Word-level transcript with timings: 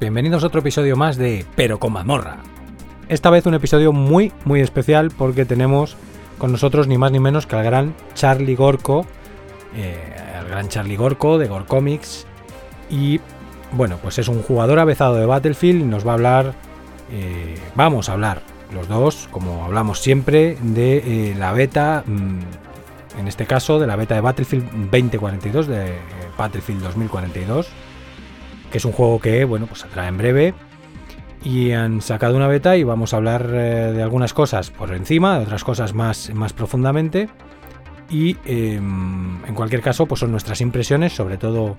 bienvenidos 0.00 0.44
a 0.44 0.46
otro 0.46 0.60
episodio 0.60 0.96
más 0.96 1.16
de 1.16 1.44
Pero 1.56 1.78
con 1.78 1.92
mazmorra. 1.92 2.38
Esta 3.08 3.30
vez 3.30 3.46
un 3.46 3.54
episodio 3.54 3.92
muy, 3.92 4.32
muy 4.44 4.60
especial 4.60 5.10
porque 5.10 5.44
tenemos 5.44 5.96
con 6.38 6.52
nosotros 6.52 6.86
ni 6.86 6.98
más 6.98 7.10
ni 7.10 7.18
menos 7.18 7.46
que 7.46 7.56
al 7.56 7.64
gran 7.64 7.94
Charlie 8.14 8.54
Gorko, 8.54 9.06
eh, 9.74 9.96
gran 10.48 10.68
Charlie 10.68 10.96
Gorko 10.96 11.38
de 11.38 11.48
Gorcomics. 11.48 12.26
Y 12.90 13.20
bueno, 13.72 13.98
pues 14.00 14.18
es 14.18 14.28
un 14.28 14.42
jugador 14.42 14.78
avezado 14.78 15.16
de 15.16 15.26
Battlefield 15.26 15.82
y 15.82 15.84
nos 15.84 16.06
va 16.06 16.12
a 16.12 16.14
hablar, 16.14 16.54
eh, 17.10 17.56
vamos 17.74 18.08
a 18.08 18.12
hablar 18.12 18.42
los 18.72 18.86
dos, 18.86 19.28
como 19.30 19.64
hablamos 19.64 19.98
siempre, 19.98 20.56
de 20.62 20.98
eh, 20.98 21.34
la 21.36 21.52
beta, 21.52 22.04
mm, 22.06 23.18
en 23.18 23.28
este 23.28 23.46
caso 23.46 23.80
de 23.80 23.86
la 23.86 23.96
beta 23.96 24.14
de 24.14 24.20
Battlefield 24.20 24.90
2042, 24.90 25.66
de 25.66 25.94
Battlefield 26.36 26.82
2042 26.82 27.68
que 28.70 28.78
es 28.78 28.84
un 28.84 28.92
juego 28.92 29.20
que, 29.20 29.44
bueno, 29.44 29.66
pues 29.66 29.80
saldrá 29.80 30.08
en 30.08 30.18
breve. 30.18 30.54
Y 31.44 31.70
han 31.72 32.00
sacado 32.00 32.36
una 32.36 32.48
beta 32.48 32.76
y 32.76 32.82
vamos 32.82 33.14
a 33.14 33.18
hablar 33.18 33.48
eh, 33.52 33.92
de 33.94 34.02
algunas 34.02 34.34
cosas 34.34 34.70
por 34.70 34.92
encima, 34.92 35.38
de 35.38 35.44
otras 35.44 35.62
cosas 35.62 35.94
más, 35.94 36.30
más 36.34 36.52
profundamente. 36.52 37.28
Y 38.10 38.36
em, 38.44 39.44
en 39.46 39.54
cualquier 39.54 39.80
caso, 39.80 40.06
pues 40.06 40.20
son 40.20 40.32
nuestras 40.32 40.60
impresiones, 40.60 41.12
sobre 41.12 41.36
todo, 41.36 41.76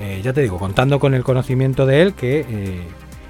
eh, 0.00 0.20
ya 0.22 0.32
te 0.32 0.40
digo, 0.40 0.58
contando 0.58 0.98
con 0.98 1.14
el 1.14 1.24
conocimiento 1.24 1.84
de 1.84 2.02
él, 2.02 2.14
que 2.14 2.46
eh, 2.48 2.82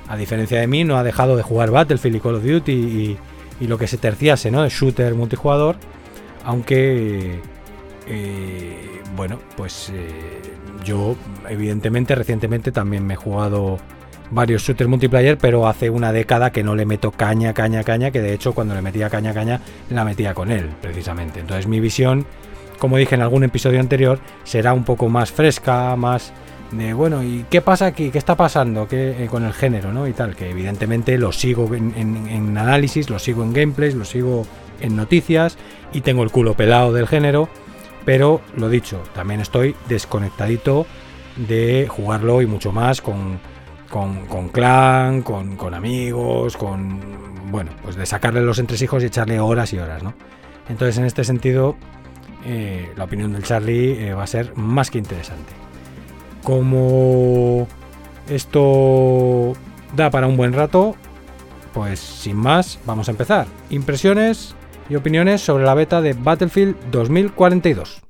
a 0.09 0.17
diferencia 0.17 0.61
de 0.61 0.67
mí 0.67 0.84
no 0.84 0.97
ha 0.97 1.03
dejado 1.03 1.37
de 1.37 1.42
jugar 1.42 1.70
Battlefield 1.70 2.17
y 2.17 2.20
Call 2.20 2.34
of 2.37 2.44
Duty 2.44 2.72
y, 2.72 3.19
y 3.61 3.67
lo 3.67 3.77
que 3.77 3.87
se 3.87 3.97
terciase, 3.98 4.50
¿no? 4.50 4.62
De 4.62 4.69
shooter 4.69 5.15
multijugador, 5.15 5.77
aunque, 6.44 7.41
bueno, 9.17 9.39
pues 9.56 9.92
yo, 10.84 11.16
evidentemente, 11.48 12.14
recientemente 12.14 12.72
también 12.72 13.06
me 13.06 13.14
he 13.14 13.16
jugado 13.16 13.78
varios 14.30 14.62
shooters 14.62 14.88
multiplayer, 14.88 15.38
pero 15.38 15.66
hace 15.66 15.90
una 15.90 16.12
década 16.12 16.50
que 16.50 16.62
no 16.62 16.74
le 16.74 16.86
meto 16.86 17.10
caña, 17.10 17.52
caña, 17.52 17.82
caña, 17.82 18.10
que 18.10 18.20
de 18.20 18.32
hecho 18.32 18.52
cuando 18.54 18.74
le 18.74 18.82
metía 18.82 19.10
caña, 19.10 19.34
caña, 19.34 19.60
la 19.91 20.04
metía 20.04 20.34
con 20.34 20.50
él, 20.50 20.70
precisamente. 20.80 21.41
Entonces 21.41 21.66
mi 21.66 21.80
visión, 21.80 22.26
como 22.78 22.96
dije 22.96 23.14
en 23.14 23.22
algún 23.22 23.44
episodio 23.44 23.80
anterior, 23.80 24.20
será 24.44 24.72
un 24.72 24.84
poco 24.84 25.08
más 25.08 25.32
fresca, 25.32 25.96
más 25.96 26.32
de, 26.70 26.92
bueno, 26.92 27.24
¿y 27.24 27.44
qué 27.50 27.60
pasa 27.60 27.86
aquí? 27.86 28.10
¿Qué 28.10 28.18
está 28.18 28.36
pasando 28.36 28.86
¿Qué, 28.86 29.24
eh, 29.24 29.26
con 29.26 29.44
el 29.44 29.52
género, 29.52 29.92
no? 29.92 30.06
Y 30.06 30.12
tal, 30.12 30.36
que 30.36 30.50
evidentemente 30.50 31.18
lo 31.18 31.32
sigo 31.32 31.74
en, 31.74 31.92
en 31.96 32.56
análisis, 32.56 33.10
lo 33.10 33.18
sigo 33.18 33.42
en 33.42 33.52
gameplays, 33.52 33.94
lo 33.94 34.04
sigo 34.04 34.46
en 34.80 34.96
noticias 34.96 35.58
y 35.92 36.02
tengo 36.02 36.22
el 36.22 36.30
culo 36.30 36.54
pelado 36.54 36.92
del 36.92 37.08
género 37.08 37.48
pero 38.11 38.41
lo 38.56 38.69
dicho, 38.69 39.05
también 39.14 39.39
estoy 39.39 39.77
desconectadito 39.89 40.84
de 41.36 41.86
jugarlo 41.89 42.42
y 42.42 42.47
mucho 42.47 42.72
más 42.72 43.00
con, 43.00 43.39
con, 43.89 44.48
clan, 44.48 45.22
con, 45.22 45.75
amigos, 45.75 46.56
con. 46.56 46.98
Bueno, 47.53 47.70
pues 47.84 47.94
de 47.94 48.05
sacarle 48.06 48.41
los 48.41 48.58
entresijos 48.58 49.05
y 49.05 49.06
echarle 49.06 49.38
horas 49.38 49.72
y 49.75 49.78
horas, 49.78 50.03
¿no? 50.03 50.14
Entonces, 50.69 50.98
en 50.98 51.05
este 51.05 51.22
sentido, 51.22 51.77
eh, 52.44 52.92
la 52.97 53.05
opinión 53.05 53.33
del 53.33 53.44
Charlie 53.44 54.08
eh, 54.08 54.12
va 54.12 54.25
a 54.25 54.27
ser 54.27 54.56
más 54.56 54.91
que 54.91 54.98
interesante. 54.98 55.53
Como 56.42 57.69
esto 58.28 59.53
da 59.94 60.10
para 60.10 60.27
un 60.27 60.37
buen 60.37 60.53
rato, 60.53 60.97
pues 61.72 62.00
sin 62.00 62.38
más, 62.38 62.81
vamos 62.84 63.06
a 63.06 63.12
empezar. 63.12 63.47
Impresiones 63.71 64.56
y 64.91 64.97
opiniones 64.97 65.41
sobre 65.41 65.65
la 65.65 65.75
beta 65.75 66.03
de 66.03 66.12
Battlefield 66.12 66.77
2042. 66.91 68.09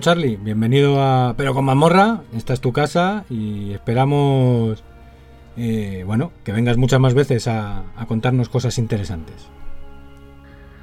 Charlie, 0.00 0.36
bienvenido 0.36 1.00
a 1.00 1.34
Pero 1.36 1.54
con 1.54 1.64
Mamorra, 1.64 2.20
esta 2.36 2.52
es 2.52 2.60
tu 2.60 2.72
casa 2.72 3.24
y 3.30 3.72
esperamos, 3.72 4.82
eh, 5.56 6.02
bueno, 6.04 6.32
que 6.44 6.52
vengas 6.52 6.76
muchas 6.76 7.00
más 7.00 7.14
veces 7.14 7.48
a, 7.48 7.84
contarnos 8.06 8.48
cosas 8.48 8.78
interesantes. 8.78 9.48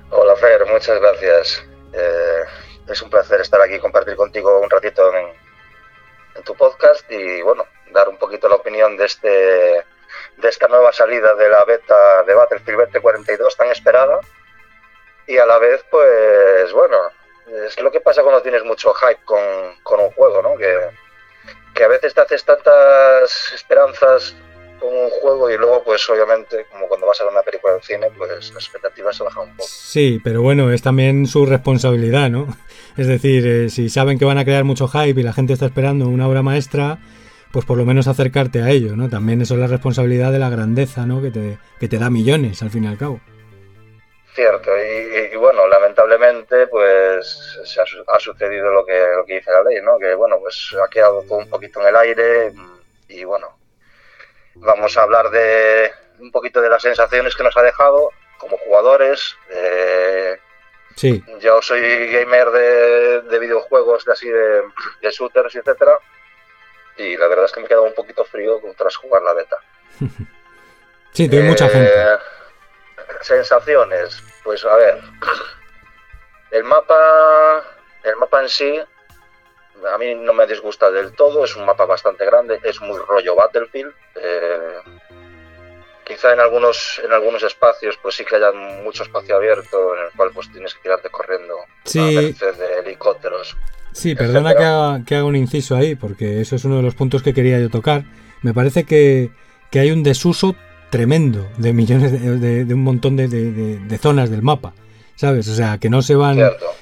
Hola 0.09 0.35
Fer, 0.35 0.65
muchas 0.65 0.99
gracias. 0.99 1.63
Eh, 1.93 2.43
es 2.87 3.01
un 3.01 3.09
placer 3.09 3.41
estar 3.41 3.61
aquí 3.61 3.79
compartir 3.79 4.15
contigo 4.15 4.59
un 4.59 4.69
ratito 4.69 5.03
en, 5.15 6.43
tu 6.43 6.55
podcast 6.55 7.09
y 7.11 7.41
bueno, 7.43 7.65
dar 7.91 8.09
un 8.09 8.17
poquito 8.17 8.49
la 8.49 8.55
opinión 8.55 8.97
de 8.97 9.05
este 9.05 9.29
de 9.29 10.49
esta 10.49 10.67
nueva 10.67 10.91
salida 10.91 11.35
de 11.35 11.49
la 11.49 11.63
beta 11.65 12.23
de 12.23 12.33
Battlefield 12.33 12.79
2042 12.79 13.55
tan 13.55 13.69
esperada 13.69 14.19
y 15.27 15.37
a 15.37 15.45
la 15.45 15.59
vez 15.59 15.85
pues 15.89 16.73
bueno 16.73 16.97
es 17.47 17.79
lo 17.81 17.91
que 17.91 18.01
pasa 18.01 18.21
cuando 18.21 18.41
tienes 18.41 18.63
mucho 18.63 18.93
hype 18.93 19.21
con, 19.25 19.99
un 19.99 20.11
juego, 20.11 20.41
¿no? 20.41 20.57
Que, 20.57 21.83
a 21.83 21.87
veces 21.87 22.13
te 22.13 22.21
haces 22.21 22.45
tantas 22.45 23.51
esperanzas 23.53 24.35
con 24.79 24.89
un 24.89 25.09
juego 25.09 25.49
y 25.49 25.57
luego, 25.57 25.83
pues 25.83 26.07
obviamente, 26.09 26.65
como 26.71 26.87
cuando 26.87 27.07
vas 27.07 27.19
a 27.19 27.25
ver 27.25 27.33
una 27.33 27.41
película 27.41 27.73
de 27.73 27.81
cine, 27.81 28.07
pues 28.17 28.53
las 28.53 28.63
expectativas 28.63 29.17
se 29.17 29.23
bajan 29.23 29.49
un 29.49 29.55
poco. 29.57 29.67
Sí, 29.69 30.21
pero 30.23 30.41
bueno, 30.41 30.71
es 30.71 30.81
también 30.81 31.25
su 31.25 31.45
responsabilidad, 31.45 32.29
¿no? 32.29 32.47
Es 32.97 33.07
decir, 33.07 33.47
eh, 33.47 33.69
si 33.71 33.89
saben 33.89 34.19
que 34.19 34.25
van 34.25 34.37
a 34.37 34.45
crear 34.45 34.63
mucho 34.63 34.87
hype 34.87 35.19
y 35.19 35.23
la 35.23 35.33
gente 35.33 35.53
está 35.53 35.65
esperando 35.65 36.07
una 36.07 36.27
obra 36.27 36.43
maestra, 36.43 36.99
pues 37.51 37.65
por 37.65 37.75
lo 37.75 37.85
menos 37.85 38.07
acercarte 38.07 38.61
a 38.61 38.69
ello, 38.69 38.95
¿no? 38.95 39.09
También 39.09 39.41
eso 39.41 39.55
es 39.55 39.59
la 39.59 39.67
responsabilidad 39.67 40.31
de 40.31 40.39
la 40.39 40.49
grandeza, 40.49 41.07
¿no? 41.07 41.19
Que 41.21 41.31
te, 41.31 41.57
que 41.79 41.87
te 41.87 41.97
da 41.97 42.11
millones, 42.11 42.61
al 42.61 42.69
fin 42.69 42.83
y 42.83 42.87
al 42.87 42.97
cabo. 42.97 43.19
Cierto, 44.33 44.71
y, 44.75 45.35
bueno, 45.35 45.67
lamentablemente 45.67 46.65
pues 46.65 47.59
se 47.65 47.79
ha, 47.79 48.19
sucedido 48.19 48.71
lo 48.71 48.83
que, 48.83 48.99
lo 49.15 49.25
que 49.25 49.35
dice 49.35 49.51
la 49.51 49.61
ley, 49.61 49.79
¿no? 49.79 49.99
Que 49.99 50.15
bueno, 50.15 50.39
pues 50.39 50.75
ha 50.83 50.89
quedado 50.89 51.21
todo 51.21 51.37
un 51.37 51.49
poquito 51.49 51.81
en 51.81 51.87
el 51.87 51.95
aire 51.95 52.51
y 53.09 53.23
bueno, 53.25 53.55
vamos 54.55 54.97
a 54.97 55.03
hablar 55.03 55.29
de 55.29 55.91
un 56.19 56.31
poquito 56.31 56.61
de 56.61 56.69
las 56.69 56.81
sensaciones 56.81 57.35
que 57.35 57.43
nos 57.43 57.55
ha 57.57 57.61
dejado 57.61 58.09
como 58.39 58.57
jugadores. 58.57 59.35
sí. 60.95 61.23
Yo 61.39 61.61
soy 61.61 61.81
gamer 62.11 62.49
de, 63.29 63.39
videojuegos, 63.39 64.03
de 64.03 64.13
así 64.13 64.27
de, 64.29 64.63
de 65.01 65.11
shooters, 65.11 65.55
etcétera, 65.55 65.99
y 66.97 67.17
la 67.17 67.27
verdad 67.27 67.45
es 67.45 67.51
que 67.51 67.59
me 67.59 67.67
he 67.67 67.69
quedado 67.69 67.85
un 67.85 67.93
poquito 67.93 68.25
frío 68.25 68.59
tras 68.75 68.95
jugar 68.95 69.21
la 69.21 69.33
beta. 69.33 69.57
sí, 71.11 71.29
hay 71.31 71.43
mucha 71.43 71.69
gente 71.69 71.91
sensaciones, 73.21 74.21
pues 74.43 74.63
a 74.65 74.75
ver, 74.75 75.01
el 76.51 76.63
mapa, 76.63 77.63
el 78.03 78.15
mapa 78.17 78.41
en 78.41 78.49
sí, 78.49 78.79
a 79.91 79.97
mí 79.97 80.15
no 80.15 80.33
me 80.33 80.47
disgusta 80.47 80.91
del 80.91 81.13
todo, 81.13 81.43
es 81.43 81.55
un 81.55 81.65
mapa 81.65 81.85
bastante 81.85 82.25
grande, 82.25 82.59
es 82.63 82.79
muy 82.81 82.99
rollo 82.99 83.35
Battlefield. 83.35 83.93
Eh, 84.15 84.77
quizá 86.05 86.33
en 86.33 86.39
algunos, 86.39 87.01
en 87.03 87.11
algunos 87.11 87.43
espacios 87.43 87.97
pues 88.01 88.15
sí 88.15 88.25
que 88.25 88.35
haya 88.35 88.51
mucho 88.51 89.03
espacio 89.03 89.35
abierto 89.35 89.95
en 89.95 90.05
el 90.05 90.11
cual 90.15 90.31
pues 90.33 90.51
tienes 90.51 90.73
que 90.73 90.81
tirarte 90.81 91.09
corriendo 91.09 91.55
sí. 91.85 92.33
de 92.33 92.79
helicópteros. 92.79 93.55
Sí, 93.93 94.15
perdona 94.15 94.55
que 94.55 94.63
haga, 94.63 95.05
que 95.05 95.15
haga, 95.15 95.25
un 95.25 95.35
inciso 95.35 95.75
ahí, 95.75 95.95
porque 95.95 96.41
eso 96.41 96.55
es 96.55 96.65
uno 96.65 96.77
de 96.77 96.83
los 96.83 96.95
puntos 96.95 97.21
que 97.21 97.33
quería 97.33 97.59
yo 97.59 97.69
tocar. 97.69 98.03
Me 98.41 98.53
parece 98.53 98.85
que, 98.85 99.29
que 99.69 99.79
hay 99.79 99.91
un 99.91 100.03
desuso 100.03 100.55
tremendo 100.93 101.47
de 101.57 101.73
millones 101.73 102.11
de, 102.11 102.71
un 102.71 102.83
montón 102.83 103.15
de, 103.15 103.97
zonas 103.99 104.29
del 104.29 104.43
mapa, 104.43 104.75
¿sabes? 105.15 105.47
O 105.47 105.55
sea, 105.55 105.79
que 105.79 105.89
no 105.89 106.03
se 106.03 106.13
van, 106.13 106.37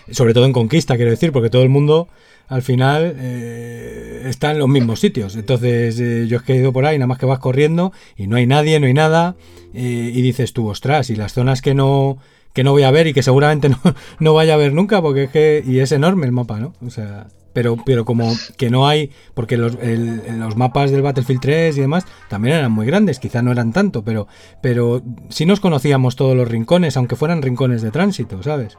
sobre 0.10 0.34
todo 0.34 0.44
en 0.44 0.52
conquista, 0.52 0.98
quiero 0.98 1.12
decir, 1.12 1.32
porque 1.32 1.50
todo 1.50 1.62
el 1.64 1.70
mundo 1.70 2.10
al 2.50 2.62
final 2.62 3.16
eh, 3.18 4.24
está 4.26 4.52
en 4.52 4.60
los 4.60 4.68
mismos 4.68 5.00
sitios. 5.00 5.38
Entonces 5.38 5.98
eh, 6.02 6.26
yo 6.28 6.40
he 6.40 6.42
caído 6.42 6.74
por 6.74 6.86
ahí, 6.86 6.98
nada 6.98 7.08
más 7.08 7.20
que 7.20 7.26
vas 7.26 7.40
corriendo 7.40 7.94
y 8.18 8.28
no 8.28 8.36
hay 8.36 8.48
nadie, 8.48 8.82
no 8.82 8.88
hay 8.88 8.94
nada, 8.94 9.38
eh, 9.74 10.12
y 10.14 10.22
dices 10.22 10.52
tú, 10.52 10.68
ostras, 10.68 11.10
y 11.10 11.16
las 11.16 11.32
zonas 11.32 11.62
que 11.62 11.74
no 11.74 12.18
que 12.52 12.66
no 12.66 12.74
voy 12.74 12.84
a 12.84 12.92
ver 12.92 13.08
y 13.08 13.14
que 13.14 13.24
seguramente 13.24 13.70
no, 13.70 13.78
no 14.20 14.34
vaya 14.34 14.56
a 14.56 14.58
ver 14.58 14.74
nunca, 14.74 15.02
porque 15.02 15.24
es 15.24 15.32
que, 15.32 15.64
y 15.66 15.80
es 15.80 15.94
enorme 15.94 16.26
el 16.26 16.34
mapa, 16.34 16.60
¿no? 16.60 16.74
O 16.86 16.90
sea, 16.90 17.28
pero, 17.54 17.78
pero 17.86 18.06
como 18.06 18.34
que 18.58 18.70
no 18.70 18.88
hay, 18.88 19.12
porque 19.34 19.58
los, 19.58 19.74
los 19.76 20.56
mapas 20.56 20.92
del 20.92 21.02
Battlefield 21.02 21.42
3 21.42 21.78
y 21.78 21.82
demás 21.82 22.06
también 22.30 22.58
eran 22.58 22.72
muy 22.72 22.86
grandes, 22.86 23.20
quizá 23.20 23.42
no 23.42 23.52
eran 23.52 23.74
tanto, 23.74 24.04
pero, 24.04 24.28
pero 24.62 25.02
sí 25.30 25.46
nos 25.46 25.60
conocíamos 25.60 26.16
todos 26.16 26.36
los 26.36 26.48
rincones, 26.48 26.98
aunque 26.98 27.16
fueran 27.16 27.42
rincones 27.42 27.82
de 27.82 27.92
tránsito, 27.92 28.42
¿sabes? 28.44 28.78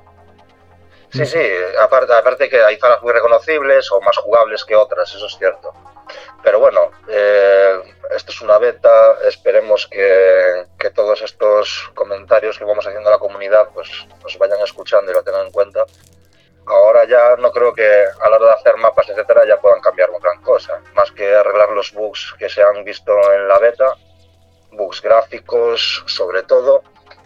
Sí, 1.12 1.26
sí, 1.26 1.38
aparte, 1.78 2.14
aparte 2.14 2.48
que 2.48 2.62
hay 2.62 2.78
zonas 2.78 3.02
muy 3.02 3.12
reconocibles 3.12 3.92
o 3.92 4.00
más 4.00 4.16
jugables 4.16 4.64
que 4.64 4.74
otras, 4.74 5.14
eso 5.14 5.26
es 5.26 5.36
cierto. 5.36 5.74
Pero 6.42 6.58
bueno, 6.58 6.90
eh, 7.08 7.80
esto 8.16 8.32
es 8.32 8.40
una 8.40 8.58
beta, 8.58 9.18
esperemos 9.28 9.86
que, 9.86 10.66
que, 10.78 10.90
todos 10.90 11.20
estos 11.22 11.90
comentarios 11.94 12.58
que 12.58 12.64
vamos 12.64 12.86
haciendo 12.86 13.08
a 13.08 13.12
la 13.12 13.18
comunidad 13.18 13.68
pues 13.74 13.90
nos 14.22 14.38
vayan 14.38 14.60
escuchando 14.64 15.12
y 15.12 15.14
lo 15.14 15.22
tengan 15.22 15.46
en 15.46 15.52
cuenta. 15.52 15.84
Ahora 16.66 17.06
ya 17.08 17.36
no 17.40 17.50
creo 17.50 17.72
que 17.72 17.84
a 17.84 18.28
la 18.28 18.36
hora 18.36 18.46
de 18.46 18.52
hacer 18.52 18.76
mapas, 18.76 19.08
etcétera, 19.08 19.42
ya 19.46 19.56
puedan 19.56 19.80
cambiar 19.80 20.10
gran 20.22 20.40
cosa, 20.42 20.80
más 20.94 21.10
que 21.10 21.34
arreglar 21.34 21.70
los 21.70 21.92
bugs 21.92 22.34
que 22.38 22.48
se 22.48 22.62
han 22.62 22.84
visto 22.84 23.12
en 23.32 23.48
la 23.48 23.58
beta, 23.58 23.96
bugs 24.70 25.02
gráficos 25.02 26.04
sobre 26.06 26.42
todo, 26.44 26.82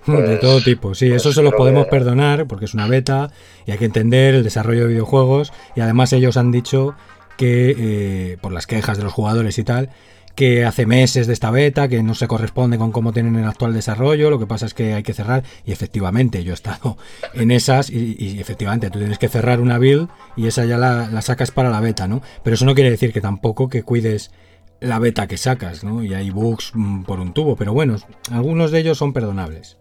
de 0.06 0.22
pues, 0.22 0.40
todo 0.40 0.60
tipo, 0.60 0.94
sí, 0.94 1.12
eso 1.12 1.32
se 1.32 1.42
los 1.42 1.52
podemos 1.54 1.88
perdonar 1.88 2.46
porque 2.46 2.66
es 2.66 2.74
una 2.74 2.86
beta 2.86 3.30
y 3.66 3.72
hay 3.72 3.78
que 3.78 3.86
entender 3.86 4.36
el 4.36 4.44
desarrollo 4.44 4.82
de 4.82 4.88
videojuegos 4.88 5.52
y 5.74 5.80
además 5.80 6.12
ellos 6.12 6.36
han 6.36 6.52
dicho 6.52 6.94
que, 7.36 7.74
eh, 7.76 8.38
por 8.40 8.52
las 8.52 8.66
quejas 8.66 8.98
de 8.98 9.04
los 9.04 9.12
jugadores 9.12 9.58
y 9.58 9.64
tal, 9.64 9.90
que 10.36 10.66
hace 10.66 10.84
meses 10.84 11.26
de 11.26 11.32
esta 11.32 11.50
beta, 11.50 11.88
que 11.88 12.02
no 12.02 12.14
se 12.14 12.28
corresponde 12.28 12.76
con 12.76 12.92
cómo 12.92 13.12
tienen 13.12 13.36
el 13.36 13.48
actual 13.48 13.72
desarrollo, 13.72 14.30
lo 14.30 14.38
que 14.38 14.46
pasa 14.46 14.66
es 14.66 14.74
que 14.74 14.92
hay 14.92 15.02
que 15.02 15.14
cerrar 15.14 15.42
y 15.64 15.72
efectivamente 15.72 16.44
yo 16.44 16.52
he 16.52 16.54
estado 16.54 16.98
en 17.34 17.50
esas 17.50 17.90
y, 17.90 18.38
efectivamente 18.38 18.90
tú 18.90 18.98
tienes 18.98 19.18
que 19.18 19.28
cerrar 19.28 19.60
una 19.60 19.78
build 19.78 20.08
y 20.36 20.46
esa 20.46 20.66
ya 20.66 20.76
la, 20.76 21.22
sacas 21.22 21.50
para 21.50 21.70
la 21.70 21.80
beta, 21.80 22.06
¿no? 22.06 22.20
Pero 22.44 22.54
eso 22.54 22.66
no 22.66 22.74
quiere 22.74 22.90
decir 22.90 23.12
que 23.14 23.22
tampoco 23.22 23.70
que 23.70 23.82
cuides 23.82 24.30
la 24.78 24.98
beta 24.98 25.26
que 25.26 25.38
sacas, 25.38 25.82
¿no? 25.82 26.02
Y 26.02 26.12
hay 26.12 26.30
bugs 26.30 26.72
mm, 26.74 27.04
por 27.04 27.18
un 27.18 27.32
tubo, 27.32 27.56
pero 27.56 27.72
bueno, 27.72 27.96
algunos 28.30 28.70
de 28.70 28.80
ellos 28.80 28.98
son 28.98 29.14
perdonables. 29.14 29.78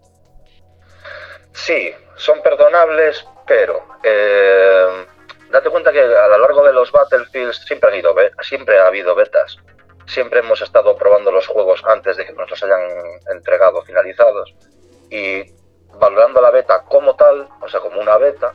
Sí, 1.52 1.90
son 2.16 2.40
perdonables, 2.42 3.26
pero 3.46 3.82
eh, 4.02 4.86
date 5.50 5.68
cuenta 5.68 5.92
que 5.92 6.00
a 6.00 6.28
lo 6.28 6.38
largo 6.38 6.64
de 6.64 6.72
los 6.72 6.90
Battlefields 6.90 7.62
siempre, 7.66 7.90
han 7.90 7.98
ido, 7.98 8.14
siempre 8.40 8.78
ha 8.78 8.86
habido 8.86 9.14
betas. 9.14 9.58
Siempre 10.06 10.40
hemos 10.40 10.60
estado 10.62 10.96
probando 10.96 11.30
los 11.30 11.46
juegos 11.46 11.82
antes 11.84 12.16
de 12.16 12.26
que 12.26 12.32
nos 12.32 12.48
los 12.48 12.62
hayan 12.62 12.80
entregado 13.32 13.82
finalizados. 13.82 14.54
Y 15.10 15.44
valorando 15.98 16.40
la 16.40 16.50
beta 16.50 16.84
como 16.84 17.16
tal, 17.16 17.48
o 17.60 17.68
sea, 17.68 17.80
como 17.80 18.00
una 18.00 18.16
beta, 18.18 18.52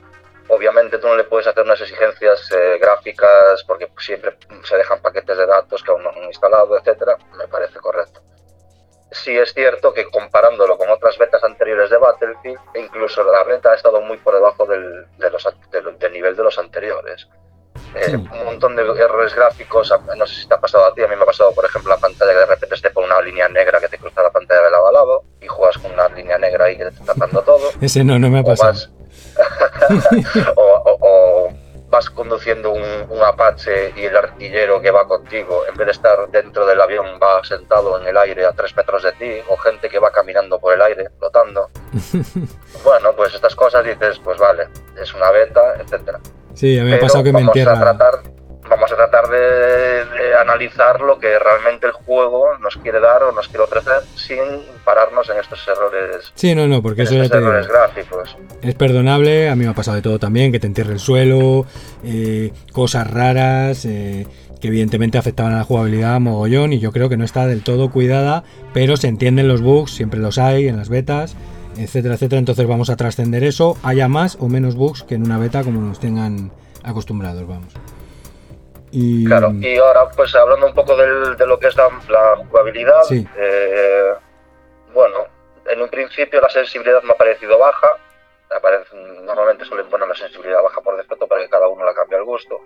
obviamente 0.48 0.98
tú 0.98 1.08
no 1.08 1.16
le 1.16 1.24
puedes 1.24 1.48
hacer 1.48 1.64
unas 1.64 1.82
exigencias 1.82 2.50
eh, 2.52 2.78
gráficas 2.80 3.64
porque 3.66 3.92
siempre 4.00 4.38
se 4.64 4.78
dejan 4.78 5.02
paquetes 5.02 5.38
de 5.38 5.46
datos 5.46 5.84
que 5.84 5.92
aún 5.92 6.04
no 6.04 6.10
han 6.10 6.24
instalado, 6.24 6.78
etcétera. 6.78 7.18
Me 7.38 7.48
parece 7.48 7.80
correcto 7.80 8.22
sí 9.12 9.38
es 9.38 9.54
cierto 9.54 9.94
que 9.94 10.10
comparándolo 10.10 10.78
con 10.78 10.90
otras 10.90 11.18
betas 11.18 11.44
anteriores 11.44 11.90
de 11.90 11.98
Battlefield, 11.98 12.60
incluso 12.76 13.24
la 13.24 13.44
beta 13.44 13.72
ha 13.72 13.76
estado 13.76 14.02
muy 14.02 14.18
por 14.18 14.34
debajo 14.34 14.66
del, 14.66 15.06
del 15.18 16.14
nivel 16.14 16.36
de 16.36 16.44
los 16.44 16.58
anteriores. 16.58 17.28
Eh, 17.96 18.16
un 18.16 18.46
montón 18.46 18.76
de 18.76 18.84
errores 18.84 19.36
gráficos, 19.36 19.94
no 20.18 20.26
sé 20.26 20.42
si 20.42 20.48
te 20.48 20.54
ha 20.54 20.60
pasado 20.60 20.86
a 20.86 20.94
ti, 20.94 21.04
a 21.04 21.08
mí 21.08 21.16
me 21.16 21.24
ha 21.24 21.26
pasado, 21.26 21.54
por 21.54 21.66
ejemplo, 21.66 21.92
la 21.94 22.00
pantalla 22.00 22.32
que 22.32 22.40
de 22.40 22.46
repente 22.46 22.76
esté 22.76 22.90
por 22.90 23.04
una 23.04 23.22
línea 23.22 23.50
negra 23.50 23.80
que 23.80 23.90
te 23.90 23.98
cruza 23.98 24.22
la 24.24 24.32
pantalla 24.32 24.62
de 24.62 24.72
lado 24.72 24.88
a 24.88 24.92
lado 24.92 25.24
y 25.42 25.48
juegas 25.48 25.78
con 25.78 25.92
una 25.92 26.08
línea 26.10 26.38
negra 26.38 26.66
ahí 26.66 26.78
que 26.78 26.86
te 26.86 26.90
está 26.92 27.14
tapando 27.14 27.42
todo. 27.42 27.70
Ese 27.82 28.04
no, 28.04 28.18
no 28.18 28.30
me 28.30 28.40
ha 28.40 28.44
pasado. 28.44 28.80
o, 30.56 31.50
vas 31.90 32.10
conduciendo 32.10 32.72
un, 32.72 33.22
Apache 33.22 33.94
y 33.96 34.06
el 34.06 34.16
artillero 34.16 34.82
que 34.82 34.90
va 34.92 35.06
contigo, 35.08 35.64
en 35.68 35.76
vez 35.76 35.86
de 35.86 35.92
estar 35.92 36.30
dentro 36.30 36.66
del 36.66 36.80
avión, 36.82 37.20
va 37.22 37.44
sentado 37.44 38.00
en 38.00 38.08
el 38.08 38.18
aire 38.18 38.46
a 38.46 38.54
tres 38.54 38.76
metros 38.76 39.04
de 39.04 39.12
ti, 39.14 39.32
o 39.50 39.58
gente 39.58 39.90
que 39.90 40.00
va 40.00 40.12
caminando 40.12 40.58
por 40.60 40.74
el 40.74 40.82
aire, 40.82 41.10
flotando. 41.20 41.70
bueno, 42.84 43.14
pues 43.16 43.36
estas 43.36 43.56
cosas 43.56 43.84
dices, 43.84 44.20
pues 44.24 44.40
vale, 44.40 44.70
es 45.00 45.14
una 45.14 45.30
beta, 45.32 45.76
etcétera. 45.76 46.20
Sí, 46.54 46.78
a 46.78 46.84
mí 46.84 46.90
me 46.90 46.96
ha 46.96 47.00
pasado 47.00 47.24
que 47.24 47.34
me 47.34 47.42
entierra. 47.42 47.80
tratar 47.80 48.22
vamos 48.72 48.90
a 48.90 48.96
tratar 48.96 49.28
de, 49.28 50.34
analizar 50.40 51.02
lo 51.02 51.20
que 51.20 51.38
realmente 51.38 51.88
el 51.88 51.92
juego 51.92 52.58
nos 52.60 52.78
quiere 52.78 53.00
dar 53.02 53.22
o 53.24 53.32
nos 53.34 53.48
quiere 53.50 53.64
ofrecer 53.66 54.02
sin 54.16 54.40
pararnos 54.86 55.30
en 55.30 55.38
estos 55.38 55.68
errores. 55.68 56.32
Sí, 56.36 56.56
no, 56.56 56.68
no, 56.68 56.82
porque 56.82 57.04
eso 57.04 57.16
ya 57.16 57.26
errores 57.26 57.68
gráficos. 57.68 58.38
Es 58.62 58.74
perdonable, 58.76 59.50
a 59.50 59.56
mí 59.56 59.66
me 59.66 59.72
ha 59.72 59.76
pasado 59.76 59.96
de 59.96 60.02
todo 60.02 60.20
también, 60.20 60.52
que 60.52 60.60
te 60.60 60.68
entierre 60.68 60.94
el 60.94 61.00
suelo, 61.00 61.66
eh, 62.04 62.54
cosas 62.72 63.12
raras. 63.12 63.86
Eh, 63.86 64.26
que 64.62 64.68
evidentemente 64.68 65.18
afectaban 65.18 65.54
a 65.54 65.58
la 65.58 65.64
jugabilidad 65.64 66.20
mogollón 66.20 66.72
y 66.72 66.78
yo 66.78 66.92
creo 66.92 67.10
que 67.10 67.18
no 67.18 67.26
está 67.26 67.48
del 67.48 67.64
todo 67.64 67.90
cuidada, 67.90 68.44
pero 68.76 68.96
se 68.96 69.08
entienden 69.08 69.48
los 69.48 69.64
bugs, 69.64 69.90
siempre 69.90 70.20
los 70.20 70.38
hay 70.38 70.68
en 70.68 70.78
las 70.78 70.88
betas, 70.88 71.36
etcétera, 71.78 72.16
etcétera. 72.16 72.40
Entonces 72.40 72.68
vamos 72.68 72.90
a 72.90 72.96
trascender 72.96 73.44
eso, 73.44 73.78
haya 73.84 74.08
más 74.08 74.38
o 74.40 74.48
menos 74.48 74.76
bugs 74.76 75.04
que 75.04 75.16
en 75.16 75.24
una 75.24 75.38
beta 75.38 75.64
como 75.64 75.82
nos 75.82 76.00
tengan 76.00 76.52
acostumbrados, 76.84 77.48
vamos. 77.48 77.74
Y... 78.92 79.26
Claro, 79.26 79.52
y 79.54 79.78
ahora 79.78 80.10
pues 80.16 80.36
hablando 80.36 80.68
un 80.68 80.74
poco 80.74 80.96
de 80.98 81.46
lo 81.46 81.58
que 81.60 81.68
es 81.68 81.76
la, 81.78 81.90
jugabilidad, 82.50 83.02
eh, 83.12 84.14
bueno, 84.94 85.20
en 85.70 85.82
un 85.82 85.90
principio 85.90 86.42
la 86.42 86.50
sensibilidad 86.50 87.02
me 87.04 87.14
ha 87.14 87.18
parecido 87.18 87.58
baja, 87.58 87.88
normalmente 89.24 89.66
suelen 89.66 89.88
poner 89.88 90.08
la 90.08 90.16
sensibilidad 90.16 90.62
baja 90.62 90.82
por 90.82 90.98
defecto 90.98 91.28
para 91.28 91.42
que 91.42 91.50
cada 91.50 91.68
uno 91.68 91.86
la 91.86 91.94
cambie 91.94 92.18
al 92.18 92.26
gusto. 92.26 92.60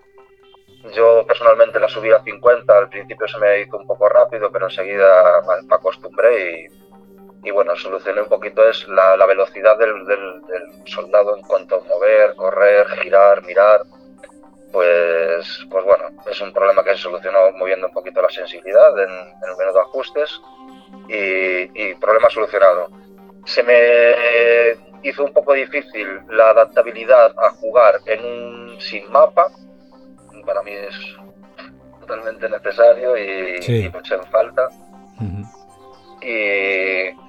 Yo 0.94 1.26
personalmente 1.28 1.80
la 1.80 1.90
subí 1.90 2.12
a 2.12 2.24
50, 2.24 2.78
al 2.78 2.90
principio 2.90 3.28
se 3.28 3.38
me 3.40 3.62
hizo 3.62 3.78
un 3.78 3.88
poco 3.88 4.08
rápido, 4.08 4.52
pero 4.52 4.66
enseguida 4.66 5.42
me, 5.64 5.76
acostumbré 5.76 6.52
y, 6.52 6.68
bueno, 7.52 7.76
solucioné 7.76 8.22
un 8.22 8.30
poquito 8.30 8.68
es 8.68 8.88
la, 8.88 9.26
velocidad 9.26 9.78
del, 9.78 10.06
del, 10.06 10.42
soldado 10.86 11.36
en 11.38 11.44
cuanto 11.44 11.76
a 11.76 11.84
mover, 11.88 12.36
correr, 12.36 12.88
girar, 13.02 13.44
mirar 13.44 13.82
pues, 14.76 15.66
pues 15.70 15.86
bueno, 15.86 16.04
es 16.30 16.42
un 16.42 16.52
problema 16.52 16.84
que 16.84 16.98
se 16.98 17.04
solucionó 17.04 17.50
moviendo 17.54 17.88
un 17.88 17.94
poquito 17.94 18.22
la 18.22 18.30
sensibilidad 18.30 18.92
en, 19.00 19.10
el 19.10 19.58
menú 19.58 19.72
de 19.72 19.80
ajustes 19.80 20.42
y, 21.08 21.94
problema 21.96 22.30
solucionado. 22.30 22.90
Se 23.46 23.64
me 23.64 24.78
hizo 25.02 25.24
un 25.24 25.32
poco 25.32 25.54
difícil 25.54 26.20
la 26.30 26.50
adaptabilidad 26.50 27.34
a 27.38 27.52
jugar 27.52 28.02
en 28.06 28.26
un 28.26 28.82
sin 28.82 29.10
mapa, 29.10 29.50
para 30.46 30.62
mí 30.62 30.72
es 30.72 30.96
totalmente 32.02 32.50
necesario 32.50 33.16
y, 33.16 33.62
sí. 33.62 33.86
en 33.86 34.26
falta. 34.26 34.68
y, 36.22 37.25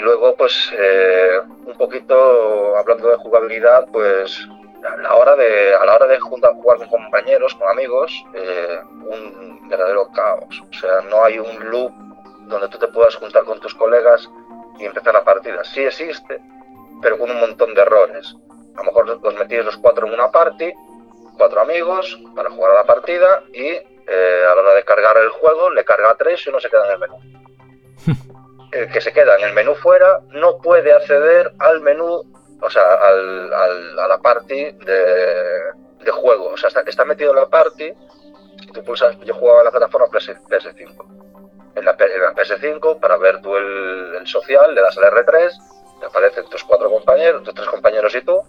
luego, 0.00 0.34
pues, 0.36 0.72
eh, 0.78 1.40
un 1.66 1.76
poquito 1.76 2.76
hablando 2.76 3.08
de 3.08 3.16
jugabilidad, 3.16 3.86
pues 3.92 4.48
a 4.84 4.96
la 4.96 5.14
hora 5.14 5.36
de, 5.36 5.74
a 5.74 5.84
la 5.84 5.94
hora 5.94 6.06
de 6.06 6.18
juntar, 6.18 6.54
jugar 6.54 6.78
con 6.78 6.88
compañeros, 6.88 7.54
con 7.54 7.68
amigos, 7.68 8.12
eh, 8.34 8.80
un 8.90 9.68
verdadero 9.68 10.10
caos. 10.12 10.62
O 10.70 10.72
sea, 10.72 11.00
no 11.08 11.24
hay 11.24 11.38
un 11.38 11.70
loop 11.70 11.92
donde 12.48 12.68
tú 12.68 12.78
te 12.78 12.88
puedas 12.88 13.14
juntar 13.16 13.44
con 13.44 13.60
tus 13.60 13.74
colegas 13.74 14.28
y 14.78 14.84
empezar 14.84 15.14
la 15.14 15.24
partida. 15.24 15.62
Sí 15.64 15.80
existe, 15.80 16.40
pero 17.00 17.18
con 17.18 17.30
un 17.30 17.40
montón 17.40 17.74
de 17.74 17.82
errores. 17.82 18.34
A 18.74 18.78
lo 18.78 18.84
mejor 18.84 19.20
los 19.22 19.34
metías 19.34 19.64
los 19.64 19.76
cuatro 19.76 20.06
en 20.06 20.14
una 20.14 20.30
party, 20.30 20.72
cuatro 21.36 21.60
amigos, 21.60 22.18
para 22.34 22.50
jugar 22.50 22.72
a 22.72 22.74
la 22.76 22.84
partida 22.84 23.42
y 23.52 23.66
eh, 23.66 24.46
a 24.50 24.54
la 24.54 24.62
hora 24.62 24.74
de 24.74 24.84
cargar 24.84 25.16
el 25.18 25.28
juego 25.28 25.70
le 25.70 25.84
carga 25.84 26.10
a 26.10 26.16
tres 26.16 26.44
y 26.46 26.50
uno 26.50 26.58
se 26.60 26.70
queda 26.70 26.86
en 26.86 26.92
el 26.92 26.98
menú. 26.98 27.16
que 28.72 29.00
se 29.00 29.12
queda 29.12 29.36
en 29.36 29.44
el 29.44 29.52
menú 29.52 29.74
fuera 29.74 30.20
no 30.30 30.58
puede 30.58 30.92
acceder 30.92 31.52
al 31.58 31.80
menú 31.80 32.22
o 32.62 32.70
sea, 32.70 32.94
al, 32.94 33.52
a 33.98 34.08
la 34.08 34.18
party 34.18 34.72
de, 34.72 36.10
juego. 36.10 36.50
O 36.50 36.56
sea, 36.56 36.70
está, 36.86 37.04
metido 37.04 37.30
en 37.30 37.36
la 37.36 37.48
party. 37.48 37.92
Tú 38.72 38.84
pulsas, 38.84 39.18
yo 39.20 39.34
jugaba 39.34 39.60
en 39.60 39.64
la 39.66 39.70
plataforma 39.70 40.06
PS, 40.06 40.36
5 40.76 41.06
En 41.74 41.84
la, 41.84 41.96
PS5, 41.96 43.00
para 43.00 43.16
ver 43.16 43.40
tú 43.42 43.56
el, 43.56 44.26
social, 44.26 44.74
le 44.74 44.80
das 44.80 44.96
al 44.96 45.04
R3, 45.04 45.50
te 46.00 46.06
aparecen 46.06 46.48
tus 46.48 46.62
cuatro 46.64 46.88
compañeros, 46.90 47.42
tus 47.42 47.54
tres 47.54 47.68
compañeros 47.68 48.14
y 48.14 48.22
tú, 48.22 48.40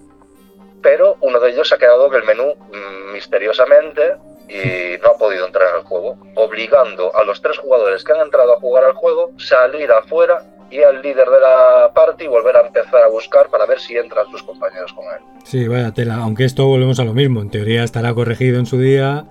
pero 0.82 1.18
uno 1.22 1.40
de 1.40 1.50
ellos 1.50 1.68
se 1.68 1.76
ha 1.76 1.78
quedado 1.80 2.08
en 2.08 2.14
el 2.14 2.24
menú 2.24 2.56
mm, 2.56 3.12
misteriosamente 3.12 4.18
y 4.50 5.02
no 5.02 5.10
ha 5.10 5.18
podido 5.18 5.46
entrar 5.46 5.70
en 5.70 5.76
el 5.78 5.84
juego, 5.84 6.18
obligando 6.36 7.16
a 7.16 7.24
los 7.24 7.42
tres 7.42 7.58
jugadores 7.58 8.04
que 8.04 8.14
han 8.14 8.22
entrado 8.22 8.54
a 8.54 8.60
jugar 8.60 8.84
al 8.84 8.94
juego 8.94 9.32
salir 9.38 9.92
afuera 9.92 10.44
y 10.70 10.82
al 10.82 11.02
líder 11.02 11.30
de 11.30 11.40
la 11.40 11.92
party 11.94 12.28
volver 12.28 12.58
a 12.58 12.66
empezar 12.66 13.04
a 13.04 13.08
buscar 13.08 13.50
para 13.50 13.66
ver 13.66 13.80
si 13.80 13.96
entran 13.96 14.26
sus 14.32 14.42
compañeros 14.42 14.92
con 14.94 15.06
él. 15.06 15.22
Sí, 15.44 15.68
vaya 15.68 15.92
tela, 15.92 16.16
aunque 16.16 16.46
esto 16.46 16.66
volvemos 16.66 17.00
a 17.00 17.04
lo 17.04 17.14
mismo, 17.14 17.42
en 17.42 17.52
teoría 17.52 17.84
estará 17.84 18.14
corregido 18.14 18.60
en 18.60 18.66
su 18.66 18.80
día 18.80 19.26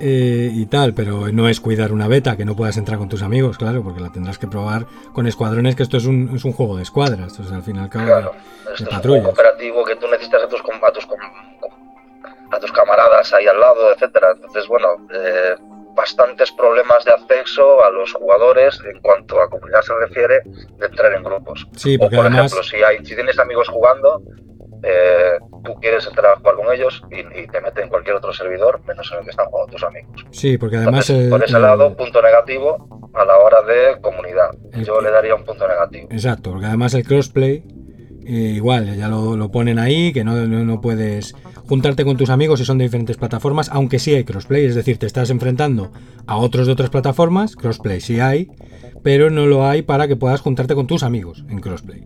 eh, 0.00 0.50
y 0.52 0.66
tal, 0.66 0.92
pero 0.92 1.28
no 1.32 1.48
es 1.48 1.60
cuidar 1.60 1.92
una 1.92 2.08
beta 2.08 2.36
que 2.36 2.44
no 2.44 2.56
puedas 2.56 2.76
entrar 2.76 2.98
con 2.98 3.08
tus 3.08 3.22
amigos, 3.22 3.56
claro, 3.56 3.82
porque 3.82 4.00
la 4.00 4.10
tendrás 4.10 4.38
que 4.38 4.46
probar 4.46 4.86
con 5.12 5.26
escuadrones, 5.26 5.76
que 5.76 5.84
esto 5.84 5.96
es 5.96 6.04
un, 6.04 6.32
es 6.34 6.44
un 6.44 6.52
juego 6.52 6.76
de 6.76 6.82
escuadras, 6.82 7.30
entonces 7.30 7.52
al 7.52 7.62
fin 7.62 7.76
y 7.76 7.78
al 7.78 7.88
cabo 7.88 8.06
claro, 8.06 8.32
esto 8.74 8.90
es 8.90 8.96
un 8.96 9.02
juego 9.02 9.28
operativo 9.30 9.84
que 9.84 9.96
tú 9.96 10.06
necesitas 10.08 10.42
a 10.42 10.48
tus, 10.48 10.60
a 10.60 10.92
tus, 10.92 11.06
a 12.54 12.60
tus 12.60 12.72
camaradas 12.72 13.32
ahí 13.32 13.46
al 13.46 13.60
lado, 13.60 13.92
etcétera, 13.92 14.32
entonces 14.32 14.66
bueno... 14.66 14.88
Eh, 15.12 15.56
bastantes 15.94 16.50
problemas 16.52 17.04
de 17.04 17.12
acceso 17.12 17.84
a 17.84 17.90
los 17.90 18.12
jugadores 18.12 18.80
en 18.84 19.00
cuanto 19.00 19.40
a 19.40 19.48
comunidad 19.48 19.80
se 19.82 19.94
refiere 19.94 20.42
de 20.44 20.86
entrar 20.86 21.14
en 21.14 21.22
grupos. 21.22 21.66
Sí, 21.76 21.96
porque 21.96 22.16
por 22.16 22.26
además... 22.26 22.52
ejemplo, 22.52 22.64
si, 22.64 22.82
hay, 22.82 23.04
si 23.04 23.14
tienes 23.14 23.38
amigos 23.38 23.68
jugando, 23.68 24.22
eh, 24.82 25.38
tú 25.64 25.74
quieres 25.80 26.06
entrar 26.06 26.32
a 26.32 26.36
jugar 26.36 26.56
con 26.56 26.72
ellos 26.72 27.02
y, 27.10 27.46
te 27.46 27.60
meten 27.60 27.84
en 27.84 27.88
cualquier 27.88 28.16
otro 28.16 28.32
servidor, 28.32 28.80
menos 28.86 29.10
en 29.12 29.18
el 29.18 29.24
que 29.24 29.30
están 29.30 29.46
jugando 29.46 29.72
tus 29.72 29.82
amigos. 29.84 30.26
Sí, 30.30 30.58
porque 30.58 30.76
además... 30.76 31.10
por 31.30 31.42
ese 31.42 31.58
lado, 31.58 31.96
punto 31.96 32.20
negativo 32.20 33.10
a 33.14 33.24
la 33.24 33.38
hora 33.38 33.62
de 33.62 34.00
comunidad. 34.00 34.50
Yo 34.82 35.00
le 35.00 35.10
daría 35.10 35.34
un 35.34 35.44
punto 35.44 35.66
negativo. 35.68 36.08
Exacto, 36.10 36.50
porque 36.50 36.66
además 36.66 36.94
el 36.94 37.06
crossplay, 37.06 37.64
eh, 38.26 38.52
igual, 38.56 38.96
ya 38.96 39.08
lo, 39.08 39.50
ponen 39.50 39.78
ahí, 39.78 40.12
que 40.12 40.24
no, 40.24 40.34
no, 40.46 40.80
puedes 40.80 41.34
juntarte 41.68 42.04
con 42.04 42.16
tus 42.16 42.30
amigos 42.30 42.58
si 42.58 42.64
son 42.64 42.78
de 42.78 42.84
diferentes 42.84 43.16
plataformas, 43.16 43.68
aunque 43.70 43.98
sí 43.98 44.14
hay 44.14 44.24
crossplay, 44.24 44.64
es 44.64 44.74
decir, 44.74 44.98
te 44.98 45.06
estás 45.06 45.30
enfrentando 45.30 45.92
a 46.26 46.36
otros 46.36 46.66
de 46.66 46.72
otras 46.72 46.90
plataformas, 46.90 47.56
crossplay 47.56 48.00
sí 48.00 48.20
hay, 48.20 48.50
pero 49.02 49.30
no 49.30 49.46
lo 49.46 49.66
hay 49.66 49.82
para 49.82 50.08
que 50.08 50.16
puedas 50.16 50.40
juntarte 50.40 50.74
con 50.74 50.86
tus 50.86 51.02
amigos 51.02 51.44
en 51.48 51.60
crossplay. 51.60 52.04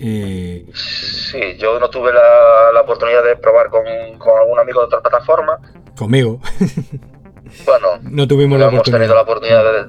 Eh, 0.00 0.64
sí, 0.72 1.40
yo 1.58 1.80
no 1.80 1.90
tuve 1.90 2.12
la, 2.12 2.80
oportunidad 2.80 3.24
de 3.24 3.36
probar 3.36 3.68
con, 3.68 3.84
algún 3.84 4.58
amigo 4.60 4.80
de 4.80 4.86
otra 4.86 5.00
plataforma. 5.00 5.58
Conmigo. 5.96 6.40
bueno, 7.66 7.98
no 8.02 8.28
tuvimos 8.28 8.60
la 8.60 8.68
hemos 8.68 8.84
tenido 8.84 9.14
la 9.14 9.22
oportunidad 9.22 9.88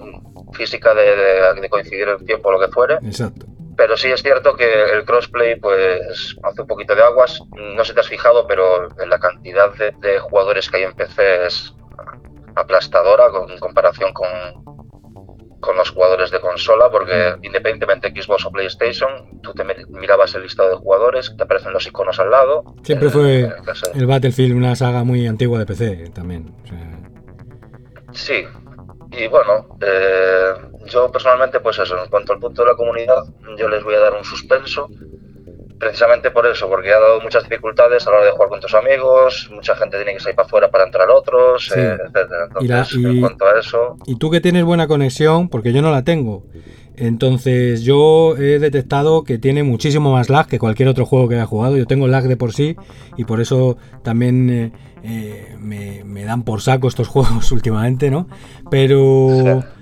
física 0.53 0.95
de, 0.95 1.69
coincidir 1.69 2.07
en 2.07 2.25
tiempo 2.25 2.49
o 2.49 2.53
lo 2.53 2.59
que 2.59 2.71
fuere. 2.71 2.95
Exacto. 2.95 3.45
Pero 3.79 3.95
sí 3.95 4.11
es 4.11 4.21
cierto 4.21 4.57
que 4.57 4.91
el 4.91 5.05
crossplay 5.05 5.57
pues 5.57 6.35
hace 6.43 6.61
un 6.63 6.67
poquito 6.67 6.95
de 6.95 7.01
aguas. 7.01 7.39
No 7.55 7.81
sé 7.85 7.91
si 7.91 7.93
te 7.93 8.01
has 8.01 8.09
fijado, 8.09 8.45
pero 8.45 8.89
la 9.07 9.19
cantidad 9.19 9.71
de, 9.73 10.19
jugadores 10.19 10.69
que 10.69 10.77
hay 10.77 10.83
en 10.83 10.93
PC 10.93 11.45
es 11.45 11.73
aplastadora 12.55 13.29
con, 13.29 13.49
en 13.49 13.57
comparación 13.57 14.11
con, 14.11 14.27
con 15.61 15.77
los 15.77 15.91
jugadores 15.91 16.29
de 16.29 16.41
consola, 16.41 16.91
porque 16.91 17.35
independientemente 17.41 18.11
Xbox 18.11 18.47
o 18.47 18.51
PlayStation, 18.51 19.39
tú 19.41 19.53
te 19.53 19.63
mirabas 19.87 20.35
el 20.35 20.43
listado 20.43 20.71
de 20.71 20.75
jugadores, 20.75 21.33
te 21.37 21.43
aparecen 21.43 21.71
los 21.71 21.87
iconos 21.87 22.19
al 22.19 22.31
lado. 22.31 22.75
Siempre 22.83 23.09
fue 23.09 23.49
el 23.93 24.05
Battlefield 24.05 24.57
una 24.57 24.75
saga 24.75 25.05
muy 25.05 25.25
antigua 25.25 25.57
de 25.57 25.65
PC 25.65 26.09
también. 26.13 26.53
Sí, 28.11 28.45
y 29.11 29.27
bueno, 29.27 29.77
eh, 29.81 30.53
yo 30.85 31.11
personalmente, 31.11 31.59
pues 31.59 31.79
eso, 31.79 32.01
en 32.01 32.09
cuanto 32.09 32.33
al 32.33 32.39
punto 32.39 32.63
de 32.63 32.69
la 32.69 32.75
comunidad, 32.75 33.23
yo 33.57 33.67
les 33.67 33.83
voy 33.83 33.95
a 33.95 33.99
dar 33.99 34.13
un 34.13 34.23
suspenso 34.23 34.87
precisamente 35.79 36.29
por 36.31 36.45
eso, 36.45 36.67
porque 36.67 36.91
ha 36.91 36.99
dado 36.99 37.21
muchas 37.21 37.43
dificultades 37.43 38.05
a 38.05 38.11
la 38.11 38.17
hora 38.17 38.25
de 38.25 38.31
jugar 38.31 38.49
con 38.49 38.59
tus 38.59 38.73
amigos, 38.75 39.49
mucha 39.53 39.75
gente 39.77 39.95
tiene 39.95 40.13
que 40.13 40.19
salir 40.19 40.35
para 40.35 40.45
afuera 40.45 40.69
para 40.69 40.83
entrar 40.83 41.09
otros, 41.09 41.71
eh, 41.73 41.97
Entonces, 42.59 42.97
y 42.97 43.05
en 43.05 43.21
cuanto 43.21 43.45
a 43.45 43.59
eso... 43.59 43.95
Y 44.05 44.17
tú 44.17 44.29
que 44.29 44.41
tienes 44.41 44.65
buena 44.65 44.87
conexión, 44.87 45.47
porque 45.47 45.71
yo 45.71 45.81
no 45.81 45.89
la 45.89 46.03
tengo, 46.03 46.43
entonces 46.99 47.83
yo 47.83 48.35
he 48.35 48.59
detectado 48.59 49.23
que 49.23 49.37
tiene 49.37 49.63
muchísimo 49.63 50.11
más 50.11 50.29
lag 50.29 50.47
que 50.47 50.59
cualquier 50.59 50.89
otro 50.89 51.05
juego 51.05 51.29
que 51.29 51.35
haya 51.35 51.45
jugado. 51.45 51.77
Yo 51.77 51.87
tengo 51.87 52.09
lag 52.09 52.25
de 52.25 52.35
por 52.35 52.51
sí 52.51 52.75
y 53.15 53.23
por 53.23 53.39
eso 53.39 53.77
también 54.03 54.49
eh, 54.49 54.71
eh, 55.03 55.55
me, 55.59 56.03
me, 56.03 56.23
dan 56.23 56.43
por 56.43 56.61
saco 56.61 56.87
estos 56.87 57.07
juegos 57.07 57.51
últimamente, 57.53 58.09
¿no? 58.09 58.27
Pero... 58.69 59.63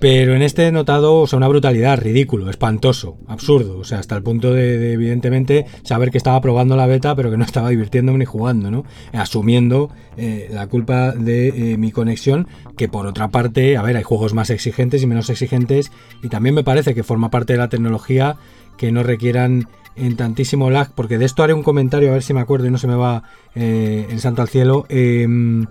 Pero 0.00 0.34
en 0.34 0.42
este 0.42 0.66
he 0.66 0.72
notado 0.72 1.20
o 1.20 1.26
sea, 1.26 1.36
una 1.36 1.48
brutalidad, 1.48 1.98
ridículo, 1.98 2.50
espantoso, 2.50 3.18
absurdo. 3.26 3.78
O 3.78 3.84
sea, 3.84 3.98
hasta 3.98 4.16
el 4.16 4.22
punto 4.22 4.52
de, 4.52 4.92
evidentemente, 4.92 5.66
saber 5.82 6.10
que 6.10 6.18
estaba 6.18 6.40
probando 6.40 6.76
la 6.76 6.86
beta, 6.86 7.14
pero 7.14 7.30
que 7.30 7.36
no 7.36 7.44
estaba 7.44 7.70
divirtiéndome 7.70 8.18
ni 8.18 8.24
jugando, 8.24 8.70
¿no? 8.70 8.84
Asumiendo 9.12 9.90
eh, 10.16 10.48
la 10.50 10.66
culpa 10.66 11.12
de 11.12 11.48
eh, 11.72 11.76
mi 11.78 11.92
conexión, 11.92 12.48
que 12.76 12.88
por 12.88 13.06
otra 13.06 13.28
parte, 13.28 13.76
a 13.76 13.82
ver, 13.82 13.96
hay 13.96 14.02
juegos 14.02 14.34
más 14.34 14.50
exigentes 14.50 15.02
y 15.02 15.06
menos 15.06 15.30
exigentes, 15.30 15.92
y 16.22 16.28
también 16.28 16.54
me 16.54 16.64
parece 16.64 16.94
que 16.94 17.02
forma 17.02 17.30
parte 17.30 17.54
de 17.54 17.58
la 17.58 17.68
tecnología 17.68 18.36
que 18.76 18.92
no 18.92 19.02
requieran 19.02 19.68
en 19.96 20.16
tantísimo 20.16 20.70
lag, 20.70 20.92
porque 20.94 21.18
de 21.18 21.24
esto 21.24 21.42
haré 21.42 21.54
un 21.54 21.62
comentario, 21.62 22.10
a 22.10 22.12
ver 22.12 22.22
si 22.22 22.34
me 22.34 22.40
acuerdo 22.40 22.66
y 22.66 22.70
no 22.70 22.78
se 22.78 22.86
me 22.86 22.94
va 22.94 23.22
eh, 23.54 24.06
el 24.10 24.20
santo 24.20 24.42
al 24.42 24.48
cielo. 24.48 24.84
Em, 24.88 25.66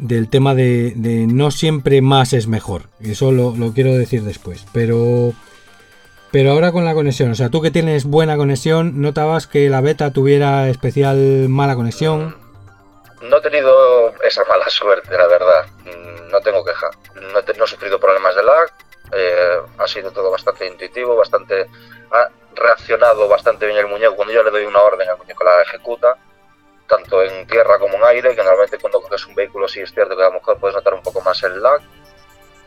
del 0.00 0.28
tema 0.28 0.54
de, 0.54 0.94
no 1.28 1.50
siempre 1.50 2.02
más 2.02 2.32
es 2.32 2.46
mejor. 2.46 2.82
Eso 3.00 3.32
lo, 3.32 3.54
quiero 3.74 3.92
decir 3.94 4.22
después. 4.22 4.64
Pero, 4.72 5.32
pero 6.32 6.52
ahora 6.52 6.72
con 6.72 6.84
la 6.84 6.94
conexión, 6.94 7.30
o 7.30 7.34
sea, 7.34 7.50
tú 7.50 7.62
que 7.62 7.70
tienes 7.70 8.04
buena 8.04 8.36
conexión, 8.36 9.00
¿notabas 9.00 9.46
que 9.46 9.68
la 9.68 9.80
beta 9.80 10.12
tuviera 10.12 10.68
especial 10.68 11.48
mala 11.48 11.76
conexión? 11.76 12.36
No 13.22 13.36
he 13.36 13.40
tenido 13.42 14.14
esa 14.24 14.44
mala 14.44 14.64
suerte, 14.68 15.16
la 15.16 15.26
verdad. 15.26 15.66
No 16.30 16.40
tengo 16.40 16.64
queja. 16.64 16.90
No 17.32 17.38
he, 17.38 17.68
sufrido 17.68 18.00
problemas 18.00 18.34
de 18.34 18.42
lag. 18.42 18.70
Eh, 19.12 19.58
ha 19.78 19.86
sido 19.86 20.10
todo 20.12 20.30
bastante 20.30 20.66
intuitivo, 20.66 21.16
bastante... 21.16 21.66
Ha 22.12 22.28
reaccionado 22.56 23.28
bastante 23.28 23.66
bien 23.66 23.78
el 23.78 23.86
muñeco. 23.86 24.16
Cuando 24.16 24.34
yo 24.34 24.42
le 24.42 24.50
doy 24.50 24.64
una 24.64 24.80
orden, 24.80 25.08
el 25.08 25.16
muñeco 25.16 25.44
la 25.44 25.62
ejecuta 25.62 26.16
tanto 26.90 27.22
en 27.22 27.46
tierra 27.46 27.78
como 27.78 27.94
en 27.94 28.04
aire, 28.04 28.34
que 28.34 28.42
normalmente 28.42 28.78
cuando 28.78 29.00
coges 29.00 29.26
un 29.26 29.34
vehículo 29.34 29.68
sí 29.68 29.80
es 29.80 29.92
cierto 29.92 30.16
que 30.16 30.22
a 30.22 30.28
lo 30.28 30.34
mejor 30.34 30.58
puedes 30.58 30.74
notar 30.74 30.92
un 30.92 31.02
poco 31.02 31.20
más 31.22 31.42
el 31.44 31.62
lag, 31.62 31.80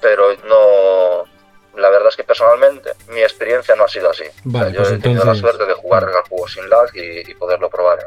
pero 0.01 0.33
no... 0.45 1.31
La 1.75 1.89
verdad 1.89 2.09
es 2.09 2.15
que 2.15 2.23
personalmente 2.23 2.91
mi 3.09 3.21
experiencia 3.21 3.75
no 3.75 3.85
ha 3.85 3.87
sido 3.87 4.11
así. 4.11 4.25
Vale, 4.43 4.73
yo 4.73 4.81
pues 4.81 4.91
he 4.91 4.99
tenido 4.99 5.25
la 5.25 5.33
suerte 5.33 5.65
de 5.65 5.73
jugar 5.73 6.03
al 6.03 6.21
juego 6.29 6.47
sin 6.47 6.69
lag 6.69 6.87
y, 6.93 7.33
poderlo 7.33 7.67
probar 7.67 7.97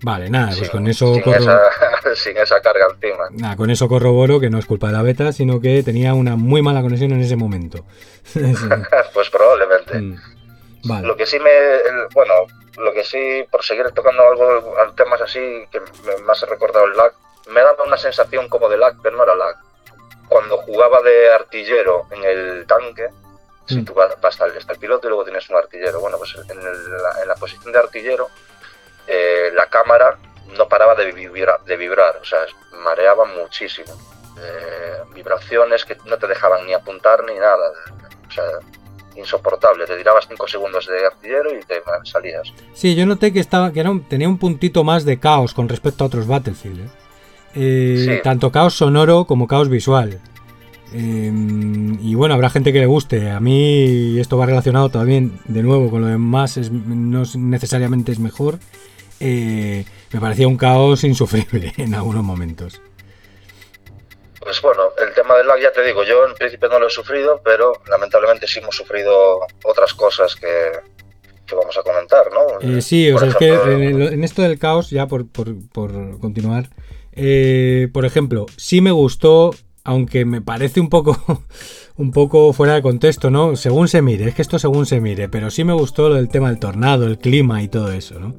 Vale, 0.00 0.30
nada, 0.30 0.52
pues 0.56 0.70
con 0.70 0.86
eso 0.88 1.14
sin, 1.14 1.34
esa, 1.34 1.60
sin 2.16 2.36
esa 2.38 2.60
carga 2.60 2.86
encima. 2.90 3.24
Nada, 3.32 3.54
con 3.54 3.70
eso 3.70 3.86
corroboro 3.86 4.40
que 4.40 4.48
no 4.48 4.58
es 4.58 4.66
culpa 4.66 4.88
de 4.88 4.94
la 4.94 5.02
beta, 5.02 5.30
sino 5.30 5.60
que 5.60 5.82
tenía 5.82 6.14
una 6.14 6.36
muy 6.36 6.62
mala 6.62 6.80
conexión 6.80 7.12
en 7.12 7.20
ese 7.20 7.36
momento. 7.36 7.84
pues 9.14 9.30
probablemente. 9.30 9.98
Mm. 9.98 10.31
Vale. 10.84 11.06
Lo 11.06 11.16
que 11.16 11.26
sí 11.26 11.38
me. 11.38 11.50
bueno, 12.12 12.34
lo 12.78 12.92
que 12.92 13.04
sí, 13.04 13.46
por 13.50 13.64
seguir 13.64 13.90
tocando 13.92 14.26
algo, 14.26 14.74
temas 14.96 15.20
así, 15.20 15.66
que 15.70 15.80
más 16.22 16.42
he 16.42 16.46
recordado 16.46 16.86
el 16.86 16.96
lag, 16.96 17.12
me 17.48 17.60
daba 17.60 17.84
una 17.84 17.96
sensación 17.96 18.48
como 18.48 18.68
de 18.68 18.78
lag, 18.78 18.96
pero 19.02 19.16
no 19.16 19.22
era 19.22 19.34
lag. 19.34 19.56
Cuando 20.28 20.58
jugaba 20.58 21.02
de 21.02 21.30
artillero 21.30 22.06
en 22.10 22.24
el 22.24 22.66
tanque, 22.66 23.08
si 23.66 23.76
mm. 23.76 23.84
tú 23.84 23.94
vas, 23.94 24.16
hasta 24.22 24.46
el, 24.46 24.52
el, 24.56 24.78
piloto 24.78 25.06
y 25.06 25.10
luego 25.10 25.24
tienes 25.24 25.48
un 25.50 25.56
artillero, 25.56 26.00
bueno, 26.00 26.18
pues 26.18 26.34
en, 26.48 27.28
la, 27.28 27.34
posición 27.36 27.72
de 27.72 27.78
artillero, 27.78 28.28
eh, 29.06 29.50
la 29.54 29.66
cámara 29.66 30.18
no 30.56 30.68
paraba 30.68 30.94
de 30.94 31.12
vibrar, 31.12 31.62
de 31.64 31.76
vibrar 31.76 32.16
o 32.20 32.24
sea, 32.24 32.46
mareaba 32.72 33.24
muchísimo. 33.24 33.92
Eh, 34.40 35.02
vibraciones 35.10 35.84
que 35.84 35.96
no 36.06 36.16
te 36.18 36.26
dejaban 36.26 36.66
ni 36.66 36.72
apuntar 36.72 37.22
ni 37.24 37.34
nada. 37.34 37.70
O 38.28 38.30
sea, 38.30 38.44
insoportable. 39.16 39.86
Te 39.86 39.96
tirabas 39.96 40.26
5 40.28 40.48
segundos 40.48 40.86
de 40.86 41.06
artillero 41.06 41.50
y 41.56 41.62
te 41.64 41.74
salías. 42.04 42.52
Sí, 42.74 42.94
yo 42.94 43.06
noté 43.06 43.32
que 43.32 43.40
estaba 43.40 43.72
que 43.72 43.84
tenía 44.08 44.28
un 44.28 44.38
puntito 44.38 44.84
más 44.84 45.04
de 45.04 45.18
caos 45.18 45.54
con 45.54 45.68
respecto 45.68 46.04
a 46.04 46.06
otros 46.06 46.26
Battlefield. 46.26 46.80
¿eh? 46.80 46.90
Eh, 47.54 48.20
tanto 48.22 48.50
caos 48.50 48.74
sonoro 48.74 49.26
como 49.26 49.46
caos 49.46 49.68
visual. 49.68 50.20
Em, 50.94 51.98
y 52.02 52.14
bueno, 52.14 52.34
habrá 52.34 52.50
gente 52.50 52.72
que 52.72 52.80
le 52.80 52.86
guste. 52.86 53.30
A 53.30 53.40
mí 53.40 54.18
esto 54.18 54.36
va 54.36 54.46
relacionado 54.46 54.90
también, 54.90 55.38
de 55.46 55.62
nuevo, 55.62 55.90
con 55.90 56.02
lo 56.02 56.06
demás, 56.06 56.56
es, 56.56 56.70
no 56.70 57.22
necesariamente 57.36 58.12
es 58.12 58.18
mejor. 58.18 58.58
Eh, 59.20 59.84
me 60.12 60.20
parecía 60.20 60.48
un 60.48 60.56
caos 60.56 61.04
insufrible 61.04 61.72
en 61.78 61.94
algunos 61.94 62.24
momentos. 62.24 62.80
Pues 64.42 64.60
bueno, 64.60 64.90
el 64.98 65.14
tema 65.14 65.36
del 65.36 65.46
lag 65.46 65.60
ya 65.60 65.72
te 65.72 65.84
digo, 65.84 66.02
yo 66.02 66.26
en 66.26 66.34
principio 66.34 66.68
no 66.68 66.78
lo 66.80 66.88
he 66.88 66.90
sufrido, 66.90 67.40
pero 67.44 67.72
lamentablemente 67.88 68.48
sí 68.48 68.58
hemos 68.58 68.74
sufrido 68.74 69.40
otras 69.64 69.94
cosas 69.94 70.34
que, 70.34 70.46
vamos 71.54 71.76
a 71.76 71.82
comentar, 71.82 72.26
¿no? 72.32 72.76
Eh, 72.76 72.80
sí, 72.80 73.10
o 73.12 73.18
sea, 73.18 73.28
es 73.28 73.36
que 73.36 73.52
en, 73.52 74.24
esto 74.24 74.42
del 74.42 74.58
caos, 74.58 74.90
ya 74.90 75.06
por, 75.06 75.26
continuar, 75.32 76.70
eh, 77.12 77.88
por 77.92 78.04
ejemplo, 78.04 78.46
sí 78.56 78.80
me 78.80 78.90
gustó, 78.90 79.54
aunque 79.84 80.24
me 80.24 80.40
parece 80.40 80.80
un 80.80 80.88
poco, 80.88 81.16
un 81.96 82.10
poco 82.10 82.52
fuera 82.52 82.74
de 82.74 82.82
contexto, 82.82 83.30
¿no? 83.30 83.54
Según 83.54 83.86
se 83.88 84.02
mire, 84.02 84.28
es 84.28 84.34
que 84.34 84.42
esto 84.42 84.58
según 84.58 84.86
se 84.86 85.00
mire, 85.00 85.28
pero 85.28 85.50
sí 85.50 85.62
me 85.62 85.74
gustó 85.74 86.08
lo 86.08 86.16
del 86.16 86.28
tema 86.28 86.48
del 86.48 86.58
tornado, 86.58 87.06
el 87.06 87.18
clima 87.18 87.62
y 87.62 87.68
todo 87.68 87.92
eso, 87.92 88.18
¿no? 88.18 88.34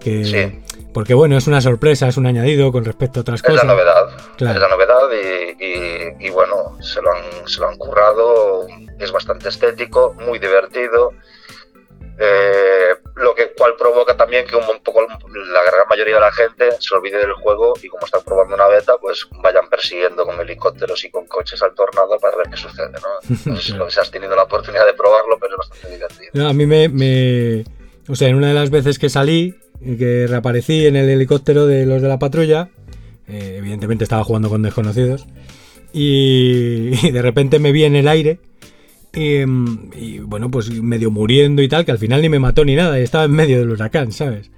Que, 0.00 0.62
Porque 0.92 1.14
bueno, 1.14 1.36
es 1.36 1.46
una 1.46 1.60
sorpresa, 1.60 2.08
es 2.08 2.16
un 2.16 2.26
añadido 2.26 2.70
con 2.70 2.84
respecto 2.84 3.20
a 3.20 3.22
otras 3.22 3.42
cosas. 3.42 3.62
Es 3.62 3.66
la 3.66 3.72
novedad, 3.72 4.08
es 4.36 4.60
la 4.60 4.68
novedad 4.68 5.08
y, 5.58 6.30
bueno, 6.30 6.76
se 6.80 7.00
lo, 7.00 7.12
han, 7.12 7.48
se 7.48 7.60
lo 7.60 7.68
han 7.68 7.78
currado, 7.78 8.66
es 8.98 9.10
bastante 9.12 9.48
estético, 9.48 10.14
muy 10.14 10.38
divertido. 10.38 11.12
Eh, 12.18 12.94
lo 13.16 13.34
que 13.34 13.52
cual 13.56 13.74
provoca 13.76 14.16
también 14.16 14.46
que 14.46 14.54
un, 14.54 14.64
poco 14.84 15.00
la 15.00 15.62
gran 15.64 15.88
mayoría 15.88 16.16
de 16.16 16.20
la 16.20 16.30
gente 16.30 16.68
se 16.78 16.94
olvide 16.94 17.18
del 17.18 17.32
juego 17.32 17.72
y 17.82 17.88
como 17.88 18.04
están 18.04 18.22
probando 18.22 18.54
una 18.54 18.68
beta, 18.68 18.98
pues 19.00 19.26
vayan 19.42 19.68
persiguiendo 19.68 20.24
con 20.26 20.38
helicópteros 20.38 21.04
y 21.04 21.10
con 21.10 21.26
coches 21.26 21.60
al 21.62 21.74
tornado 21.74 22.18
para 22.20 22.36
ver 22.36 22.48
qué 22.50 22.56
sucede, 22.56 22.92
¿no? 22.92 23.52
No 23.52 23.56
sé 23.56 23.94
si 23.94 24.00
has 24.00 24.10
tenido 24.10 24.36
la 24.36 24.42
oportunidad 24.42 24.84
de 24.84 24.92
probarlo, 24.92 25.38
pero 25.40 25.54
es 25.54 25.58
bastante 25.58 25.88
divertido. 25.88 26.48
a 26.48 26.52
mí 26.52 26.66
me, 26.66 26.88
me, 26.88 27.64
O 28.08 28.14
sea, 28.14 28.28
en 28.28 28.36
una 28.36 28.48
de 28.48 28.54
las 28.54 28.70
veces 28.70 28.98
que 28.98 29.08
salí, 29.08 29.56
que 29.98 30.26
reaparecí 30.28 30.86
en 30.86 30.96
el 30.96 31.08
helicóptero 31.08 31.66
de 31.66 31.86
los 31.86 32.02
de 32.02 32.08
la 32.08 32.18
patrulla. 32.18 32.70
Eh, 33.28 33.56
evidentemente 33.58 34.04
estaba 34.04 34.24
jugando 34.24 34.48
con 34.48 34.62
desconocidos. 34.62 35.26
Y, 35.92 36.90
de 37.12 37.22
repente 37.22 37.58
me 37.58 37.72
vi 37.72 37.84
en 37.84 37.96
el 37.96 38.08
aire. 38.08 38.38
Y, 39.14 39.44
bueno, 40.20 40.50
pues 40.50 40.70
medio 40.82 41.10
muriendo 41.10 41.60
y 41.62 41.68
tal, 41.68 41.84
que 41.84 41.92
al 41.92 41.98
final 41.98 42.22
ni 42.22 42.28
me 42.28 42.38
mató 42.38 42.64
ni 42.64 42.74
nada. 42.74 42.98
Y 42.98 43.02
estaba 43.02 43.24
en 43.24 43.32
medio 43.32 43.58
del 43.58 43.70
huracán, 43.70 44.12
¿sabes? 44.12 44.50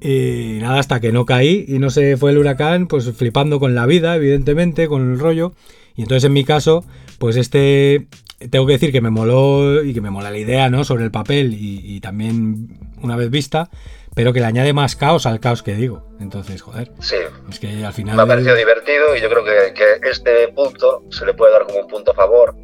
Y 0.00 0.58
nada, 0.60 0.80
hasta 0.80 1.00
que 1.00 1.12
no 1.12 1.24
caí 1.24 1.64
y 1.68 1.78
no 1.78 1.88
se 1.90 2.16
fue 2.16 2.32
el 2.32 2.38
huracán, 2.38 2.88
pues 2.88 3.12
flipando 3.12 3.60
con 3.60 3.76
la 3.76 3.86
vida, 3.86 4.16
evidentemente, 4.16 4.88
con 4.88 5.12
el 5.12 5.18
rollo. 5.20 5.52
Y 5.94 6.02
entonces 6.02 6.24
en 6.24 6.32
mi 6.32 6.42
caso, 6.42 6.84
pues 7.18 7.36
este, 7.36 8.08
tengo 8.50 8.66
que 8.66 8.72
decir 8.72 8.92
que 8.92 9.00
me 9.00 9.10
moló 9.10 9.84
y 9.84 9.94
que 9.94 10.00
me 10.00 10.10
mola 10.10 10.30
la 10.30 10.38
idea, 10.38 10.70
¿no? 10.70 10.84
Sobre 10.84 11.04
el 11.04 11.10
papel 11.10 11.54
y, 11.54 12.00
también 12.00 12.78
una 13.00 13.16
vez 13.16 13.30
vista, 13.30 13.70
pero 14.14 14.32
que 14.32 14.40
le 14.40 14.46
añade 14.46 14.72
más 14.72 14.96
caos 14.96 15.26
al 15.26 15.40
caos 15.40 15.62
que 15.62 15.74
digo. 15.74 16.06
Entonces, 16.20 16.62
joder. 16.62 16.92
Sí. 17.00 17.16
Es 17.50 17.58
que 17.58 17.84
al 17.84 17.92
final... 17.92 18.16
Me 18.16 18.22
ha 18.22 18.26
parecido 18.26 18.56
divertido 18.56 19.16
y 19.16 19.20
yo 19.20 19.28
creo 19.28 19.44
que, 19.44 19.74
que 19.74 20.08
este 20.08 20.48
punto 20.48 21.04
se 21.10 21.26
le 21.26 21.34
puede 21.34 21.52
dar 21.52 21.66
como 21.66 21.80
un 21.80 21.88
punto 21.88 22.12
a 22.12 22.14
favor 22.14 22.54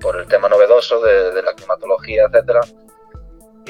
por 0.00 0.16
el 0.16 0.26
tema 0.26 0.48
novedoso 0.48 1.00
de, 1.00 1.32
de 1.32 1.42
la 1.42 1.52
climatología, 1.54 2.24
etcétera 2.24 2.60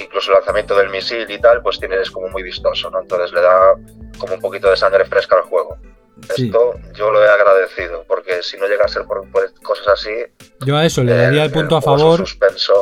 incluso 0.03 0.31
el 0.31 0.37
lanzamiento 0.37 0.77
del 0.77 0.91
misil 0.91 1.27
y 1.29 1.39
tal, 1.39 1.63
pues 1.63 1.79
tienes 1.79 2.11
como 2.11 2.29
muy 2.29 2.43
vistoso, 2.43 2.91
¿no? 2.91 3.01
Entonces 3.01 3.33
le 3.33 3.41
da 3.41 3.75
como 4.19 4.35
un 4.35 4.41
poquito 4.41 4.71
de 4.71 4.77
sangre 4.77 5.05
fresca 5.05 5.37
al 5.37 5.43
juego. 5.43 5.77
Esto 6.37 6.75
yo 6.95 7.13
lo 7.13 7.25
he 7.25 7.29
agradecido, 7.29 8.05
porque 8.09 8.43
si 8.43 8.57
no 8.57 8.67
llega 8.67 8.85
a 8.85 8.89
ser 8.89 9.05
por, 9.05 9.25
cosas 9.63 9.87
así... 9.89 10.11
Yo 10.67 10.77
a 10.77 10.85
eso 10.85 11.05
le 11.05 11.15
daría 11.15 11.45
el, 11.45 11.53
punto 11.53 11.77
a 11.77 11.83
favor... 11.83 12.19
Suspenso 12.19 12.75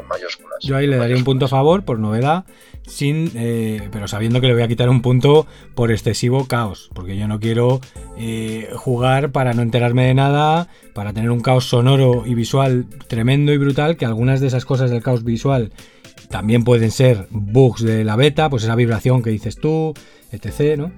en 0.00 0.06
mayúsculas. 0.06 0.58
Yo 0.60 0.76
ahí 0.76 0.86
le 0.86 0.96
daría 0.96 1.16
un 1.16 1.24
punto 1.24 1.46
a 1.46 1.48
favor 1.48 1.84
por 1.84 1.98
novedad, 1.98 2.44
sin, 2.88 3.30
eh, 3.34 3.88
pero 3.92 4.08
sabiendo 4.08 4.40
que 4.40 4.48
le 4.48 4.54
voy 4.54 4.62
a 4.62 4.68
quitar 4.68 4.88
un 4.88 5.02
punto 5.02 5.46
por 5.74 5.92
excesivo 5.92 6.46
caos, 6.46 6.90
porque 6.94 7.16
yo 7.16 7.28
no 7.28 7.38
quiero 7.38 7.80
eh, 8.16 8.70
jugar 8.74 9.30
para 9.30 9.52
no 9.52 9.62
enterarme 9.62 10.06
de 10.06 10.14
nada, 10.14 10.68
para 10.94 11.12
tener 11.12 11.30
un 11.30 11.40
caos 11.40 11.66
sonoro 11.66 12.24
y 12.26 12.34
visual 12.34 12.86
tremendo 13.06 13.52
y 13.52 13.58
brutal, 13.58 13.96
que 13.96 14.06
algunas 14.06 14.40
de 14.40 14.48
esas 14.48 14.64
cosas 14.64 14.90
del 14.90 15.02
caos 15.02 15.22
visual 15.22 15.70
también 16.30 16.64
pueden 16.64 16.90
ser 16.90 17.26
bugs 17.30 17.82
de 17.82 18.04
la 18.04 18.16
beta, 18.16 18.50
pues 18.50 18.64
esa 18.64 18.74
vibración 18.74 19.22
que 19.22 19.30
dices 19.30 19.56
tú, 19.56 19.94
etc., 20.32 20.78
¿no? 20.78 20.92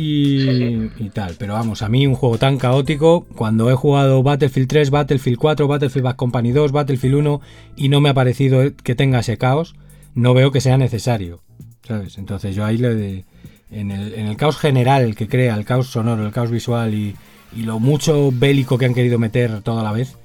Y, 0.00 1.08
tal, 1.12 1.34
pero 1.38 1.54
vamos, 1.54 1.82
a 1.82 1.88
mí 1.88 2.06
un 2.06 2.14
juego 2.14 2.38
tan 2.38 2.58
caótico, 2.58 3.26
cuando 3.34 3.70
he 3.70 3.74
jugado 3.74 4.22
Battlefield 4.22 4.68
3, 4.68 4.90
Battlefield 4.90 5.38
4, 5.38 5.66
Battlefield 5.66 6.04
Bad 6.04 6.16
Company 6.16 6.52
2, 6.52 6.70
Battlefield 6.70 7.16
1 7.16 7.40
y 7.74 7.88
no 7.88 8.00
me 8.00 8.10
ha 8.10 8.14
parecido 8.14 8.62
que 8.84 8.94
tenga 8.94 9.20
ese 9.20 9.38
caos, 9.38 9.74
no 10.18 10.34
veo 10.34 10.50
que 10.50 10.60
sea 10.60 10.76
necesario, 10.76 11.40
¿sabes? 11.86 12.18
Entonces 12.18 12.54
yo 12.56 12.64
ahí 12.64 12.76
le 12.76 13.24
en, 13.70 13.90
el, 13.90 14.36
caos 14.36 14.56
general 14.56 15.02
el 15.02 15.14
que 15.14 15.28
crea, 15.28 15.54
el 15.54 15.64
caos 15.64 15.88
sonoro, 15.88 16.26
el 16.26 16.32
caos 16.32 16.50
visual 16.50 16.92
y, 16.94 17.14
lo 17.56 17.78
mucho 17.78 18.30
bélico 18.30 18.76
que 18.76 18.84
han 18.84 18.94
querido 18.94 19.18
meter 19.18 19.62
toda 19.62 19.82
la 19.82 19.92
vez, 19.92 20.18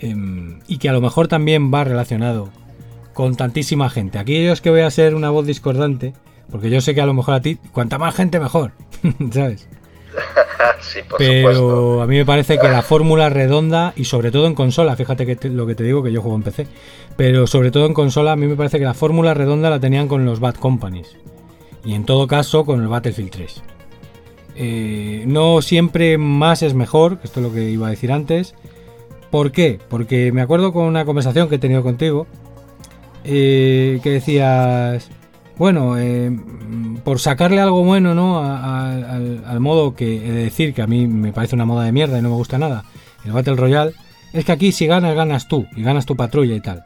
em, 0.00 0.60
y 0.68 0.78
que 0.78 0.88
a 0.88 0.92
lo 0.92 1.00
mejor 1.00 1.26
también 1.26 1.72
va 1.72 1.82
relacionado 1.82 2.50
con 3.14 3.36
tantísima 3.36 3.88
gente. 3.88 4.18
Aquí 4.18 4.44
yo 4.44 4.52
es 4.52 4.60
que 4.60 4.70
voy 4.70 4.80
a 4.80 4.90
ser 4.90 5.14
una 5.14 5.30
voz 5.30 5.46
discordante, 5.46 6.12
porque 6.50 6.68
yo 6.68 6.80
sé 6.80 6.94
que 6.94 7.00
a 7.00 7.06
lo 7.06 7.14
mejor 7.14 7.34
a 7.34 7.40
ti, 7.40 7.56
cuanta 7.72 7.96
más 7.96 8.14
gente 8.14 8.38
mejor, 8.38 8.72
¿sabes? 9.32 9.68
sí, 10.80 11.00
por 11.08 11.18
Pero 11.18 12.02
a 12.02 12.06
mí 12.06 12.16
me 12.16 12.26
parece 12.26 12.58
que 12.58 12.68
la 12.68 12.82
fórmula 12.82 13.28
redonda 13.28 13.92
y 13.96 14.04
sobre 14.04 14.30
todo 14.30 14.46
en 14.46 14.54
consola, 14.54 14.96
fíjate 14.96 15.26
que 15.26 15.48
lo 15.48 15.66
que 15.66 15.74
te 15.74 15.84
digo 15.84 16.02
que 16.02 16.12
yo 16.12 16.22
juego 16.22 16.36
en 16.36 16.42
PC, 16.42 16.66
pero 17.16 17.46
sobre 17.46 17.70
todo 17.70 17.86
en 17.86 17.94
consola 17.94 18.32
a 18.32 18.36
mí 18.36 18.46
me 18.46 18.56
parece 18.56 18.78
que 18.78 18.84
la 18.84 18.94
fórmula 18.94 19.34
redonda 19.34 19.70
la 19.70 19.80
tenían 19.80 20.08
con 20.08 20.24
los 20.24 20.40
Bad 20.40 20.56
Companies 20.56 21.16
y 21.84 21.94
en 21.94 22.04
todo 22.04 22.26
caso 22.26 22.64
con 22.64 22.82
el 22.82 22.88
Battlefield 22.88 23.30
3. 23.30 23.62
Eh, 24.60 25.24
no 25.26 25.62
siempre 25.62 26.18
más 26.18 26.62
es 26.62 26.74
mejor, 26.74 27.18
esto 27.22 27.40
es 27.40 27.46
lo 27.46 27.52
que 27.52 27.70
iba 27.70 27.86
a 27.86 27.90
decir 27.90 28.10
antes. 28.10 28.54
¿Por 29.30 29.52
qué? 29.52 29.78
Porque 29.88 30.32
me 30.32 30.40
acuerdo 30.40 30.72
con 30.72 30.84
una 30.84 31.04
conversación 31.04 31.48
que 31.48 31.56
he 31.56 31.58
tenido 31.58 31.82
contigo 31.82 32.26
eh, 33.24 34.00
que 34.02 34.10
decías, 34.10 35.10
bueno, 35.58 35.98
eh, 35.98 36.36
por 37.04 37.20
sacarle 37.20 37.60
algo 37.60 37.84
bueno, 37.84 38.14
¿no? 38.14 38.38
al, 38.42 39.60
modo 39.60 39.94
que 39.94 40.16
he 40.16 40.32
de 40.32 40.44
decir 40.44 40.74
que 40.74 40.82
a 40.82 40.86
mí 40.86 41.06
me 41.06 41.32
parece 41.32 41.54
una 41.54 41.64
moda 41.64 41.84
de 41.84 41.92
mierda 41.92 42.18
y 42.18 42.22
no 42.22 42.30
me 42.30 42.36
gusta 42.36 42.58
nada, 42.58 42.84
el 43.24 43.32
Battle 43.32 43.56
Royale, 43.56 43.92
es 44.32 44.44
que 44.44 44.52
aquí 44.52 44.72
si 44.72 44.86
ganas, 44.86 45.14
ganas 45.14 45.48
tú, 45.48 45.66
y 45.76 45.82
ganas 45.82 46.06
tu 46.06 46.16
patrulla 46.16 46.54
y 46.54 46.60
tal. 46.60 46.84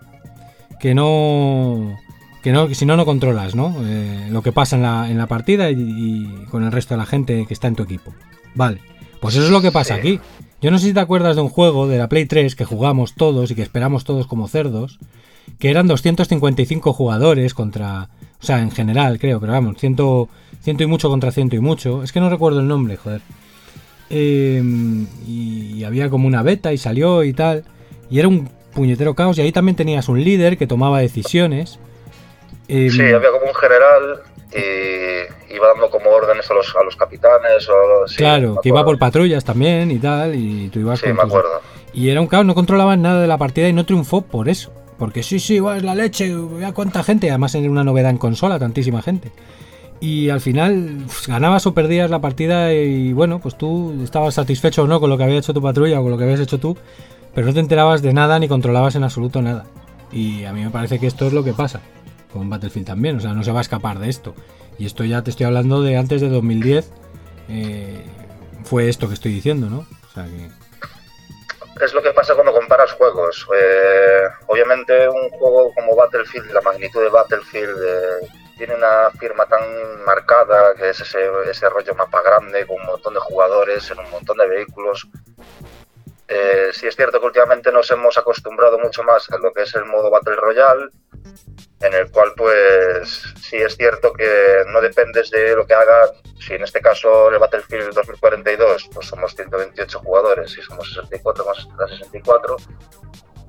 Que 0.81 0.95
no. 0.95 1.99
Que 2.43 2.51
no, 2.51 2.75
si 2.75 2.87
no, 2.87 2.97
no 2.97 3.05
controlas, 3.05 3.55
¿no? 3.55 3.75
Eh, 3.85 4.29
lo 4.31 4.43
que 4.43 4.51
pasa 4.51 4.75
en 4.75 4.83
la, 4.83 5.09
en 5.09 5.17
la 5.17 5.29
partida 5.29 5.71
y, 5.71 6.45
con 6.51 6.65
el 6.65 6.73
resto 6.73 6.95
de 6.95 6.99
la 6.99 7.07
gente 7.07 7.47
que 7.47 7.55
está 7.55 7.69
en 7.69 7.77
tu 7.77 7.85
equipo. 7.85 8.13
Vale. 8.55 8.81
Pues 9.21 9.37
eso 9.37 9.45
es 9.45 9.51
lo 9.51 9.63
que 9.63 9.71
pasa 9.71 9.95
aquí. 9.95 10.19
Yo 10.61 10.73
no 10.73 10.79
sé 10.79 10.89
si 10.89 10.95
te 10.95 11.01
acuerdas 11.01 11.37
de 11.37 11.43
un 11.43 11.49
juego 11.49 11.87
de 11.87 11.99
la 11.99 12.09
Play 12.09 12.27
3 12.27 12.57
que 12.57 12.65
jugamos 12.65 13.15
todos 13.15 13.51
y 13.51 13.55
que 13.55 13.63
esperamos 13.63 14.03
todos 14.03 14.27
como 14.27 14.49
cerdos, 14.49 14.99
que 15.61 15.71
eran 15.71 15.87
255 15.87 16.93
jugadores 16.93 17.55
contra... 17.55 18.11
O 18.43 18.45
sea, 18.45 18.59
en 18.61 18.73
general, 18.73 19.19
creo, 19.21 19.39
pero 19.39 19.53
vamos, 19.53 19.77
ciento, 19.79 20.29
ciento 20.63 20.83
y 20.83 20.87
mucho 20.87 21.09
contra 21.09 21.31
ciento 21.31 21.55
y 21.55 21.61
mucho. 21.61 22.03
Es 22.03 22.13
que 22.13 22.19
no 22.19 22.29
recuerdo 22.29 22.59
el 22.59 22.67
nombre, 22.67 22.97
joder. 22.97 23.21
Em, 24.11 25.07
y, 25.27 25.85
había 25.85 26.11
como 26.11 26.27
una 26.27 26.43
beta 26.43 26.73
y 26.73 26.79
salió 26.79 27.23
y 27.23 27.33
tal. 27.33 27.65
Y 28.11 28.19
era 28.19 28.27
un 28.27 28.51
puñetero 28.75 29.15
caos. 29.15 29.39
Y 29.39 29.43
ahí 29.43 29.53
también 29.53 29.77
tenías 29.77 30.09
un 30.09 30.23
líder 30.23 30.59
que 30.59 30.67
tomaba 30.67 31.01
decisiones. 31.01 31.79
Em, 32.67 32.91
sí, 32.91 33.01
había 33.01 33.31
como 33.31 33.47
un 33.47 33.55
general 33.55 34.23
y 34.55 35.55
iba 35.55 35.69
dando 35.69 35.89
como 35.89 36.11
órdenes 36.11 36.51
a 36.51 36.55
los, 36.55 36.75
a 36.75 36.83
los 36.83 36.97
capitanes. 36.97 37.69
O, 37.69 38.05
claro, 38.17 38.59
que 38.61 38.71
iba 38.71 38.85
por 38.85 38.99
patrullas 38.99 39.45
también 39.45 39.91
y 39.93 39.99
tal. 39.99 40.35
Y 40.35 40.69
tú 40.69 40.81
ibas 40.81 40.99
sí, 40.99 41.13
me 41.13 41.23
acuerdo. 41.23 41.61
Y 41.95 42.11
era 42.11 42.21
un 42.21 42.27
caos, 42.27 42.45
no 42.45 42.57
controlaban 42.57 43.03
nada 43.03 43.21
de 43.21 43.29
la 43.29 43.39
partida 43.39 43.69
y 43.69 43.73
no 43.73 43.87
triunfó 43.87 44.23
por 44.23 44.49
eso. 44.49 44.73
Porque 44.99 45.23
sí, 45.23 45.41
sí, 45.41 45.57
es 45.57 45.83
la 45.83 45.95
leche, 45.95 46.35
vea 46.35 46.73
cuánta 46.73 47.03
gente, 47.03 47.31
además 47.31 47.55
en 47.55 47.69
una 47.69 47.85
novedad 47.85 48.11
en 48.11 48.19
consola, 48.19 48.59
tantísima 48.59 49.03
gente. 49.03 49.33
Y 50.01 50.31
al 50.31 50.41
final 50.41 51.07
ganabas 51.27 51.67
o 51.67 51.75
perdías 51.75 52.11
la 52.11 52.21
partida 52.21 52.73
y 52.75 53.13
bueno, 53.13 53.39
pues 53.41 53.57
tú 53.57 54.01
estabas 54.03 54.35
satisfecho 54.35 54.83
o 54.83 54.87
no 54.87 55.01
con 55.01 55.11
lo 55.11 55.17
que 55.17 55.25
había 55.25 55.39
hecho 55.39 55.55
tu 55.55 55.63
patrulla 55.63 56.01
o 56.01 56.03
con 56.03 56.11
lo 56.11 56.19
que 56.19 56.25
habías 56.25 56.41
hecho 56.41 56.59
tú, 56.59 56.77
pero 57.35 57.47
no 57.47 57.55
te 57.55 57.61
enterabas 57.61 58.03
de 58.03 58.13
nada 58.13 58.39
ni 58.39 58.49
controlabas 58.49 58.97
en 58.97 59.05
absoluto 59.05 59.41
nada. 59.43 59.65
Y 60.13 60.45
a 60.45 60.53
mí 60.53 60.63
me 60.63 60.71
parece 60.71 60.99
que 60.99 61.07
esto 61.07 61.27
es 61.27 61.33
lo 61.33 61.45
que 61.45 61.53
pasa 61.53 61.81
con 62.33 62.49
Battlefield 62.49 62.87
también, 62.87 63.17
o 63.17 63.21
sea, 63.21 63.35
no 63.35 63.45
se 63.45 63.53
va 63.53 63.61
a 63.61 63.63
escapar 63.63 63.99
de 63.99 64.09
esto. 64.09 64.35
Y 64.79 64.87
esto 64.87 65.05
ya 65.05 65.23
te 65.23 65.31
estoy 65.31 65.47
hablando 65.47 65.83
de 65.83 65.97
antes 65.97 66.21
de 66.21 66.29
2010, 66.29 66.91
eh, 67.49 68.03
fue 68.65 68.89
esto 68.89 69.09
que 69.09 69.15
estoy 69.15 69.33
diciendo, 69.33 69.69
¿no? 69.69 69.79
O 69.79 70.15
sea 70.15 70.25
que 70.25 70.49
es 71.85 71.95
lo 71.95 72.03
que 72.03 72.13
pasa 72.13 72.35
cuando 72.35 72.53
comparas 72.53 72.93
juegos. 72.93 73.47
Eh, 73.55 74.23
obviamente 74.47 75.09
un 75.09 75.31
juego 75.31 75.73
como 75.75 75.97
Battlefield, 75.97 76.53
la 76.53 76.61
magnitud 76.61 77.03
de 77.03 77.09
Battlefield, 77.09 77.83
eh, 77.85 78.29
tiene 78.57 78.75
una 78.75 79.11
firma 79.19 79.47
tan 79.47 80.05
marcada 80.05 80.75
que 80.75 80.91
es 80.91 81.01
ese, 81.01 81.29
ese 81.51 81.69
rollo 81.69 81.95
mapa 81.95 82.23
grande 82.23 82.67
con 82.67 82.81
un 82.81 82.87
montón 82.87 83.15
de 83.15 83.21
jugadores 83.21 83.91
en 83.91 83.99
un 83.99 84.11
montón 84.11 84.39
de 84.39 84.47
vehículos. 84.47 85.09
Eh, 86.35 86.71
sí 86.73 86.87
es 86.87 86.97
cierto 86.97 87.21
que 87.21 87.27
últimamente 87.27 87.71
nos 87.71 87.91
hemos 87.91 88.17
acostumbrado 88.17 88.79
mucho 88.79 89.03
más 89.03 89.31
a 89.31 89.37
lo 89.37 89.53
que 89.53 89.65
es 89.65 89.75
el 89.75 89.85
modo 89.85 90.11
Battle 90.11 90.37
Royale, 90.37 90.89
en 91.81 91.93
el 91.93 92.11
cual 92.11 92.33
pues 92.35 93.23
sí 93.43 93.57
es 93.57 93.77
cierto 93.77 94.15
que 94.15 94.65
no 94.69 94.81
dependes 94.81 95.31
de 95.31 95.55
lo 95.55 95.67
que 95.67 95.75
haga, 95.75 96.11
si 96.41 96.55
en 96.55 96.63
este 96.63 96.81
caso 96.81 97.29
el 97.29 97.39
Battlefield 97.39 97.93
2042 97.93 98.89
pues 98.95 99.07
somos 99.09 99.35
128 99.37 99.99
jugadores 99.99 100.57
y 100.57 100.63
somos 100.63 100.89
64 100.89 101.45
más 101.45 101.69
64, 101.91 102.57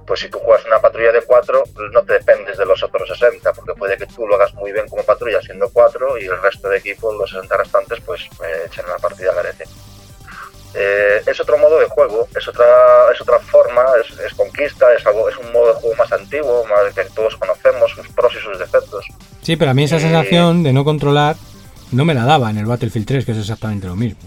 pues 0.05 0.19
si 0.19 0.29
tú 0.29 0.39
juegas 0.39 0.65
una 0.65 0.81
patrulla 0.81 1.13
de 1.13 1.21
4 1.21 1.63
no 1.93 2.03
te 2.03 2.13
dependes 2.13 2.57
de 2.57 2.65
los 2.65 2.83
otros 2.83 3.07
60, 3.07 3.53
porque 3.53 3.75
puede 3.75 3.97
que 3.97 4.07
tú 4.07 4.27
lo 4.27 4.35
hagas 4.35 4.53
muy 4.55 4.73
bien 4.73 4.89
como 4.89 5.03
patrulla 5.03 5.41
siendo 5.41 5.69
4 5.71 6.17
y 6.17 6.25
el 6.25 6.41
resto 6.41 6.67
de 6.67 6.79
equipos, 6.79 7.15
los 7.15 7.29
60 7.29 7.55
restantes, 7.55 8.01
pues 8.01 8.23
eh, 8.43 8.63
echen 8.65 8.87
la 8.87 8.97
partida 8.97 9.31
a 9.31 9.35
garete. 9.35 9.63
Eh, 10.75 11.21
es 11.27 11.39
otro 11.39 11.57
modo 11.57 11.79
de 11.79 11.85
juego, 11.85 12.27
es 12.35 12.47
otra, 12.47 12.65
es 13.13 13.21
otra 13.21 13.39
forma, 13.39 13.83
es, 14.25 14.33
conquista, 14.33 14.91
es, 14.93 15.05
algo, 15.05 15.29
es 15.29 15.37
un 15.37 15.51
modo 15.51 15.67
de 15.67 15.73
juego 15.73 15.95
más 15.95 16.11
antiguo, 16.11 16.65
más 16.65 16.93
que 16.95 17.03
todos 17.13 17.35
conocemos, 17.37 17.91
sus 17.91 18.07
pros 18.09 18.33
y 18.35 18.39
sus 18.39 18.57
defectos. 18.57 19.05
Sí, 19.41 19.55
pero 19.55 19.71
a 19.71 19.73
mí 19.73 19.83
esa 19.83 19.99
sensación 19.99 20.63
de 20.63 20.73
no 20.73 20.83
controlar 20.83 21.35
no 21.91 22.05
me 22.05 22.15
la 22.15 22.25
daba 22.25 22.49
en 22.49 22.57
el 22.57 22.65
Battlefield 22.65 23.05
3, 23.05 23.25
que 23.25 23.31
es 23.33 23.37
exactamente 23.37 23.85
lo 23.85 23.95
mismo. 23.95 24.21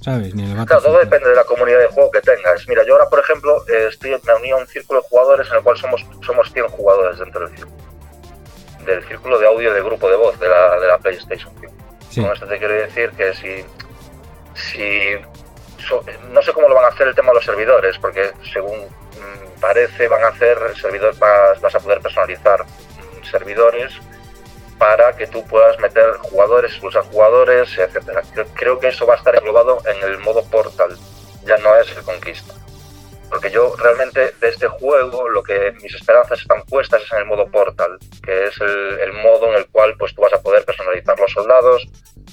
¿Sabes? 0.00 0.34
Ni 0.34 0.44
claro, 0.64 0.82
todo 0.82 0.98
depende 0.98 1.28
de 1.28 1.34
la 1.34 1.44
comunidad 1.44 1.80
de 1.80 1.88
juego 1.88 2.10
que 2.12 2.20
tengas. 2.20 2.66
Mira, 2.68 2.84
yo 2.86 2.94
ahora, 2.94 3.10
por 3.10 3.18
ejemplo, 3.18 3.64
eh, 3.68 3.88
estoy, 3.90 4.10
me 4.10 4.34
uní 4.34 4.50
a 4.52 4.56
un 4.56 4.66
círculo 4.68 5.00
de 5.02 5.08
jugadores 5.08 5.48
en 5.50 5.56
el 5.56 5.62
cual 5.62 5.76
somos, 5.76 6.06
somos 6.24 6.52
100 6.52 6.68
jugadores 6.68 7.18
dentro 7.18 7.40
del 7.40 7.58
círculo. 7.58 7.76
Del 8.86 9.04
círculo 9.04 9.38
de 9.40 9.46
audio 9.48 9.74
de 9.74 9.82
grupo 9.82 10.08
de 10.08 10.16
voz 10.16 10.38
de 10.38 10.48
la, 10.48 10.78
de 10.78 10.86
la 10.86 10.98
PlayStation. 10.98 11.52
Con 12.14 12.32
esto 12.32 12.46
te 12.46 12.58
quiero 12.58 12.72
decir 12.72 13.10
que 13.10 13.34
si, 13.34 13.64
si 14.54 15.16
no 16.30 16.42
sé 16.42 16.52
cómo 16.52 16.68
lo 16.68 16.74
van 16.74 16.84
a 16.84 16.88
hacer 16.88 17.08
el 17.08 17.14
tema 17.14 17.28
de 17.28 17.34
los 17.34 17.44
servidores, 17.44 17.98
porque 17.98 18.32
según 18.52 18.80
mm, 18.80 19.60
parece 19.60 20.08
van 20.08 20.24
a 20.24 20.28
hacer 20.28 20.58
servidores, 20.80 21.18
vas, 21.18 21.74
a 21.74 21.80
poder 21.80 22.00
personalizar 22.00 22.64
mm, 22.64 23.24
servidores 23.24 23.92
para 24.78 25.16
que 25.16 25.26
tú 25.26 25.44
puedas 25.46 25.78
meter 25.78 26.16
jugadores, 26.18 26.72
expulsar 26.72 27.02
jugadores, 27.04 27.76
etcétera. 27.78 28.22
Creo, 28.54 28.78
que 28.78 28.88
eso 28.88 29.06
va 29.06 29.14
a 29.14 29.16
estar 29.16 29.34
englobado 29.34 29.78
en 29.86 30.02
el 30.02 30.18
modo 30.18 30.44
portal, 30.44 30.96
ya 31.44 31.56
no 31.58 31.74
es 31.76 31.90
el 31.96 32.02
conquista. 32.02 32.54
porque 33.30 33.50
yo 33.50 33.74
realmente 33.76 34.34
de 34.40 34.48
este 34.48 34.68
juego 34.68 35.28
lo 35.28 35.42
que 35.42 35.72
mis 35.82 35.94
esperanzas 35.94 36.40
están 36.40 36.62
puestas 36.64 37.02
es 37.02 37.12
en 37.12 37.18
el 37.18 37.24
modo 37.24 37.46
Portal, 37.50 37.98
que 38.22 38.46
es 38.46 38.60
el, 38.60 39.12
modo 39.14 39.48
en 39.48 39.54
el 39.54 39.66
cual 39.68 39.94
pues 39.98 40.14
tú 40.14 40.22
vas 40.22 40.32
a 40.32 40.42
poder 40.42 40.64
personalizar 40.64 41.18
los 41.18 41.32
soldados 41.32 41.88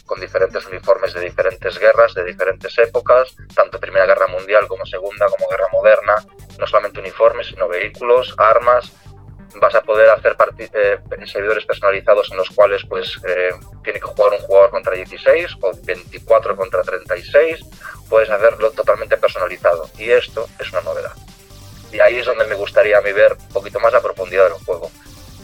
con 0.06 0.20
diferentes 0.20 0.66
uniformes 0.66 1.14
de 1.14 1.22
diferentes 1.22 1.80
guerras, 1.80 2.14
de 2.14 2.24
diferentes 2.24 2.78
épocas, 2.78 3.36
tanto 3.56 3.80
Primera 3.80 4.06
Guerra 4.06 4.28
Mundial 4.28 4.68
como 4.68 4.86
Segunda, 4.86 5.28
como 5.28 5.50
Guerra 5.50 5.68
Moderna, 5.72 6.16
no 6.60 6.68
solamente 6.68 7.00
uniformes, 7.00 7.48
sino 7.48 7.68
vehículos, 7.68 8.36
armas, 8.38 8.92
vas 9.60 9.76
a 9.76 9.82
poder 9.82 10.10
hacer 10.10 10.36
eh, 10.58 11.00
servidores 11.26 11.66
personalizados 11.66 12.32
en 12.32 12.38
los 12.38 12.50
cuales 12.50 12.84
pues 12.88 13.20
eh, 13.28 13.52
tiene 13.84 14.00
que 14.00 14.08
jugar 14.08 14.34
un 14.34 14.40
jugador 14.40 14.72
contra 14.72 14.94
16 14.94 15.58
o 15.62 15.72
24 15.84 16.56
contra 16.56 16.82
36, 16.82 17.62
puedes 18.10 18.30
hacerlo 18.30 18.72
totalmente 18.72 19.18
personalizado 19.18 19.90
y 19.98 20.10
esto 20.10 20.48
es 20.60 20.72
una 20.72 20.82
novedad. 20.82 21.14
Y 21.92 22.00
ahí 22.00 22.18
es 22.18 22.26
donde 22.26 22.46
me 22.46 22.56
gustaría 22.56 22.98
a 22.98 23.02
mí 23.02 23.12
ver 23.12 23.34
un 23.34 23.50
poquito 23.50 23.80
más 23.80 23.94
la 23.94 24.02
profundidad 24.02 24.46
del 24.46 24.64
juego. 24.66 24.92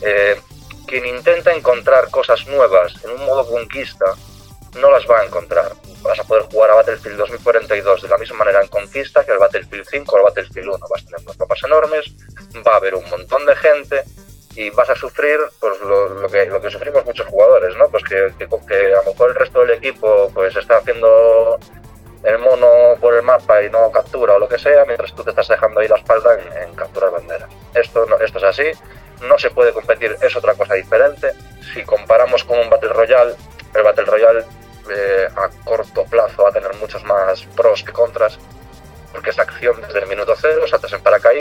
Eh, 0.02 0.40
quien 0.88 1.06
intenta 1.06 1.54
encontrar 1.54 2.10
cosas 2.10 2.48
nuevas 2.48 2.94
en 3.04 3.12
un 3.12 3.26
modo 3.26 3.48
conquista 3.48 4.16
no 4.78 4.92
las 4.92 5.10
va 5.10 5.22
a 5.22 5.26
encontrar. 5.26 5.72
Vas 6.02 6.20
a 6.20 6.24
poder 6.24 6.44
jugar 6.44 6.72
a 6.72 6.76
Battlefield 6.76 7.18
2042 7.18 8.04
de 8.04 8.08
la 8.08 8.18
misma 8.18 8.38
manera 8.38 8.62
en 8.62 8.68
conquista 8.68 9.26
que 9.26 9.32
el 9.32 9.40
Battlefield 9.40 9.86
5 9.90 10.16
o 10.16 10.18
el 10.18 10.24
Battlefield 10.24 10.68
1. 10.70 10.88
Vas 10.90 11.02
a 11.02 11.06
tener 11.06 11.22
unos 11.22 11.40
mapas 11.40 11.64
enormes, 11.64 12.06
va 12.66 12.74
a 12.74 12.78
haber 12.78 12.96
un 12.96 13.10
montón 13.10 13.46
de 13.46 13.56
gente 13.56 14.04
y 14.56 14.70
vas 14.72 14.90
a 14.90 14.96
sufrir 14.96 15.40
pues 15.60 15.80
lo, 15.82 16.28
que, 16.28 16.46
lo 16.46 16.62
que 16.62 16.70
sufrimos 16.70 17.06
muchos 17.06 17.28
jugadores, 17.28 17.76
¿no? 17.78 17.88
Pues 17.90 18.04
que, 18.04 18.34
que, 18.38 18.48
que, 18.68 18.94
a 18.94 19.04
lo 19.04 19.12
mejor 19.12 19.30
el 19.30 19.36
resto 19.36 19.62
del 19.62 19.72
equipo 19.72 20.32
pues 20.34 20.56
está 20.56 20.78
haciendo 20.78 21.60
el 22.24 22.38
mono 22.40 22.96
por 23.00 23.14
el 23.14 23.24
mapa 23.24 23.62
y 23.64 23.70
no 23.70 23.92
captura 23.92 24.36
o 24.36 24.40
lo 24.40 24.50
que 24.50 24.60
sea, 24.60 24.84
mientras 24.86 25.14
tú 25.14 25.24
te 25.24 25.30
estás 25.30 25.48
dejando 25.48 25.80
ahí 25.80 25.88
la 25.88 25.98
espalda 25.98 26.38
en, 26.62 26.76
capturar 26.76 27.12
banderas. 27.12 27.50
Esto, 27.74 28.06
esto 28.20 28.38
es 28.40 28.44
así, 28.44 28.72
no 29.22 29.38
se 29.38 29.50
puede 29.52 29.72
competir, 29.72 30.16
es 30.22 30.36
otra 30.36 30.54
cosa 30.56 30.69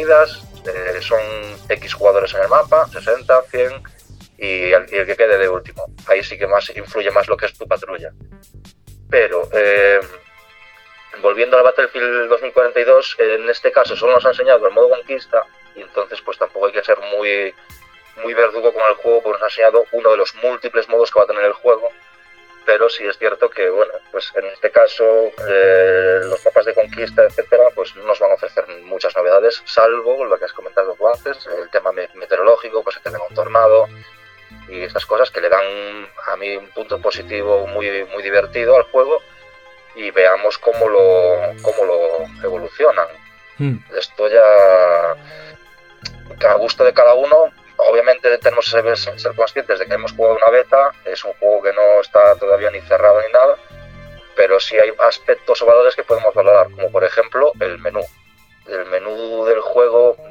en 0.09 0.14
paracaídas, 0.14 0.42
eh, 0.66 1.03
son 1.03 1.21
X 1.68 1.94
jugadores 1.94 2.35
en 2.35 2.42
el 2.42 2.49
mapa, 2.49 2.87
60, 2.87 3.42
100, 3.51 3.83
y 4.38 4.73
el, 4.73 4.87
que 4.87 5.16
quede 5.16 5.38
de 5.38 5.49
último. 5.49 5.85
Ahí 6.07 6.23
sí 6.23 6.38
que 6.38 6.47
más 6.47 6.71
influye 6.77 7.11
más 7.11 7.29
lo 7.29 7.37
que 7.37 7.47
es 7.47 7.57
tu 7.57 7.66
patrulla. 7.66 8.12
Pero, 9.11 9.49
eh, 9.53 10.01
volviendo 11.23 11.57
al 11.57 11.64
Battlefield 11.64 12.29
2042, 12.29 13.16
en 13.18 13.49
este 13.49 13.73
caso 13.73 13.97
solo 13.97 14.14
nos 14.14 14.25
ha 14.27 14.31
enseñado 14.31 14.66
el 14.66 14.75
modo 14.75 14.90
conquista, 14.90 15.42
y 15.75 15.83
entonces 15.83 16.21
pues 16.23 16.38
tampoco 16.38 16.66
hay 16.66 16.73
que 16.73 16.85
ser 16.85 16.99
muy, 16.99 17.55
muy 18.23 18.35
verdugo 18.35 18.73
con 18.73 18.83
el 18.88 18.94
juego, 18.97 19.23
porque 19.23 19.38
nos 19.38 19.42
ha 19.42 19.53
enseñado 19.53 19.85
uno 19.92 20.11
de 20.11 20.16
los 20.16 20.35
múltiples 20.37 20.88
modos 20.88 21.11
que 21.11 21.18
va 21.18 21.25
a 21.25 21.29
tener 21.29 21.44
el 21.44 21.53
juego, 21.55 21.88
pero 22.68 22.90
sí 22.90 23.05
es 23.05 23.16
cierto 23.16 23.49
que, 23.49 23.71
bueno, 23.71 23.94
pues 24.12 24.31
en 24.37 24.44
este 24.47 24.71
caso 24.71 25.33
eh, 25.49 26.21
los 26.25 26.44
mapas 26.44 26.66
de 26.66 26.75
conquista, 26.75 27.27
positivo 37.18 37.66
muy, 37.66 38.04
muy 38.12 38.22
divertido 38.22 38.76
al 38.76 38.85
juego 38.85 39.20
y 39.94 40.11
veamos 40.11 40.59
cómo 40.59 40.88
lo, 40.88 41.52
cómo 41.62 41.85
lo 41.85 42.44
evolucionan. 42.44 43.09
Hmm. 43.59 43.76
Esto 43.96 44.28
ya 44.28 45.16
a 46.48 46.54
gusto 46.54 46.85
de 46.85 46.92
cada 46.92 47.14
uno 47.14 47.50
obviamente 47.78 48.38
tenemos 48.38 48.72
que 48.72 48.96
ser, 48.96 49.35
conscientes 49.35 49.78
de 49.78 49.87
que 49.87 49.94
hemos 49.94 50.12
jugado 50.12 50.37
una 50.37 50.50
beta, 50.50 50.92
es 51.04 51.24
un 51.24 51.33
juego 51.35 51.62
que 51.62 51.72
no 51.72 52.00
está 52.00 52.37
todavía 52.37 52.70
ni 52.70 52.81
cerrado 52.83 53.20
ni 53.22 53.33
nada, 53.33 53.57
pero 54.37 54.61
sí 54.61 54.76
hay 54.76 54.92
aspectos 55.00 55.62
o 55.62 55.66
valores 55.66 55.96
que 55.96 56.04
podemos 56.04 56.35
valorar, 56.35 56.70
como 56.70 56.90
por 56.90 57.04
ejemplo 57.04 57.52
el 57.61 57.78
menú. 57.78 58.04
El 58.68 58.85
menú 58.87 59.44
del 59.46 59.61
juego 59.61 60.16
mm, 60.18 60.28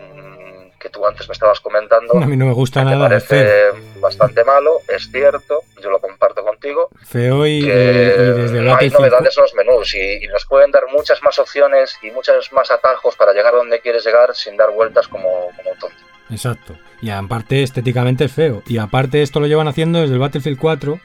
que 0.87 0.93
tú 0.93 1.05
antes 1.05 1.27
me 1.27 1.33
estabas 1.33 1.59
comentando. 1.59 2.17
A 2.17 2.25
mí 2.25 2.37
no 2.37 2.45
me 2.45 2.53
gusta 2.53 2.83
nada. 2.83 3.09
Me 3.09 3.19
parece 3.19 3.71
bastante 3.99 4.43
malo, 4.43 4.81
es 4.87 5.09
cierto, 5.11 5.61
yo 5.81 5.89
lo 5.89 5.99
comparto 5.99 6.43
contigo. 6.43 6.89
Feo 7.05 7.45
y, 7.45 7.61
desde 7.65 8.61
no 8.61 8.75
hay 8.75 8.89
novedades 8.89 9.37
en 9.37 9.43
los 9.43 9.53
menús 9.53 9.95
y, 9.95 10.25
y, 10.25 10.27
nos 10.27 10.45
pueden 10.45 10.71
dar 10.71 10.83
muchas 10.91 11.21
más 11.23 11.37
opciones 11.39 11.97
y 12.01 12.11
muchos 12.11 12.51
más 12.53 12.71
atajos 12.71 13.15
para 13.15 13.33
llegar 13.33 13.53
a 13.53 13.57
donde 13.57 13.79
quieres 13.79 14.05
llegar 14.05 14.35
sin 14.35 14.57
dar 14.57 14.71
vueltas 14.71 15.07
como, 15.07 15.49
como 15.55 15.71
tonto. 15.79 15.95
Exacto. 16.29 16.77
Y 17.01 17.09
aparte 17.09 17.63
estéticamente 17.63 18.25
es 18.25 18.31
feo. 18.31 18.63
Y 18.67 18.77
aparte 18.77 19.21
esto 19.21 19.39
lo 19.39 19.47
llevan 19.47 19.67
haciendo 19.67 20.01
desde 20.01 20.13
el 20.13 20.19
Battlefield 20.19 20.57
4. 20.57 20.99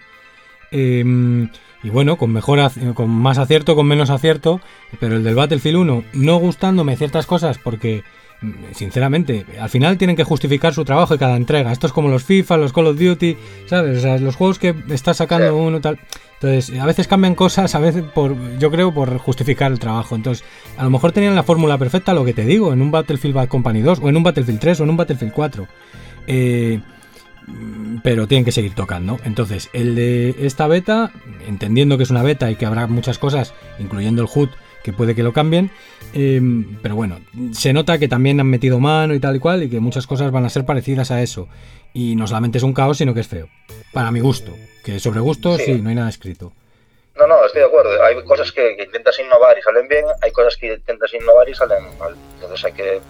Em, 0.70 1.50
y 1.82 1.90
bueno, 1.90 2.16
con 2.16 2.32
mejor 2.32 2.60
con 2.94 3.10
más 3.10 3.38
acierto, 3.38 3.74
con 3.74 3.86
menos 3.86 4.10
acierto. 4.10 4.60
Pero 5.00 5.16
el 5.16 5.24
del 5.24 5.34
Battlefield 5.34 5.78
1 5.78 6.04
no 6.14 6.36
gustándome 6.36 6.96
ciertas 6.96 7.26
cosas 7.26 7.58
porque 7.58 8.02
sinceramente, 8.72 9.46
al 9.60 9.70
final 9.70 9.98
tienen 9.98 10.16
que 10.16 10.24
justificar 10.24 10.74
su 10.74 10.84
trabajo 10.84 11.14
y 11.14 11.18
cada 11.18 11.36
entrega. 11.36 11.72
Esto 11.72 11.86
es 11.86 11.92
como 11.92 12.08
los 12.08 12.24
FIFA, 12.24 12.56
los 12.56 12.72
Call 12.72 12.86
of 12.86 12.98
Duty, 12.98 13.36
¿sabes? 13.66 13.98
O 13.98 14.00
sea, 14.00 14.18
los 14.18 14.36
juegos 14.36 14.58
que 14.58 14.74
está 14.90 15.14
sacando 15.14 15.56
uno 15.56 15.80
tal. 15.80 15.98
Entonces, 16.34 16.78
a 16.78 16.86
veces 16.86 17.06
cambian 17.06 17.36
cosas, 17.36 17.74
a 17.74 17.78
veces 17.78 18.02
por, 18.02 18.58
yo 18.58 18.70
creo, 18.70 18.92
por 18.92 19.16
justificar 19.18 19.70
el 19.70 19.78
trabajo. 19.78 20.16
Entonces, 20.16 20.44
a 20.76 20.82
lo 20.84 20.90
mejor 20.90 21.12
tenían 21.12 21.36
la 21.36 21.44
fórmula 21.44 21.78
perfecta, 21.78 22.14
lo 22.14 22.24
que 22.24 22.34
te 22.34 22.44
digo, 22.44 22.72
en 22.72 22.82
un 22.82 22.90
Battlefield 22.90 23.34
Bad 23.34 23.48
Company 23.48 23.80
2, 23.80 24.00
o 24.02 24.08
en 24.08 24.16
un 24.16 24.22
Battlefield 24.22 24.58
3, 24.58 24.80
o 24.80 24.84
en 24.84 24.90
un 24.90 24.96
Battlefield 24.96 25.32
4. 25.32 25.68
Eh, 26.26 26.80
pero 28.02 28.26
tienen 28.26 28.44
que 28.44 28.52
seguir 28.52 28.74
tocando. 28.74 29.18
Entonces, 29.24 29.70
el 29.72 29.94
de 29.94 30.34
esta 30.40 30.66
beta, 30.66 31.12
entendiendo 31.46 31.96
que 31.96 32.04
es 32.04 32.10
una 32.10 32.22
beta 32.22 32.50
y 32.50 32.56
que 32.56 32.66
habrá 32.66 32.86
muchas 32.86 33.18
cosas, 33.18 33.54
incluyendo 33.78 34.22
el 34.22 34.28
HUD, 34.32 34.48
que 34.82 34.92
puede 34.92 35.14
que 35.14 35.22
lo 35.22 35.32
cambien. 35.32 35.70
Em, 36.12 36.78
pero 36.82 36.94
bueno, 36.94 37.20
se 37.52 37.72
nota 37.72 37.98
que 37.98 38.08
también 38.08 38.40
han 38.40 38.48
metido 38.48 38.78
mano 38.80 39.14
y 39.14 39.20
tal 39.20 39.36
y 39.36 39.38
cual, 39.38 39.62
y 39.62 39.70
que 39.70 39.80
muchas 39.80 40.06
cosas 40.06 40.30
van 40.30 40.44
a 40.44 40.50
ser 40.50 40.64
parecidas 40.64 41.10
a 41.10 41.22
eso. 41.22 41.48
Y 41.94 42.16
no 42.16 42.26
solamente 42.26 42.58
es 42.58 42.64
un 42.64 42.74
caos, 42.74 42.98
sino 42.98 43.14
que 43.14 43.20
es 43.20 43.28
feo. 43.28 43.48
Para 43.92 44.10
mi 44.10 44.20
gusto. 44.20 44.52
Que 44.84 44.98
sobre 44.98 45.20
gusto, 45.20 45.58
sí, 45.58 45.80
no 45.80 45.90
hay 45.90 45.94
nada 45.94 46.08
escrito. 46.08 46.52
No, 47.16 47.26
no, 47.26 47.44
estoy 47.44 47.60
de 47.60 47.66
acuerdo. 47.66 48.02
Hay 48.02 48.22
cosas 48.24 48.50
que, 48.52 48.76
intentas 48.82 49.18
innovar 49.18 49.56
y 49.58 49.62
salen 49.62 49.86
bien, 49.86 50.04
hay 50.22 50.32
cosas 50.32 50.56
que 50.56 50.74
intentas 50.74 51.12
innovar 51.14 51.48
y 51.48 51.54
salen 51.54 51.84
mal. 51.98 52.16
Entonces 52.34 52.64
hay 52.64 52.72
que 52.72 53.00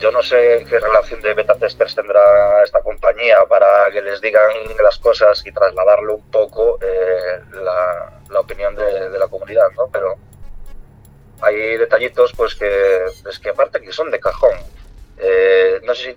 yo 0.00 0.10
no 0.10 0.22
sé 0.22 0.64
qué 0.68 0.80
relación 0.80 1.20
de 1.20 1.34
beta 1.34 1.54
testers 1.56 1.94
tendrá 1.94 2.62
esta 2.64 2.80
compañía 2.80 3.44
para 3.46 3.90
que 3.92 4.00
les 4.00 4.18
digan 4.22 4.50
las 4.82 4.98
cosas 4.98 5.42
y 5.46 5.52
trasladarlo 5.52 6.16
un 6.16 6.30
poco 6.30 6.78
eh, 6.80 7.40
la, 7.62 8.40
opinión 8.40 8.74
de, 8.74 9.10
de, 9.10 9.18
la 9.18 9.28
comunidad, 9.28 9.68
¿no? 9.76 9.90
Pero 9.92 10.16
hay 11.42 11.76
detallitos 11.76 12.32
pues 12.36 12.54
que 12.54 13.04
es 13.28 13.38
que 13.38 13.50
aparte 13.50 13.80
que 13.80 13.92
son 13.92 14.10
de 14.10 14.20
cajón. 14.20 14.56
Eh, 15.18 15.80
no 15.84 15.94
sé 15.94 16.12
si 16.12 16.16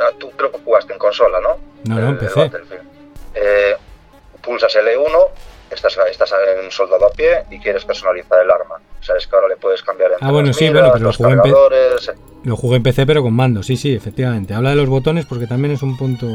ah, 0.00 0.10
tú 0.18 0.30
creo 0.32 0.50
que 0.50 0.58
jugaste 0.58 0.92
en 0.92 0.98
consola, 0.98 1.40
¿no? 1.40 1.58
No, 1.84 2.00
no, 2.00 2.08
empecé. 2.10 2.50
Eh, 3.34 3.76
pulsas 4.42 4.74
L1, 4.76 5.28
estás, 5.70 5.98
estás 6.10 6.34
en 6.56 6.64
un 6.64 6.70
soldado 6.70 7.06
a 7.06 7.10
pie 7.10 7.44
y 7.50 7.58
quieres 7.58 7.84
personalizar 7.84 8.42
el 8.42 8.50
arma. 8.50 8.76
Sabes 9.00 9.26
que 9.26 9.36
ahora 9.36 9.48
le 9.48 9.56
puedes 9.56 9.82
cambiar 9.82 10.12
Ah, 10.20 10.30
bueno, 10.30 10.52
sí, 10.52 10.70
bueno, 10.70 10.90
pero 10.92 11.04
lo 11.04 11.12
jugué, 11.12 11.32
en 11.32 11.42
lo 12.44 12.56
jugué 12.56 12.76
en 12.76 12.82
PC 12.82 13.06
pero 13.06 13.22
con 13.22 13.34
mando, 13.34 13.62
sí, 13.62 13.76
sí, 13.76 13.94
efectivamente. 13.94 14.54
Habla 14.54 14.70
de 14.70 14.76
los 14.76 14.88
botones 14.88 15.26
porque 15.26 15.46
también 15.46 15.74
es 15.74 15.82
un 15.82 15.96
punto... 15.96 16.26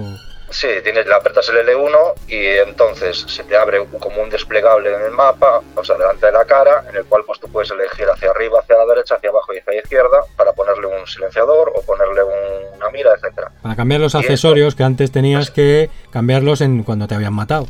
Sí, 0.51 0.67
tienes, 0.83 1.05
le 1.05 1.13
apretas 1.13 1.47
el 1.49 1.57
L1 1.57 2.13
y 2.27 2.45
entonces 2.67 3.19
se 3.27 3.43
te 3.43 3.55
abre 3.55 3.85
como 3.99 4.21
un 4.21 4.29
desplegable 4.29 4.93
en 4.93 5.01
el 5.01 5.11
mapa, 5.11 5.61
o 5.75 5.83
sea, 5.83 5.95
delante 5.95 6.25
de 6.25 6.31
la 6.31 6.45
cara, 6.45 6.85
en 6.89 6.95
el 6.95 7.05
cual 7.05 7.23
pues 7.25 7.39
tú 7.39 7.47
puedes 7.51 7.69
elegir 7.69 8.07
hacia 8.09 8.31
arriba, 8.31 8.59
hacia 8.59 8.77
la 8.77 8.85
derecha, 8.85 9.15
hacia 9.15 9.29
abajo 9.29 9.53
y 9.53 9.59
hacia 9.59 9.73
la 9.73 9.79
izquierda 9.79 10.21
para 10.35 10.53
ponerle 10.53 10.87
un 10.87 11.05
silenciador 11.05 11.71
o 11.75 11.81
ponerle 11.83 12.23
una 12.23 12.89
mira, 12.89 13.13
etcétera. 13.13 13.51
Para 13.61 13.75
cambiar 13.75 14.01
los 14.01 14.15
accesorios 14.15 14.75
que 14.75 14.83
antes 14.83 15.11
tenías 15.11 15.51
que 15.51 15.89
cambiarlos 16.11 16.61
en 16.61 16.83
cuando 16.83 17.07
te 17.07 17.15
habían 17.15 17.33
matado. 17.33 17.67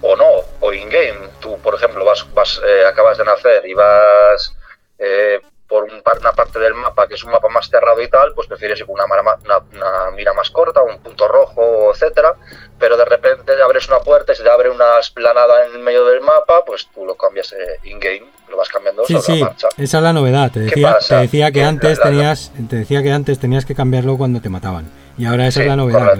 O 0.00 0.16
no, 0.16 0.42
o 0.60 0.72
in-game. 0.72 1.28
Tú, 1.40 1.58
por 1.58 1.74
ejemplo, 1.74 2.04
vas, 2.04 2.26
vas 2.34 2.60
eh, 2.66 2.86
acabas 2.86 3.18
de 3.18 3.24
nacer 3.24 3.66
y 3.66 3.74
vas 3.74 4.54
eh, 4.98 5.40
por 5.72 5.84
una 5.84 6.32
parte 6.32 6.58
del 6.58 6.74
mapa 6.74 7.08
que 7.08 7.14
es 7.14 7.24
un 7.24 7.30
mapa 7.30 7.48
más 7.48 7.66
cerrado 7.70 8.02
y 8.02 8.08
tal, 8.10 8.34
pues 8.34 8.46
prefieres 8.46 8.78
ir 8.78 8.84
con 8.84 8.96
una, 8.96 9.06
una, 9.06 10.10
mira 10.14 10.34
más 10.34 10.50
corta, 10.50 10.82
un 10.82 10.98
punto 10.98 11.26
rojo, 11.26 11.90
etcétera, 11.94 12.34
pero 12.78 12.98
de 12.98 13.06
repente 13.06 13.52
abres 13.64 13.88
una 13.88 14.00
puerta 14.00 14.34
y 14.34 14.36
se 14.36 14.42
te 14.42 14.50
abre 14.50 14.68
una 14.68 14.98
esplanada 15.00 15.64
en 15.64 15.72
el 15.72 15.78
medio 15.78 16.04
del 16.04 16.20
mapa, 16.20 16.62
pues 16.66 16.88
tú 16.94 17.06
lo 17.06 17.14
cambias 17.14 17.54
eh, 17.54 17.78
in-game, 17.84 18.26
lo 18.50 18.58
vas 18.58 18.68
cambiando 18.68 19.06
sí, 19.06 19.18
sí, 19.22 19.42
Esa 19.78 19.96
es 19.96 20.02
la 20.02 20.12
novedad, 20.12 20.52
te 20.52 20.60
decía, 20.60 20.98
te 21.08 21.14
decía 21.14 21.50
que 21.50 21.64
antes 21.64 21.98
tenías, 21.98 22.52
te 22.68 22.76
decía 22.76 23.02
que 23.02 23.10
antes 23.10 23.38
tenías 23.38 23.64
que 23.64 23.74
cambiarlo 23.74 24.18
cuando 24.18 24.42
te 24.42 24.50
mataban. 24.50 24.90
Y 25.16 25.24
ahora 25.24 25.46
esa 25.46 25.62
es 25.62 25.68
la 25.68 25.76
novedad 25.76 26.18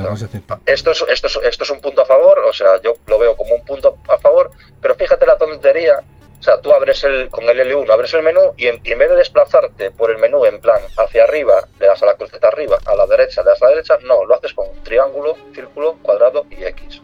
Esto 0.65 0.93
es, 0.93 1.05
esto, 1.09 1.27
es, 1.27 1.41
esto 1.45 1.65
es 1.65 1.71
un 1.71 1.81
punto 1.83 2.01
a 2.01 2.07
favor, 2.07 2.38
o 2.38 2.53
sea, 2.55 2.81
yo 2.83 2.95
lo 3.07 3.19
veo 3.19 3.37
como 3.37 3.55
un 3.55 3.65
punto 3.67 3.99
a 4.09 4.17
favor, 4.17 4.51
pero 4.81 4.95
fíjate 4.95 5.27
la 5.27 5.37
tontería 5.37 6.03
O 6.43 6.45
sea, 6.45 6.61
tú 6.61 6.73
abres 6.73 7.05
el, 7.05 7.31
con 7.31 7.49
el 7.49 7.57
L1, 7.57 7.89
abres 7.89 8.13
el 8.15 8.23
menú 8.25 8.53
y 8.57 8.67
en, 8.67 8.83
vez 8.83 9.09
de 9.09 9.15
desplazarte 9.15 9.93
por 9.93 10.11
el 10.11 10.19
menú 10.19 10.45
en 10.45 10.61
plan 10.61 10.81
hacia 10.99 11.23
arriba, 11.23 11.69
le 11.79 11.87
das 11.87 12.03
a 12.03 12.07
la 12.07 12.17
cruceta 12.17 12.49
arriba, 12.49 12.79
a 12.85 12.97
la 12.97 13.07
derecha, 13.07 13.45
le 13.45 13.51
das 13.51 13.63
a 13.63 13.67
la 13.67 13.71
derecha, 13.71 13.99
no, 14.03 14.25
lo 14.25 14.35
haces 14.35 14.53
con 14.53 14.67
triángulo, 14.83 15.37
círculo, 15.55 15.99
cuadrado 16.03 16.45
y 16.51 16.65
X. 16.65 17.01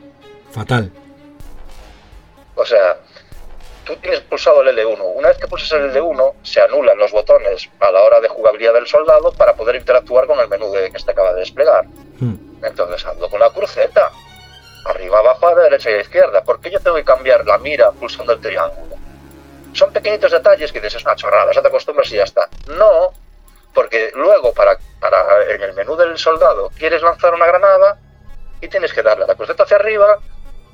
Fatal. 0.50 0.90
O 2.56 2.66
sea, 2.66 2.96
tú 3.84 3.94
tienes 3.98 4.18
pulsado 4.22 4.60
el 4.62 4.76
L1. 4.76 4.98
Una 5.14 5.28
vez 5.28 5.38
que 5.38 5.46
pulsas 5.46 5.70
el 5.70 5.92
L1, 5.92 6.34
se 6.42 6.60
anulan 6.60 6.98
los 6.98 7.12
botones 7.12 7.70
a 7.78 7.92
la 7.92 8.02
hora 8.02 8.20
de 8.20 8.26
jugabilidad 8.26 8.74
del 8.74 8.88
soldado 8.88 9.30
para 9.30 9.54
poder 9.54 9.76
interactuar 9.76 10.26
con 10.26 10.40
el 10.40 10.48
menú 10.48 10.72
de, 10.72 10.90
que 10.90 10.98
se 10.98 11.08
acaba 11.12 11.32
de 11.34 11.40
desplegar. 11.42 11.84
Hmm. 12.18 12.64
Entonces 12.64 13.06
ando 13.06 13.30
con 13.30 13.38
la 13.38 13.50
cruceta, 13.50 14.10
arriba, 14.86 15.20
abajo, 15.20 15.46
a 15.46 15.54
derecha 15.54 15.92
y 15.92 15.94
a 15.94 16.00
izquierda. 16.00 16.42
¿Por 16.42 16.60
qué 16.60 16.72
yo 16.72 16.80
tengo 16.80 16.96
que 16.96 17.04
cambiar 17.04 17.46
la 17.46 17.56
mira 17.58 17.92
pulsando 17.92 18.32
el 18.32 18.40
triángulo? 18.40 18.97
Son 19.72 19.92
pequeñitos 19.92 20.32
detalles 20.32 20.72
que 20.72 20.80
dices, 20.80 20.96
es 20.96 21.04
una 21.04 21.16
chorrada, 21.16 21.52
ya 21.52 21.62
te 21.62 21.68
acostumbras 21.68 22.10
y 22.12 22.16
ya 22.16 22.24
está. 22.24 22.48
No, 22.68 23.12
porque 23.74 24.10
luego 24.14 24.52
para, 24.52 24.76
para 25.00 25.44
en 25.50 25.62
el 25.62 25.74
menú 25.74 25.96
del 25.96 26.16
soldado 26.18 26.70
quieres 26.78 27.02
lanzar 27.02 27.34
una 27.34 27.46
granada 27.46 27.98
y 28.60 28.68
tienes 28.68 28.92
que 28.92 29.02
darle 29.02 29.24
a 29.24 29.28
la 29.28 29.34
cruceta 29.34 29.62
hacia 29.62 29.76
arriba, 29.76 30.18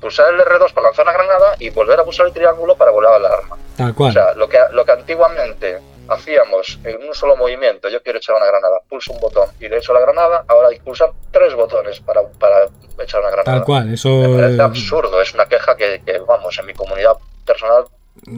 pulsar 0.01 0.33
el 0.33 0.39
R2 0.39 0.73
para 0.73 0.87
lanzar 0.87 1.05
una 1.05 1.13
granada 1.13 1.55
y 1.59 1.69
volver 1.69 1.99
a 1.99 2.03
pulsar 2.03 2.27
el 2.27 2.33
triángulo 2.33 2.75
para 2.75 2.91
volar 2.91 3.13
al 3.13 3.25
arma. 3.25 3.57
Tal 3.77 3.93
cual. 3.93 4.09
O 4.09 4.13
sea, 4.13 4.33
lo 4.33 4.49
que, 4.49 4.59
lo 4.71 4.85
que 4.85 4.91
antiguamente 4.91 5.81
hacíamos 6.07 6.79
en 6.83 7.07
un 7.07 7.13
solo 7.13 7.35
movimiento, 7.35 7.89
yo 7.89 8.01
quiero 8.01 8.19
echar 8.19 8.35
una 8.35 8.45
granada, 8.45 8.79
pulso 8.87 9.13
un 9.13 9.19
botón 9.19 9.49
y 9.59 9.67
le 9.67 9.77
echo 9.77 9.93
la 9.93 9.99
granada, 9.99 10.45
ahora 10.47 10.69
hay 10.69 10.77
que 10.77 10.83
pulsar 10.83 11.11
tres 11.31 11.53
botones 11.55 11.99
para, 11.99 12.21
para 12.39 12.67
echar 12.99 13.21
una 13.21 13.31
granada. 13.31 13.57
Tal 13.57 13.63
cual, 13.63 13.93
eso... 13.93 14.09
Me 14.09 14.35
parece 14.35 14.61
absurdo, 14.61 15.21
es 15.21 15.33
una 15.33 15.45
queja 15.45 15.75
que, 15.75 16.01
vamos, 16.27 16.57
en 16.57 16.65
mi 16.65 16.73
comunidad 16.73 17.13
personal... 17.45 17.85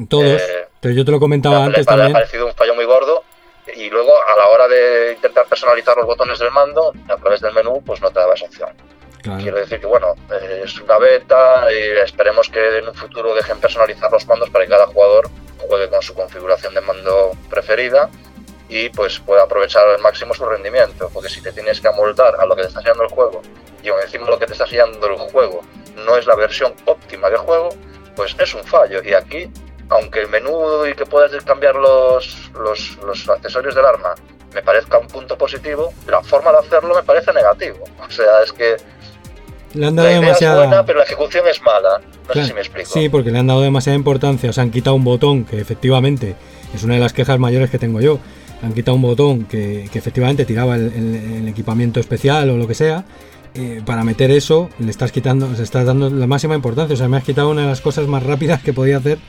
Todos, 0.09 0.41
eh, 0.41 0.67
pero 0.79 0.93
yo 0.93 1.05
te 1.05 1.11
lo 1.11 1.19
comentaba 1.19 1.65
antes 1.65 1.85
también. 1.85 2.11
Me 2.11 2.17
ha 2.17 2.21
parecido 2.21 2.47
un 2.47 2.53
fallo 2.53 2.75
muy 2.75 2.85
gordo 2.85 3.23
y 3.75 3.89
luego 3.89 4.11
a 4.11 4.35
la 4.35 4.47
hora 4.49 4.67
de 4.67 5.13
intentar 5.13 5.45
personalizar 5.45 5.95
los 5.97 6.05
botones 6.05 6.39
del 6.39 6.51
mando, 6.51 6.93
a 7.09 7.15
través 7.17 7.41
del 7.41 7.53
menú, 7.53 7.81
pues 7.85 8.01
no 8.01 8.09
te 8.09 8.19
daba 8.19 8.33
esa 8.33 8.45
opción. 8.45 8.69
Quiero 9.41 9.57
decir 9.57 9.81
que, 9.81 9.85
bueno, 9.85 10.15
es 10.63 10.79
una 10.79 10.97
beta 10.99 11.67
y 11.71 11.99
esperemos 11.99 12.49
que 12.49 12.77
en 12.77 12.87
un 12.87 12.93
futuro 12.93 13.35
dejen 13.35 13.59
personalizar 13.59 14.09
los 14.09 14.25
mandos 14.25 14.49
para 14.49 14.63
que 14.63 14.71
cada 14.71 14.87
jugador 14.87 15.29
juegue 15.67 15.89
con 15.89 16.01
su 16.01 16.13
configuración 16.13 16.73
de 16.73 16.81
mando 16.81 17.31
preferida 17.49 18.09
y 18.69 18.89
pues 18.89 19.19
pueda 19.19 19.43
aprovechar 19.43 19.87
al 19.87 19.99
máximo 19.99 20.33
su 20.33 20.45
rendimiento. 20.45 21.09
Porque 21.13 21.29
si 21.29 21.41
te 21.41 21.51
tienes 21.51 21.81
que 21.81 21.89
amoldar 21.89 22.35
a 22.39 22.45
lo 22.45 22.55
que 22.55 22.61
te 22.61 22.67
está 22.69 22.79
enseñando 22.79 23.03
el 23.03 23.09
juego 23.09 23.41
y 23.83 23.89
encima 23.89 24.29
lo 24.29 24.39
que 24.39 24.45
te 24.45 24.53
está 24.53 24.63
enseñando 24.65 25.07
el 25.07 25.17
juego 25.17 25.61
no 25.95 26.15
es 26.15 26.25
la 26.25 26.35
versión 26.35 26.73
óptima 26.85 27.29
del 27.29 27.39
juego, 27.39 27.69
pues 28.15 28.35
es 28.39 28.53
un 28.53 28.63
fallo. 28.63 29.01
Y 29.03 29.13
aquí, 29.13 29.49
aunque 29.89 30.21
el 30.21 30.29
menú 30.29 30.85
y 30.85 30.93
que 30.93 31.05
puedas 31.05 31.31
cambiar 31.43 31.75
los, 31.75 32.51
los, 32.53 32.97
los 33.05 33.29
accesorios 33.29 33.75
del 33.75 33.85
arma 33.85 34.15
me 34.53 34.61
parezca 34.61 34.97
un 34.97 35.07
punto 35.07 35.37
positivo, 35.37 35.93
la 36.07 36.21
forma 36.23 36.51
de 36.51 36.59
hacerlo 36.59 36.95
me 36.95 37.03
parece 37.03 37.31
negativo. 37.33 37.77
O 38.05 38.09
sea, 38.09 38.41
es 38.43 38.51
que 38.51 38.77
le 39.73 39.85
han 39.85 39.95
dado 39.95 40.09
demasiada... 40.09 40.65
buena, 40.65 40.85
pero 40.85 40.99
la 40.99 41.05
ejecución 41.05 41.45
es 41.47 41.61
mala. 41.61 42.01
No 42.27 42.33
sé 42.33 42.45
si 42.45 42.53
me 42.53 42.61
explico. 42.61 42.89
Sí, 42.89 43.09
porque 43.09 43.31
le 43.31 43.39
han 43.39 43.47
dado 43.47 43.61
demasiada 43.61 43.95
importancia. 43.95 44.49
O 44.49 44.53
sea, 44.53 44.63
han 44.63 44.71
quitado 44.71 44.95
un 44.95 45.03
botón 45.03 45.45
que 45.45 45.59
efectivamente 45.59 46.35
es 46.73 46.83
una 46.83 46.95
de 46.95 46.99
las 46.99 47.13
quejas 47.13 47.37
mayores 47.39 47.69
que 47.69 47.77
tengo 47.77 48.01
yo. 48.01 48.19
Han 48.63 48.73
quitado 48.73 48.95
un 48.95 49.03
botón 49.03 49.45
que, 49.45 49.85
efectivamente 49.93 50.45
tiraba 50.45 50.75
el, 50.75 51.47
equipamiento 51.47 51.99
especial 51.99 52.49
o 52.49 52.57
lo 52.57 52.67
que 52.67 52.73
sea. 52.73 53.05
Eh, 53.53 53.81
para 53.85 54.03
meter 54.03 54.31
eso, 54.31 54.69
le 54.79 54.89
estás 54.89 55.11
quitando, 55.11 55.55
se 55.55 55.63
está 55.63 55.83
dando 55.83 56.09
la 56.09 56.27
máxima 56.27 56.55
importancia. 56.55 56.93
O 56.93 56.97
sea, 56.97 57.07
me 57.07 57.17
has 57.17 57.23
quitado 57.23 57.49
una 57.49 57.61
de 57.61 57.67
las 57.67 57.81
cosas 57.81 58.07
más 58.07 58.23
rápidas 58.23 58.63
que 58.63 58.73
podía 58.73 58.97
hacer 58.97 59.19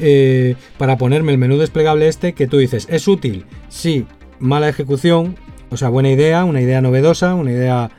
eh, 0.00 0.56
para 0.78 0.98
ponerme 0.98 1.32
el 1.32 1.38
menú 1.38 1.56
desplegable 1.56 2.08
este 2.08 2.32
que 2.32 2.46
tú 2.46 2.58
dices, 2.58 2.86
¿es 2.90 3.06
útil? 3.08 3.46
Sí, 3.68 4.06
mala 4.38 4.68
ejecución, 4.68 5.36
o 5.70 5.76
sea, 5.76 5.88
buena 5.88 6.10
idea, 6.10 6.44
una 6.44 6.60
idea 6.60 6.80
novedosa, 6.80 7.34
una 7.34 7.52
idea 7.52 7.90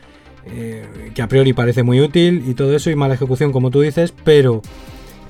eh, 0.47 0.85
que 1.15 1.21
a 1.21 1.27
priori 1.27 1.53
parece 1.53 1.83
muy 1.83 1.99
útil 2.01 2.43
y 2.47 2.53
todo 2.53 2.75
eso 2.75 2.91
y 2.91 2.95
mala 2.95 3.15
ejecución 3.15 3.51
como 3.51 3.71
tú 3.71 3.81
dices, 3.81 4.13
pero 4.23 4.61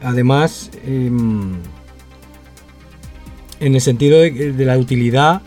además 0.02 0.72
em, 0.86 1.54
en 3.62 3.76
el 3.76 3.82
sentido 3.82 4.20
de, 4.20 4.54
la 4.58 4.78
utilidad 4.78 5.42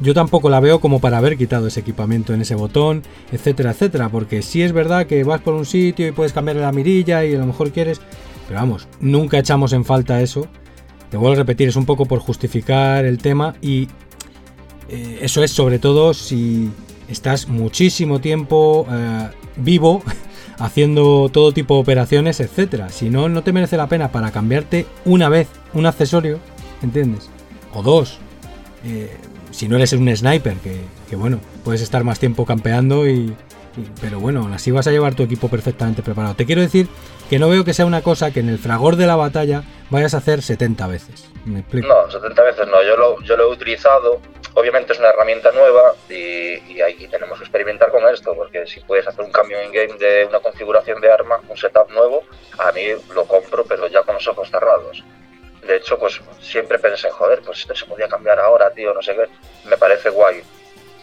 yo 0.00 0.12
tampoco 0.12 0.50
la 0.50 0.60
veo 0.60 0.80
como 0.80 1.00
para 1.00 1.16
haber 1.16 1.38
quitado 1.38 1.68
ese 1.68 1.80
equipamiento 1.80 2.34
en 2.34 2.42
ese 2.42 2.54
botón, 2.54 3.02
etcétera, 3.32 3.70
etcétera, 3.70 4.10
porque 4.10 4.42
si 4.42 4.60
es 4.60 4.72
verdad 4.72 5.06
que 5.06 5.24
vas 5.24 5.40
por 5.40 5.54
un 5.54 5.64
sitio 5.64 6.06
y 6.06 6.12
puedes 6.12 6.34
cambiar 6.34 6.56
la 6.56 6.70
mirilla 6.70 7.24
y 7.24 7.34
a 7.34 7.38
lo 7.38 7.46
mejor 7.46 7.70
quieres, 7.70 8.02
pero 8.46 8.60
vamos, 8.60 8.88
nunca 9.00 9.38
echamos 9.38 9.72
en 9.72 9.84
falta 9.84 10.20
eso. 10.20 10.46
Te 11.10 11.16
vuelvo 11.16 11.34
a 11.34 11.36
repetir, 11.36 11.68
es 11.68 11.76
un 11.76 11.86
poco 11.86 12.06
por 12.06 12.18
justificar 12.18 13.04
el 13.04 13.18
tema 13.18 13.54
y 13.62 13.88
eh, 14.88 15.18
eso 15.22 15.42
es 15.42 15.50
sobre 15.50 15.78
todo 15.78 16.14
si 16.14 16.70
estás 17.08 17.48
muchísimo 17.48 18.20
tiempo 18.20 18.86
eh, 18.90 19.28
vivo 19.56 20.02
haciendo 20.58 21.28
todo 21.32 21.52
tipo 21.52 21.74
de 21.74 21.80
operaciones, 21.80 22.40
etcétera. 22.40 22.88
Si 22.88 23.10
no, 23.10 23.28
no 23.28 23.42
te 23.42 23.52
merece 23.52 23.76
la 23.76 23.88
pena 23.88 24.10
para 24.10 24.30
cambiarte 24.30 24.86
una 25.04 25.28
vez 25.28 25.48
un 25.74 25.86
accesorio, 25.86 26.40
¿entiendes? 26.82 27.30
O 27.74 27.82
dos. 27.82 28.18
Eh, 28.84 29.10
si 29.50 29.68
no 29.68 29.76
eres 29.76 29.92
un 29.92 30.14
sniper, 30.14 30.56
que, 31.08 31.16
bueno, 31.16 31.40
puedes 31.64 31.80
estar 31.80 32.04
más 32.04 32.18
tiempo 32.18 32.44
campeando 32.44 33.08
y, 33.08 33.34
Pero 34.00 34.20
bueno, 34.20 34.50
así 34.54 34.70
vas 34.70 34.86
a 34.86 34.90
llevar 34.90 35.14
tu 35.14 35.22
equipo 35.22 35.48
perfectamente 35.48 36.02
preparado. 36.02 36.34
Te 36.34 36.46
quiero 36.46 36.62
decir 36.62 36.88
que 37.28 37.38
no 37.38 37.48
veo 37.48 37.64
que 37.64 37.74
sea 37.74 37.86
una 37.86 38.02
cosa 38.02 38.32
que 38.32 38.40
en 38.40 38.48
el 38.48 38.58
fragor 38.58 38.96
de 38.96 39.06
la 39.06 39.16
batalla 39.16 39.62
vayas 39.90 40.14
a 40.14 40.18
hacer 40.18 40.42
70 40.42 40.86
veces. 40.86 41.30
No, 41.44 42.10
70 42.10 42.42
veces 42.42 42.68
no. 42.68 42.82
Yo 42.82 42.96
lo, 42.96 43.20
yo 43.22 43.36
lo 43.36 43.44
he 43.44 43.52
utilizado 43.52 44.20
Obviamente 44.58 44.94
es 44.94 44.98
una 44.98 45.10
herramienta 45.10 45.52
nueva 45.52 45.94
y, 46.08 46.80
ahí 46.80 47.06
tenemos 47.10 47.38
que 47.38 47.44
experimentar 47.44 47.90
con 47.90 48.08
esto, 48.08 48.34
porque 48.34 48.66
si 48.66 48.80
puedes 48.80 49.06
hacer 49.06 49.22
un 49.22 49.30
cambio 49.30 49.60
en 49.60 49.70
game 49.70 49.98
de 49.98 50.24
una 50.24 50.40
configuración 50.40 50.98
de 51.02 51.12
arma, 51.12 51.42
un 51.46 51.58
setup 51.58 51.90
nuevo, 51.90 52.22
a 52.56 52.72
mí 52.72 52.86
lo 53.14 53.26
compro, 53.26 53.66
pero 53.66 53.86
ya 53.88 54.02
con 54.02 54.14
los 54.14 54.26
ojos 54.26 54.50
cerrados. 54.50 55.04
De 55.60 55.76
hecho, 55.76 55.98
pues 55.98 56.22
siempre 56.40 56.78
pensé, 56.78 57.10
joder, 57.10 57.42
pues 57.42 57.58
esto 57.58 57.74
se 57.74 57.84
podía 57.84 58.08
cambiar 58.08 58.40
ahora, 58.40 58.70
tío, 58.70 58.94
no 58.94 59.02
sé 59.02 59.14
qué. 59.14 59.28
Me 59.68 59.76
parece 59.76 60.08
guay, 60.08 60.42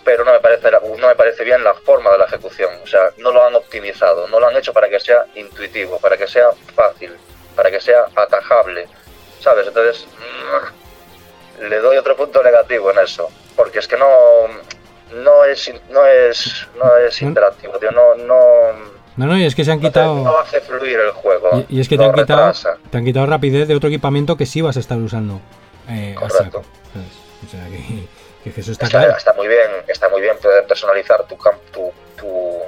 pero 0.04 0.24
no 0.24 0.32
me 0.32 0.39
parece, 0.39 0.70
no 0.72 1.08
me 1.08 1.16
parece 1.16 1.44
bien 1.44 1.63
la 1.63 1.74
forma 1.74 2.12
de 2.12 2.18
la 2.18 2.26
ejecución. 2.26 2.70
O 2.84 2.88
sea, 2.88 3.12
no 3.18 3.32
lo 3.32 3.44
han 3.44 3.56
optimizado, 3.56 4.28
no 4.28 4.39
lo 4.39 4.48
han 4.48 4.58
hecho 4.58 4.74
para 4.74 4.89
que 4.89 5.00
sea 5.00 5.26
intuitivo, 5.36 6.00
para 6.00 6.18
que 6.18 6.28
sea 6.28 6.50
fácil, 6.76 7.12
para 7.56 7.72
que 7.72 7.80
sea 7.80 8.06
atajable, 8.16 8.88
¿sabes? 9.39 9.68
Entonces, 9.68 10.06
mm, 11.60 11.70
le 11.70 11.80
doy 11.80 11.98
otro 11.98 12.16
punto 12.16 12.44
negativo 12.44 12.92
en 12.92 13.00
eso 13.00 13.30
porque 13.56 13.80
es 13.80 13.88
que 13.88 13.98
no 13.98 14.08
no 15.16 15.44
es 15.46 15.72
no 15.92 16.06
es 16.06 16.68
no 16.76 16.98
es 16.98 17.22
interactivo, 17.22 17.78
tío, 17.80 17.92
no 17.92 18.16
no 18.16 18.94
no, 19.16 19.28
no, 19.28 19.38
y 19.38 19.46
es 19.46 19.54
que 19.54 19.63
se 19.63 19.72
han 19.72 19.80
quitado. 19.80 20.24
No, 20.24 20.39
hace 20.39 20.60
fluir 20.60 21.00
el 21.00 21.12
juego. 21.12 21.63
Y, 21.70 21.80
es 21.80 21.88
que 21.88 22.00
te 22.00 22.04
han, 22.04 22.13
quitado, 22.13 22.52
te 22.89 22.98
han 22.98 23.06
quitado 23.06 23.28
rapidez 23.28 23.68
de 23.68 23.76
otro 23.76 23.89
equipamiento 23.89 24.38
que 24.38 24.48
sí 24.48 24.60
vas 24.62 24.76
a 24.76 24.80
estar 24.80 24.98
usando. 24.98 25.39
Eh, 25.88 26.16
Correcto. 26.18 26.63
O 27.46 27.48
sea, 27.48 27.63
que, 27.68 28.08
que 28.51 28.62
eso 28.62 28.71
está, 28.71 28.88
claro. 28.88 29.15
Está 29.15 29.34
muy 29.34 29.47
bien, 29.47 29.69
está 29.88 30.10
muy 30.10 30.21
bien 30.21 30.38
poder 30.38 30.65
personalizar 30.65 31.25
tu, 31.27 31.38
tu, 31.71 31.93
tu, 32.17 32.62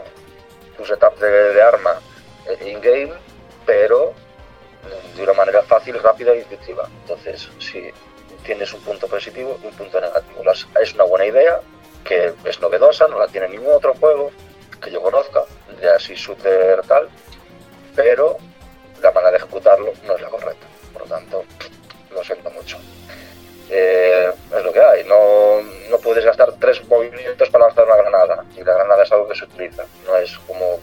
tu 0.77 0.85
setup 0.85 1.17
de, 1.19 1.53
de 1.53 1.61
arma 1.61 1.99
in-game, 2.61 3.13
pero 3.65 4.13
de 5.15 5.23
una 5.23 5.33
manera 5.33 5.63
fácil, 5.63 6.01
rápida 6.01 6.35
y 6.35 6.39
intuitiva. 6.39 6.87
Entonces, 7.01 7.49
sí, 7.59 7.89
tienes 8.43 8.71
un 8.73 8.81
punto 8.81 9.07
positivo 9.07 9.57
y 9.63 9.67
un 9.67 9.73
punto 9.73 9.99
negativo. 9.99 10.43
es 10.81 10.93
una 10.93 11.03
buena 11.03 11.25
idea, 11.25 11.59
que 12.03 12.33
es 12.45 12.61
novedosa, 12.61 13.07
no 13.07 13.19
la 13.19 13.27
tiene 13.27 13.49
ningún 13.49 13.73
otro 13.73 13.93
juego 13.95 14.31
que 14.81 14.91
yo 14.91 15.01
conozca, 15.01 15.43
de 15.81 15.89
así 15.89 16.13
shooter 16.13 16.81
tal, 16.87 17.09
pero 17.95 18.37
la 19.01 19.11
manera 19.11 19.31
de 19.31 19.37
ejecutarlo 19.37 19.93
no 20.05 20.15
es 20.15 20.21
la 20.21 20.29
correcta. 20.29 20.67
Por 20.93 21.01
lo 21.03 21.07
tanto, 21.07 21.43
lo 22.11 22.23
siento 22.23 22.49
mucho. 22.51 22.77
Eh, 23.69 24.31
es 24.55 24.63
lo 24.63 24.71
que 24.71 24.79
hay, 24.79 25.03
no, 25.05 25.61
no 25.89 25.97
puedes 25.97 26.23
gastar 26.23 26.53
tres 26.59 26.85
movimientos 26.87 27.49
para 27.49 27.65
lanzar 27.65 27.85
una 27.85 27.95
granada, 27.95 28.45
y 28.55 28.63
la 28.63 28.73
granada 28.73 29.03
es 29.03 29.11
algo 29.11 29.27
que 29.27 29.35
se 29.35 29.45
utiliza, 29.45 29.83
no 30.05 30.15
es 30.17 30.37
como 30.47 30.79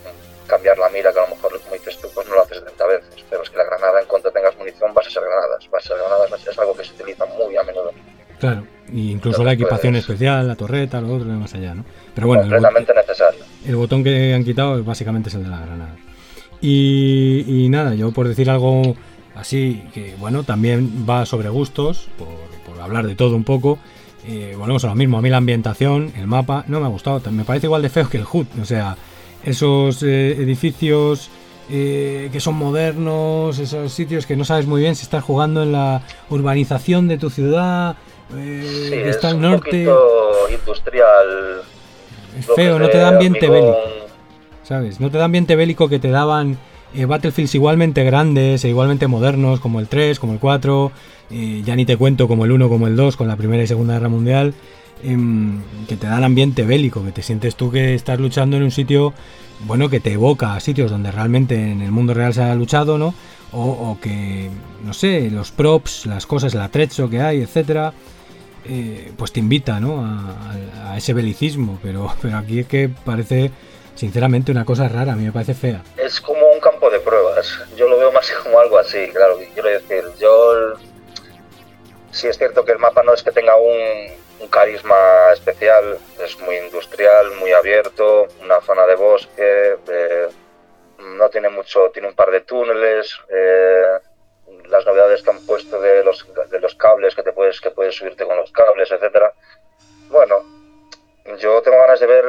cambiar 0.46 0.76
la 0.76 0.90
mira, 0.90 1.12
que 1.12 1.18
a 1.18 1.22
lo 1.22 1.34
mejor, 1.34 1.58
como 1.60 1.74
dices 1.74 1.98
tú, 1.98 2.08
pues 2.14 2.28
no 2.28 2.34
lo 2.34 2.42
haces 2.42 2.58
70 2.58 2.86
veces. 2.86 3.24
Pero 3.30 3.42
es 3.42 3.50
que 3.50 3.56
la 3.56 3.64
granada, 3.64 4.00
en 4.00 4.06
cuanto 4.06 4.30
tengas 4.30 4.56
munición, 4.58 4.92
vas 4.92 5.06
a 5.06 5.10
ser 5.10 5.22
granadas. 5.22 5.70
Vas 5.70 5.84
a 5.84 5.88
ser 5.88 5.96
granadas 5.96 6.46
es 6.46 6.58
algo 6.58 6.76
que 6.76 6.84
se 6.84 6.92
utiliza 6.92 7.24
muy 7.24 7.56
a 7.56 7.62
menudo. 7.62 7.90
Claro, 8.38 8.66
y 8.92 9.12
incluso 9.12 9.44
la 9.44 9.52
equipación 9.52 9.94
especial, 9.96 10.48
la 10.48 10.56
torreta, 10.56 11.00
lo 11.00 11.14
otro, 11.14 11.28
más 11.28 11.54
allá, 11.54 11.74
¿no? 11.74 11.84
Pero 12.14 12.26
bueno, 12.26 12.42
completamente 12.42 12.92
necesario. 12.92 13.44
El 13.64 13.76
botón 13.76 14.02
que 14.02 14.34
han 14.34 14.44
quitado 14.44 14.82
básicamente 14.82 15.28
es 15.28 15.36
el 15.36 15.44
de 15.44 15.50
la 15.50 15.60
granada. 15.60 15.96
Y, 16.60 17.68
nada, 17.70 17.94
yo 17.94 18.12
por 18.12 18.28
decir 18.28 18.50
algo 18.50 18.96
así, 19.34 19.88
que 19.94 20.14
bueno, 20.18 20.42
también 20.42 21.06
va 21.08 21.24
sobre 21.24 21.48
gustos, 21.48 22.08
por, 22.18 22.28
hablar 22.84 23.06
de 23.06 23.14
todo 23.14 23.36
un 23.36 23.44
poco. 23.44 23.78
Eh, 24.26 24.54
volvemos 24.56 24.84
a 24.84 24.88
lo 24.88 24.94
mismo, 24.94 25.18
a 25.18 25.22
mí 25.22 25.28
la 25.28 25.38
ambientación, 25.38 26.12
el 26.16 26.28
mapa, 26.28 26.64
no 26.68 26.78
me 26.78 26.86
ha 26.86 26.88
gustado, 26.88 27.20
me 27.32 27.44
parece 27.44 27.66
igual 27.66 27.82
de 27.82 27.88
feo 27.88 28.08
que 28.08 28.18
el 28.18 28.24
HUD, 28.30 28.46
o 28.60 28.64
sea, 28.64 28.96
esos 29.42 30.00
eh, 30.04 30.36
edificios 30.40 31.28
eh, 31.68 32.28
que 32.32 32.38
son 32.38 32.54
modernos, 32.54 33.58
esos 33.58 33.92
sitios 33.92 34.24
que 34.24 34.36
no 34.36 34.44
sabes 34.44 34.66
muy 34.66 34.80
bien 34.80 34.94
si 34.94 35.02
estás 35.02 35.24
jugando 35.24 35.64
en 35.64 35.72
la 35.72 36.02
urbanización 36.30 37.08
de 37.08 37.18
tu 37.18 37.30
ciudad, 37.30 37.96
sí, 38.30 38.92
está 38.94 39.30
al 39.30 39.40
norte. 39.40 39.88
industrial. 40.52 41.62
Es 42.38 42.46
feo, 42.46 42.78
no 42.78 42.88
te 42.88 42.98
dan 42.98 43.14
ambiente 43.14 43.48
bélico. 43.48 43.76
¿Sabes? 44.62 45.00
No 45.00 45.10
te 45.10 45.18
dan 45.18 45.26
ambiente 45.26 45.56
bélico 45.56 45.88
que 45.88 45.98
te 45.98 46.10
daban 46.10 46.58
eh, 46.94 47.06
Battlefields 47.06 47.54
igualmente 47.54 48.04
grandes 48.04 48.64
e 48.64 48.68
igualmente 48.68 49.06
modernos, 49.06 49.60
como 49.60 49.80
el 49.80 49.88
3, 49.88 50.18
como 50.18 50.34
el 50.34 50.38
4, 50.38 50.92
eh, 51.30 51.62
ya 51.64 51.74
ni 51.76 51.86
te 51.86 51.96
cuento 51.96 52.28
como 52.28 52.44
el 52.44 52.52
1, 52.52 52.68
como 52.68 52.86
el 52.86 52.96
2, 52.96 53.16
con 53.16 53.28
la 53.28 53.36
Primera 53.36 53.62
y 53.62 53.66
Segunda 53.66 53.94
Guerra 53.94 54.08
Mundial, 54.08 54.54
em, 55.02 55.62
que 55.88 55.96
te 55.96 56.06
dan 56.06 56.24
ambiente 56.24 56.64
bélico, 56.64 57.04
que 57.04 57.12
te 57.12 57.22
sientes 57.22 57.56
tú 57.56 57.70
que 57.70 57.94
estás 57.94 58.20
luchando 58.20 58.56
en 58.56 58.62
un 58.62 58.70
sitio, 58.70 59.14
bueno, 59.66 59.88
que 59.88 60.00
te 60.00 60.12
evoca 60.12 60.54
a 60.54 60.60
sitios 60.60 60.90
donde 60.90 61.10
realmente 61.10 61.54
en 61.72 61.80
el 61.82 61.90
mundo 61.90 62.14
real 62.14 62.34
se 62.34 62.42
ha 62.42 62.54
luchado, 62.54 62.98
¿no? 62.98 63.14
O, 63.54 63.98
que, 64.00 64.48
no 64.82 64.94
sé, 64.94 65.30
los 65.30 65.50
props, 65.50 66.06
las 66.06 66.24
cosas, 66.24 66.54
el 66.54 66.62
atrecho 66.62 67.10
que 67.10 67.20
hay, 67.20 67.42
etcétera, 67.42 67.92
eh, 68.64 69.12
pues 69.16 69.30
te 69.30 69.40
invita, 69.40 69.78
¿no? 69.78 70.04
A, 70.04 70.96
ese 70.96 71.12
belicismo, 71.12 71.78
pero, 71.82 72.10
pero 72.22 72.38
aquí 72.38 72.60
es 72.60 72.66
que 72.66 72.88
parece 72.88 73.50
sinceramente 73.94 74.52
una 74.52 74.64
cosa 74.64 74.88
rara, 74.88 75.12
a 75.12 75.16
mí 75.16 75.24
me 75.24 75.32
parece 75.32 75.54
fea. 75.54 75.82
De 76.90 77.00
pruebas, 77.00 77.58
yo 77.76 77.88
lo 77.88 77.98
veo 77.98 78.12
más 78.12 78.30
como 78.42 78.58
algo 78.58 78.78
así, 78.78 79.10
claro, 79.10 79.38
quiero 79.54 79.68
decir, 79.68 80.04
yo 80.18 80.74
sí 82.10 82.28
es 82.28 82.38
cierto 82.38 82.64
que 82.64 82.72
el 82.72 82.78
mapa 82.78 83.02
no 83.02 83.14
es 83.14 83.22
que 83.22 83.32
tenga 83.32 83.56
un, 83.56 84.20
carisma 84.50 85.32
especial, 85.32 85.98
es 86.20 86.36
muy 86.40 86.56
industrial, 86.56 87.30
muy 87.38 87.52
abierto, 87.52 88.26
una 88.42 88.60
zona 88.60 88.84
de 88.86 88.96
bosque, 88.96 89.76
no 90.98 91.30
tiene 91.30 91.48
mucho, 91.48 91.90
tiene 91.92 92.08
un 92.08 92.14
par 92.14 92.32
de 92.32 92.40
túneles, 92.40 93.20
eh, 93.28 93.98
las 94.66 94.84
novedades 94.84 95.22
que 95.22 95.30
han 95.30 95.46
puesto 95.46 95.80
de 95.80 96.02
los, 96.02 96.26
de 96.50 96.58
los 96.58 96.74
cables 96.74 97.14
que 97.14 97.22
te 97.22 97.32
puedes 97.32 97.60
que 97.60 97.70
puedes 97.70 97.94
subirte 97.94 98.26
con 98.26 98.36
los 98.36 98.50
cables, 98.50 98.90
etcétera. 98.90 99.32
Bueno, 100.08 100.42
yo 101.38 101.62
tengo 101.62 101.78
ganas 101.78 102.00
de 102.00 102.06
ver 102.06 102.24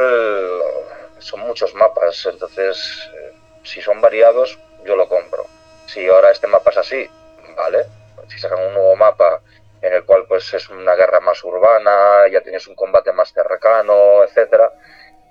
son 1.24 1.40
muchos 1.42 1.74
mapas, 1.74 2.26
entonces 2.26 3.10
eh, 3.16 3.23
si 3.64 3.82
son 3.82 4.02
variados, 4.02 4.60
yo 4.86 4.96
lo 4.96 5.08
compro. 5.08 5.46
Si 5.88 6.08
ahora 6.08 6.32
este 6.32 6.48
mapa 6.48 6.72
es 6.72 6.78
así, 6.78 7.10
vale. 7.56 7.86
Si 8.30 8.40
sacan 8.40 8.60
un 8.68 8.74
nuevo 8.74 8.96
mapa 8.96 9.42
en 9.82 9.94
el 9.94 10.06
cual 10.06 10.26
pues 10.28 10.54
es 10.54 10.70
una 10.70 10.96
guerra 10.96 11.20
más 11.20 11.44
urbana, 11.44 12.28
ya 12.32 12.42
tienes 12.42 12.68
un 12.68 12.76
combate 12.76 13.12
más 13.12 13.34
cercano, 13.34 14.24
etcétera. 14.24 14.72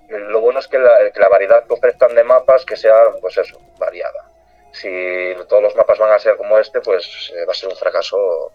Lo 0.09 0.41
bueno 0.41 0.59
es 0.59 0.69
que 0.69 0.79
la, 0.79 1.29
variedad 1.31 1.65
que 1.67 1.73
ofrezcan 1.73 2.15
de 2.15 2.25
mapas 2.25 2.65
que 2.65 2.77
sea, 2.77 3.11
pues 3.21 3.39
eso, 3.39 3.59
variada. 3.79 4.29
Si 4.73 5.35
todos 5.49 5.63
los 5.63 5.77
mapas 5.77 5.99
van 5.99 6.13
a 6.13 6.19
ser 6.19 6.37
como 6.37 6.59
este, 6.59 6.81
pues 6.81 7.33
eh, 7.35 7.45
va 7.47 7.53
a 7.53 7.55
ser 7.55 7.71
un 7.71 7.77
fracaso 7.77 8.53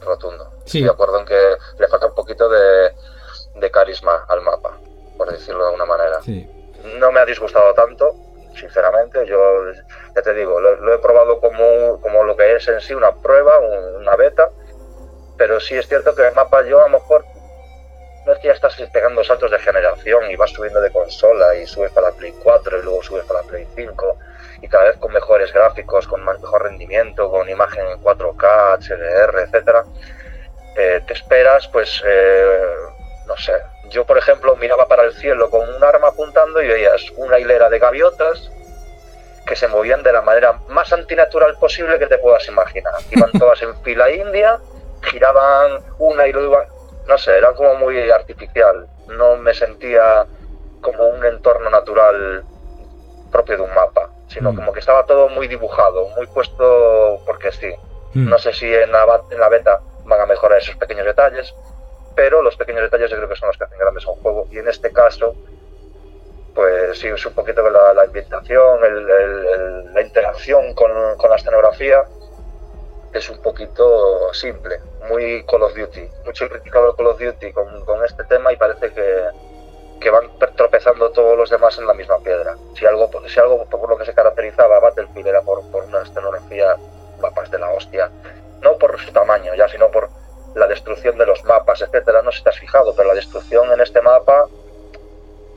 rotundo. 0.00 0.52
Estoy 0.64 0.82
de 0.82 0.90
acuerdo 0.90 1.20
en 1.20 1.26
que 1.26 1.56
le 1.78 1.88
falta 1.88 2.06
un 2.06 2.14
poquito 2.14 2.48
de, 2.48 2.92
de 3.54 3.70
carisma 3.70 4.24
al 4.28 4.40
mapa, 4.42 4.78
por 5.16 5.30
decirlo 5.30 5.60
de 5.60 5.66
alguna 5.66 5.86
manera. 5.86 6.22
Sí 6.22 6.48
no 6.94 7.12
me 7.12 7.20
ha 7.20 7.26
disgustado 7.26 7.74
tanto, 7.74 8.14
sinceramente. 8.56 9.26
Yo 9.26 9.72
ya 10.14 10.22
te 10.22 10.34
digo, 10.34 10.60
lo, 10.60 10.94
he 10.94 10.98
probado 10.98 11.40
como, 11.40 12.00
como, 12.00 12.24
lo 12.24 12.36
que 12.36 12.56
es 12.56 12.66
en 12.68 12.80
sí 12.80 12.94
una 12.94 13.12
prueba, 13.14 13.58
una 13.58 14.16
beta, 14.16 14.50
pero 15.36 15.60
sí 15.60 15.76
es 15.76 15.86
cierto 15.88 16.14
que 16.14 16.26
el 16.26 16.34
mapa 16.34 16.64
yo 16.64 16.80
a 16.80 16.88
lo 16.88 16.98
mejor 16.98 17.24
no 18.26 18.32
es 18.32 18.38
que 18.40 18.48
ya 18.48 18.54
estás 18.54 18.74
pegando 18.92 19.22
saltos 19.22 19.52
de 19.52 19.58
generación 19.60 20.28
y 20.30 20.36
vas 20.36 20.50
subiendo 20.50 20.80
de 20.80 20.90
consola 20.90 21.54
y 21.54 21.66
subes 21.66 21.92
para 21.92 22.10
la 22.10 22.16
Play 22.16 22.34
4 22.42 22.78
y 22.78 22.82
luego 22.82 23.02
subes 23.02 23.24
para 23.24 23.42
la 23.42 23.46
Play 23.46 23.68
5 23.76 24.18
y 24.62 24.68
cada 24.68 24.84
vez 24.84 24.96
con 24.96 25.12
mejores 25.12 25.52
gráficos, 25.52 26.08
con 26.08 26.24
más, 26.24 26.40
mejor 26.40 26.64
rendimiento, 26.64 27.30
con 27.30 27.48
imagen 27.48 27.86
en 27.86 28.02
4K, 28.02 28.78
HDR, 28.80 29.40
etcétera. 29.40 29.84
Eh, 30.76 31.02
te 31.06 31.12
esperas, 31.12 31.68
pues, 31.68 32.02
eh, 32.04 32.74
no 33.26 33.36
sé, 33.36 33.54
yo, 33.90 34.04
por 34.04 34.18
ejemplo, 34.18 34.56
miraba 34.56 34.86
para 34.86 35.04
el 35.04 35.12
cielo 35.14 35.50
con 35.50 35.68
un 35.68 35.82
arma 35.82 36.08
apuntando 36.08 36.62
y 36.62 36.68
veías 36.68 37.10
una 37.16 37.38
hilera 37.38 37.68
de 37.68 37.78
gaviotas 37.78 38.50
que 39.46 39.56
se 39.56 39.68
movían 39.68 40.02
de 40.02 40.12
la 40.12 40.22
manera 40.22 40.58
más 40.68 40.92
antinatural 40.92 41.56
posible 41.58 41.98
que 41.98 42.06
te 42.06 42.18
puedas 42.18 42.46
imaginar. 42.48 42.94
Iban 43.10 43.30
todas 43.38 43.62
en 43.62 43.76
fila 43.82 44.10
india, 44.10 44.58
giraban 45.02 45.80
una 45.98 46.26
y 46.26 46.30
iban... 46.30 46.66
No 47.06 47.16
sé, 47.16 47.38
era 47.38 47.52
como 47.52 47.76
muy 47.76 48.10
artificial. 48.10 48.88
No 49.06 49.36
me 49.36 49.54
sentía 49.54 50.26
como 50.80 51.08
un 51.08 51.24
entorno 51.24 51.70
natural 51.70 52.44
propio 53.30 53.56
de 53.56 53.62
un 53.62 53.74
mapa, 53.74 54.10
sino 54.28 54.52
mm. 54.52 54.56
como 54.56 54.72
que 54.72 54.80
estaba 54.80 55.04
todo 55.04 55.28
muy 55.28 55.46
dibujado, 55.46 56.08
muy 56.16 56.26
puesto 56.26 57.20
porque 57.24 57.52
sí. 57.52 57.72
Mm. 58.14 58.28
No 58.28 58.38
sé 58.38 58.52
si 58.52 58.72
en 58.72 58.90
la, 58.90 59.22
en 59.30 59.38
la 59.38 59.48
beta 59.48 59.80
van 60.04 60.20
a 60.20 60.26
mejorar 60.26 60.58
esos 60.58 60.76
pequeños 60.76 61.06
detalles, 61.06 61.54
pero 62.16 62.42
los 62.42 62.56
pequeños 62.56 62.82
detalles 62.82 63.10
yo 63.10 63.16
creo 63.18 63.28
que 63.28 63.36
son 63.36 63.48
los 63.48 63.58
que 63.58 63.64
hacen 63.64 63.78
grandes 63.78 64.06
a 64.06 64.10
un 64.10 64.20
juego. 64.22 64.48
Y 64.50 64.58
en 64.58 64.68
este 64.68 64.90
caso, 64.90 65.36
pues 66.54 66.98
sí, 66.98 67.08
es 67.08 67.26
un 67.26 67.34
poquito 67.34 67.68
la, 67.68 67.92
la 67.92 68.02
ambientación, 68.02 68.80
la 69.92 70.00
interacción 70.00 70.72
con, 70.74 70.90
la 70.92 71.36
escenografía 71.36 72.04
es 73.12 73.28
un 73.28 73.40
poquito 73.42 74.32
simple, 74.32 74.80
muy 75.08 75.44
Call 75.44 75.62
of 75.62 75.74
Duty. 75.74 76.08
Mucho 76.24 76.48
criticado 76.48 76.96
Call 76.96 77.06
of 77.08 77.20
Duty 77.20 77.52
con, 77.52 77.84
con 77.84 78.02
este 78.04 78.24
tema 78.24 78.52
y 78.52 78.56
parece 78.56 78.90
que, 78.92 79.24
que, 80.00 80.10
van 80.10 80.30
tropezando 80.56 81.10
todos 81.10 81.36
los 81.36 81.50
demás 81.50 81.78
en 81.78 81.86
la 81.86 81.94
misma 81.94 82.18
piedra. 82.20 82.56
Si 82.74 82.86
algo, 82.86 83.10
si 83.28 83.38
algo 83.38 83.66
por 83.66 83.88
lo 83.90 83.98
que 83.98 84.06
se 84.06 84.14
caracterizaba 84.14 84.80
Battlefield 84.80 85.28
era 85.28 85.42
por, 85.42 85.62
por 85.70 85.84
una 85.84 86.02
escenografía, 86.02 86.76
mapas 87.20 87.50
de 87.50 87.58
la 87.58 87.70
hostia, 87.70 88.10
no 88.62 88.78
por 88.78 88.98
su 88.98 89.12
tamaño 89.12 89.54
ya, 89.54 89.68
sino 89.68 89.90
por 89.90 90.08
la 90.56 90.66
destrucción 90.66 91.16
de 91.18 91.26
los 91.26 91.44
mapas, 91.44 91.82
etcétera. 91.82 92.22
No 92.22 92.32
sé 92.32 92.38
si 92.38 92.44
te 92.44 92.50
has 92.50 92.58
fijado, 92.58 92.94
pero 92.96 93.08
la 93.08 93.14
destrucción 93.14 93.70
en 93.72 93.80
este 93.80 94.00
mapa 94.00 94.46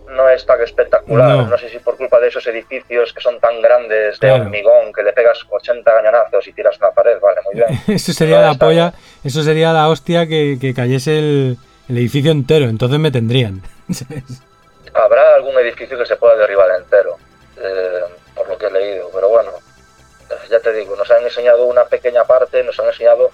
no 0.10 0.28
es 0.30 0.46
tan 0.46 0.62
espectacular. 0.62 1.48
No. 1.48 1.58
sé 1.58 1.70
si 1.70 1.80
por 1.80 1.96
culpa 1.96 2.20
de 2.20 2.28
esos 2.28 2.46
edificios 2.48 3.14
que 3.14 3.22
son 3.22 3.40
tan 3.40 3.62
grandes 3.62 4.20
de 4.20 4.32
hormigón 4.32 4.92
que 4.94 5.04
le 5.04 5.14
pegas 5.14 5.40
80 5.50 5.90
cañonazos 5.90 6.48
y 6.48 6.54
tiras 6.54 6.78
una 6.80 6.92
pared, 6.92 7.20
vale, 7.22 7.40
muy 7.46 7.56
bien. 7.56 7.82
eso 7.96 8.12
sería 8.12 8.42
la 8.42 8.56
polla, 8.56 8.94
eso 9.24 9.42
sería 9.42 9.72
la 9.72 9.88
hostia 9.88 10.28
que, 10.28 10.74
cayese 10.76 11.20
el, 11.20 11.58
edificio 11.88 12.32
entero, 12.32 12.66
entonces 12.66 13.00
me 13.00 13.12
tendrían. 13.12 13.62
Habrá 14.94 15.36
algún 15.36 15.58
edificio 15.60 15.98
que 15.98 16.06
se 16.06 16.18
pueda 16.18 16.36
derribar 16.36 16.70
entero, 16.78 17.18
eh, 17.62 18.02
por 18.36 18.50
lo 18.50 18.58
que 18.58 18.66
he 18.66 18.72
leído, 18.72 19.10
pero 19.14 19.30
bueno, 19.30 19.52
ya 20.50 20.60
te 20.60 20.74
digo, 20.74 20.96
nos 20.96 21.10
han 21.12 21.24
enseñado 21.24 21.66
una 21.66 21.86
pequeña 21.86 22.24
parte, 22.26 22.64
nos 22.64 22.80
han 22.80 22.88
enseñado 22.88 23.32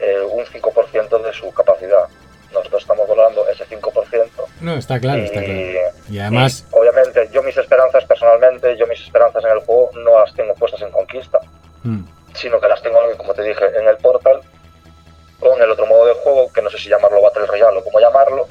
eh, 0.00 0.20
un 0.20 0.44
5% 0.44 1.22
de 1.22 1.32
su 1.32 1.52
capacidad. 1.52 2.08
Nosotros 2.52 2.82
estamos 2.82 3.06
volando 3.06 3.46
ese 3.48 3.64
5%. 3.64 4.28
No, 4.60 4.74
está 4.74 4.98
claro, 4.98 5.20
y, 5.20 5.24
está 5.26 5.44
claro. 5.44 5.60
Y 6.08 6.18
además... 6.18 6.66
obviamente, 6.72 7.28
yo 7.32 7.42
mis 7.42 7.56
esperanzas 7.56 8.04
personalmente, 8.04 8.76
yo 8.76 8.86
mis 8.86 9.00
esperanzas 9.00 9.44
en 9.44 9.52
el 9.52 9.60
juego 9.60 9.90
no 9.94 10.18
las 10.18 10.34
tengo 10.34 10.54
puestas 10.54 10.82
en 10.82 10.90
Conquista, 10.90 11.38
mm. 11.84 12.02
sino 12.34 12.60
que 12.60 12.68
las 12.68 12.82
tengo, 12.82 12.98
como 13.16 13.34
te 13.34 13.42
dije, 13.42 13.64
en 13.78 13.86
el 13.86 13.96
Portal, 13.98 14.40
con 15.38 15.60
el 15.60 15.70
otro 15.70 15.86
modo 15.86 16.06
de 16.06 16.14
juego, 16.14 16.52
que 16.52 16.62
no 16.62 16.70
sé 16.70 16.78
si 16.78 16.88
llamarlo 16.88 17.22
Battle 17.22 17.46
Royale 17.46 17.78
o 17.78 17.84
cómo 17.84 18.00
llamarlo, 18.00 18.48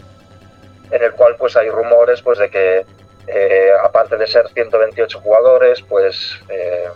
en 0.92 1.04
el 1.04 1.12
cual 1.14 1.36
pues 1.38 1.56
hay 1.56 1.70
rumores 1.70 2.22
pues 2.22 2.40
de 2.40 2.50
que 2.50 2.86
eh, 3.28 3.72
aparte 3.84 4.18
de 4.18 4.26
ser 4.26 4.48
128 4.50 5.20
jugadores, 5.20 5.82
pues 5.84 6.40
eh, 6.50 6.88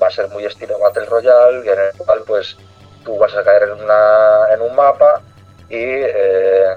va 0.00 0.06
a 0.06 0.10
ser 0.10 0.28
muy 0.28 0.44
estilo 0.44 0.78
Battle 0.78 1.06
Royale 1.06 1.64
y 1.64 1.68
en 1.68 1.78
el 1.78 1.92
cual 1.98 2.22
pues 2.26 2.56
tú 3.04 3.18
vas 3.18 3.34
a 3.34 3.42
caer 3.42 3.64
en, 3.64 4.60
un 4.62 4.74
mapa 4.74 5.20
y 5.68 5.76
eh, 5.78 6.76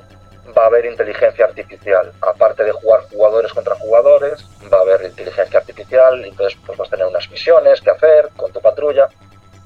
va 0.57 0.63
a 0.63 0.67
haber 0.67 0.85
inteligencia 0.85 1.45
artificial. 1.45 2.11
Aparte 2.21 2.63
de 2.63 2.71
jugar 2.71 3.01
jugadores 3.11 3.53
contra 3.53 3.75
jugadores, 3.75 4.45
va 4.71 4.77
a 4.77 4.81
haber 4.81 5.03
inteligencia 5.03 5.59
artificial, 5.59 6.23
entonces 6.23 6.57
pues 6.65 6.77
vas 6.77 6.87
a 6.87 6.91
tener 6.91 7.07
unas 7.07 7.29
misiones 7.29 7.81
que 7.81 7.91
hacer 7.91 8.29
con 8.35 8.51
tu 8.51 8.61
patrulla 8.61 9.09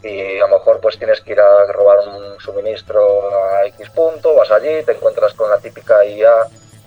y 0.01 0.37
a 0.37 0.47
lo 0.47 0.59
mejor 0.59 0.79
pues 0.79 0.97
tienes 0.97 1.19
que 1.21 1.33
ir 1.33 1.39
a 1.39 1.65
robar 1.73 1.99
un 2.07 2.39
suministro 2.39 3.29
a 3.35 3.65
X 3.65 3.89
punto, 3.89 4.33
vas 4.33 4.49
allí, 4.51 4.83
te 4.83 4.93
encuentras 4.93 5.33
con 5.33 5.49
la 5.49 5.57
típica 5.57 6.05
IA 6.05 6.45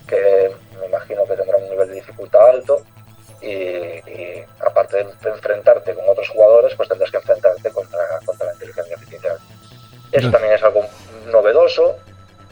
que 0.09 0.55
me 0.81 0.87
imagino 0.87 1.25
que 1.25 1.37
tendrá 1.37 1.59
un 1.59 1.69
nivel 1.69 1.89
de 1.89 1.95
dificultad 1.95 2.49
alto 2.49 2.83
y, 3.43 4.41
aparte 4.61 4.99
de 4.99 5.31
enfrentarte 5.31 5.95
con 5.95 6.09
otros 6.09 6.29
jugadores, 6.29 6.75
pues 6.77 6.89
tendrás 6.89 7.11
que 7.11 7.17
enfrentarte 7.17 7.71
contra, 7.71 7.99
contra 8.25 8.47
la 8.47 8.53
inteligencia 8.53 8.95
artificial. 8.95 9.12
Eso 10.13 10.31
también 10.31 10.55
es 10.55 10.63
algo 10.63 10.83
novedoso 11.31 11.97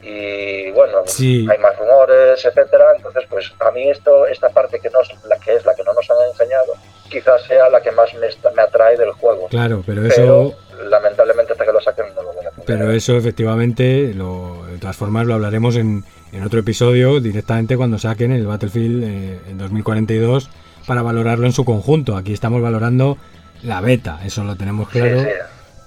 y 0.03 0.71
bueno, 0.71 0.99
hay 1.19 1.59
más 1.59 1.79
rumores, 1.79 2.45
etcétera. 2.45 2.87
Entonces, 2.97 3.25
pues 3.29 3.53
a 3.61 3.71
mí 3.71 3.91
esto, 3.91 4.27
esta 4.27 4.49
parte 4.49 4.81
que 4.81 4.89
no 4.91 4.99
la 5.29 5.39
que 5.39 5.55
es 5.55 5.65
la 5.65 5.75
que 5.75 5.85
no 5.85 5.93
nos 5.93 6.11
han 6.11 6.17
enseñado, 6.31 6.73
quizás 7.11 7.43
sea 7.43 7.69
la 7.69 7.81
que 7.83 7.91
más 7.91 8.13
me, 8.15 8.29
me 8.55 8.63
atrae 8.63 8.97
del 8.97 9.13
juego. 9.13 9.49
Claro, 9.49 9.83
pero 9.85 10.05
eso 10.07 10.55
lamentablemente 10.89 11.53
hasta 11.53 11.67
que 11.67 11.73
lo 11.73 11.81
saquen 11.81 12.07
no 12.15 12.23
lo 12.23 12.33
voy 12.33 12.47
a 12.47 12.51
Pero 12.65 12.91
eso 12.91 13.17
efectivamente, 13.17 14.15
lo, 14.15 14.65
de 14.67 14.79
todas 14.79 14.97
formas 14.97 15.27
lo 15.27 15.35
hablaremos 15.35 15.77
en, 15.77 16.05
en 16.33 16.43
otro 16.43 16.61
episodio 16.61 17.21
directamente 17.21 17.77
cuando 17.77 17.99
saquen 17.99 18.33
el 18.33 18.47
Battlefield 18.47 19.05
eh, 19.05 19.39
en 19.51 19.59
2042 19.59 20.49
para 20.87 21.03
valorarlo 21.03 21.47
en 21.47 21.53
su 21.53 21.67
conjunto. 21.67 22.17
Aquí 22.17 22.33
estamos 22.33 22.63
valorando 22.63 23.19
la 23.63 23.83
beta, 23.83 24.21
eso 24.25 24.45
lo 24.45 24.57
tenemos 24.57 24.89
claro. 24.89 25.23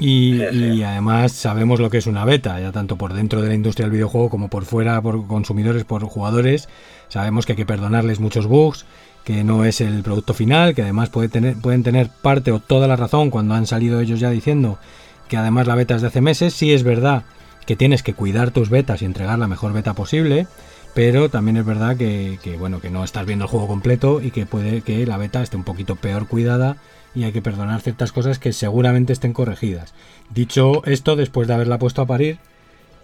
Y, 0.05 0.83
además 0.83 1.31
sabemos 1.31 1.79
lo 1.79 1.89
que 1.89 1.97
es 1.97 2.07
una 2.07 2.25
beta, 2.25 2.59
ya 2.59 2.73
tanto 2.73 2.97
por 2.97 3.13
dentro 3.13 3.41
de 3.41 3.47
la 3.47 3.53
industria 3.53 3.85
del 3.85 3.93
videojuego 3.93 4.29
como 4.29 4.49
por 4.49 4.65
fuera, 4.65 5.01
por 5.01 5.27
consumidores, 5.27 5.85
por 5.85 6.03
jugadores. 6.03 6.67
Sabemos 7.07 7.45
que 7.45 7.53
hay 7.53 7.57
que 7.57 7.65
perdonarles 7.65 8.19
muchos 8.19 8.45
bugs, 8.45 8.85
que 9.23 9.45
no 9.45 9.63
es 9.63 9.79
el 9.79 10.03
producto 10.03 10.33
final, 10.33 10.75
que 10.75 10.81
además 10.81 11.09
puede 11.09 11.29
tener, 11.29 11.55
pueden 11.55 11.83
tener 11.83 12.09
parte 12.09 12.51
o 12.51 12.59
toda 12.59 12.85
la 12.89 12.97
razón 12.97 13.29
cuando 13.29 13.53
han 13.53 13.65
salido 13.65 14.01
ellos 14.01 14.19
ya 14.19 14.29
diciendo 14.29 14.77
que 15.29 15.37
además 15.37 15.67
la 15.67 15.75
beta 15.75 15.95
es 15.95 16.01
de 16.01 16.09
hace 16.09 16.19
meses. 16.19 16.53
Sí 16.53 16.73
es 16.73 16.83
verdad 16.83 17.23
que 17.65 17.77
tienes 17.77 18.03
que 18.03 18.13
cuidar 18.13 18.51
tus 18.51 18.69
betas 18.69 19.01
y 19.01 19.05
entregar 19.05 19.39
la 19.39 19.47
mejor 19.47 19.71
beta 19.71 19.93
posible, 19.93 20.47
pero 20.93 21.29
también 21.29 21.55
es 21.55 21.65
verdad 21.65 21.95
que, 21.95 22.39
que, 22.43 22.57
bueno 22.57 22.81
que 22.81 22.89
no 22.89 23.05
estás 23.05 23.25
viendo 23.25 23.45
el 23.45 23.51
juego 23.51 23.67
completo 23.67 24.21
y 24.21 24.31
que 24.31 24.45
puede 24.45 24.81
que 24.81 25.05
la 25.05 25.15
beta 25.15 25.41
esté 25.41 25.55
un 25.55 25.63
poquito 25.63 25.95
peor 25.95 26.27
cuidada 26.27 26.75
y 27.15 27.23
hay 27.23 27.31
que 27.31 27.41
perdonar 27.41 27.81
ciertas 27.81 28.11
cosas 28.11 28.39
que 28.39 28.53
seguramente 28.53 29.13
estén 29.13 29.33
corregidas. 29.33 29.93
Dicho 30.33 30.83
esto, 30.85 31.15
después 31.15 31.47
de 31.47 31.53
haberla 31.53 31.79
puesto 31.79 32.01
a 32.01 32.07
parir, 32.07 32.39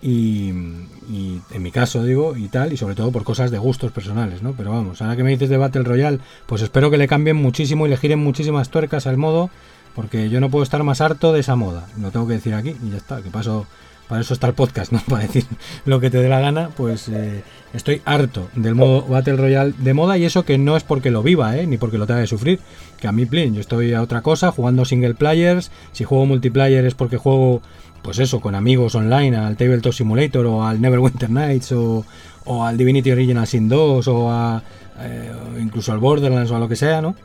y, 0.01 0.49
en 0.49 1.61
mi 1.61 1.71
caso 1.71 2.03
digo, 2.03 2.35
y 2.37 2.47
tal, 2.47 2.71
y 2.71 2.77
sobre 2.77 2.95
todo 2.95 3.11
por 3.11 3.23
cosas 3.23 3.51
de 3.51 3.57
gustos 3.57 3.91
personales, 3.91 4.41
¿no? 4.41 4.53
Pero 4.53 4.71
vamos, 4.71 5.01
ahora 5.01 5.15
que 5.15 5.23
me 5.23 5.31
dices 5.31 5.49
de 5.49 5.57
Battle 5.57 5.83
Royale, 5.83 6.19
pues 6.45 6.61
espero 6.61 6.89
que 6.89 6.97
le 6.97 7.07
cambien 7.07 7.35
muchísimo 7.35 7.85
y 7.85 7.89
le 7.89 7.97
giren 7.97 8.19
muchísimas 8.19 8.69
tuercas 8.69 9.07
al 9.07 9.17
modo, 9.17 9.49
porque 9.95 10.29
yo 10.29 10.39
no 10.39 10.49
puedo 10.49 10.63
estar 10.63 10.83
más 10.83 11.01
harto 11.01 11.33
de 11.33 11.41
esa 11.41 11.55
moda. 11.55 11.87
Lo 11.99 12.11
tengo 12.11 12.27
que 12.27 12.33
decir 12.33 12.53
aquí 12.53 12.75
y 12.81 12.91
ya 12.91 12.97
está, 12.97 13.21
que 13.21 13.29
paso 13.29 13.67
para 14.09 14.21
eso 14.21 14.33
está 14.33 14.47
el 14.47 14.55
podcast, 14.55 14.91
¿no? 14.91 14.99
Para 15.07 15.21
decir 15.21 15.45
lo 15.85 15.99
que 15.99 16.09
te 16.09 16.17
dé 16.17 16.27
la 16.27 16.39
gana, 16.39 16.69
pues 16.75 17.07
eh, 17.09 17.43
estoy 17.73 18.01
harto 18.05 18.49
del 18.55 18.73
modo 18.73 19.03
Battle 19.03 19.37
Royale 19.37 19.73
de 19.77 19.93
moda 19.93 20.17
y 20.17 20.25
eso 20.25 20.43
que 20.43 20.57
no 20.57 20.75
es 20.75 20.83
porque 20.83 21.11
lo 21.11 21.21
viva, 21.21 21.55
¿eh? 21.55 21.67
Ni 21.67 21.77
porque 21.77 21.99
lo 21.99 22.07
tenga 22.07 22.21
que 22.21 22.27
sufrir, 22.27 22.59
que 22.99 23.07
a 23.07 23.11
mí, 23.11 23.27
plin, 23.27 23.53
yo 23.53 23.61
estoy 23.61 23.93
a 23.93 24.01
otra 24.01 24.21
cosa, 24.21 24.51
jugando 24.51 24.83
single 24.83 25.13
players, 25.13 25.71
si 25.91 26.05
juego 26.05 26.25
multiplayer 26.25 26.85
es 26.85 26.95
porque 26.95 27.17
juego, 27.17 27.61
pues 28.01 28.17
eso, 28.17 28.41
con 28.41 28.55
amigos 28.55 28.95
online, 28.95 29.37
al 29.37 29.55
Tabletop 29.55 29.93
Simulator 29.93 30.45
o 30.47 30.65
al 30.65 30.81
Neverwinter 30.81 31.29
Nights 31.29 31.71
o, 31.73 32.03
o 32.45 32.65
al 32.65 32.77
Divinity 32.77 33.11
Original 33.11 33.45
Sin 33.45 33.69
2 33.69 34.07
o 34.07 34.31
a, 34.31 34.63
eh, 35.01 35.31
incluso 35.61 35.91
al 35.91 35.99
Borderlands 35.99 36.49
o 36.49 36.55
a 36.55 36.59
lo 36.59 36.67
que 36.67 36.75
sea, 36.75 36.99
¿no? 36.99 37.15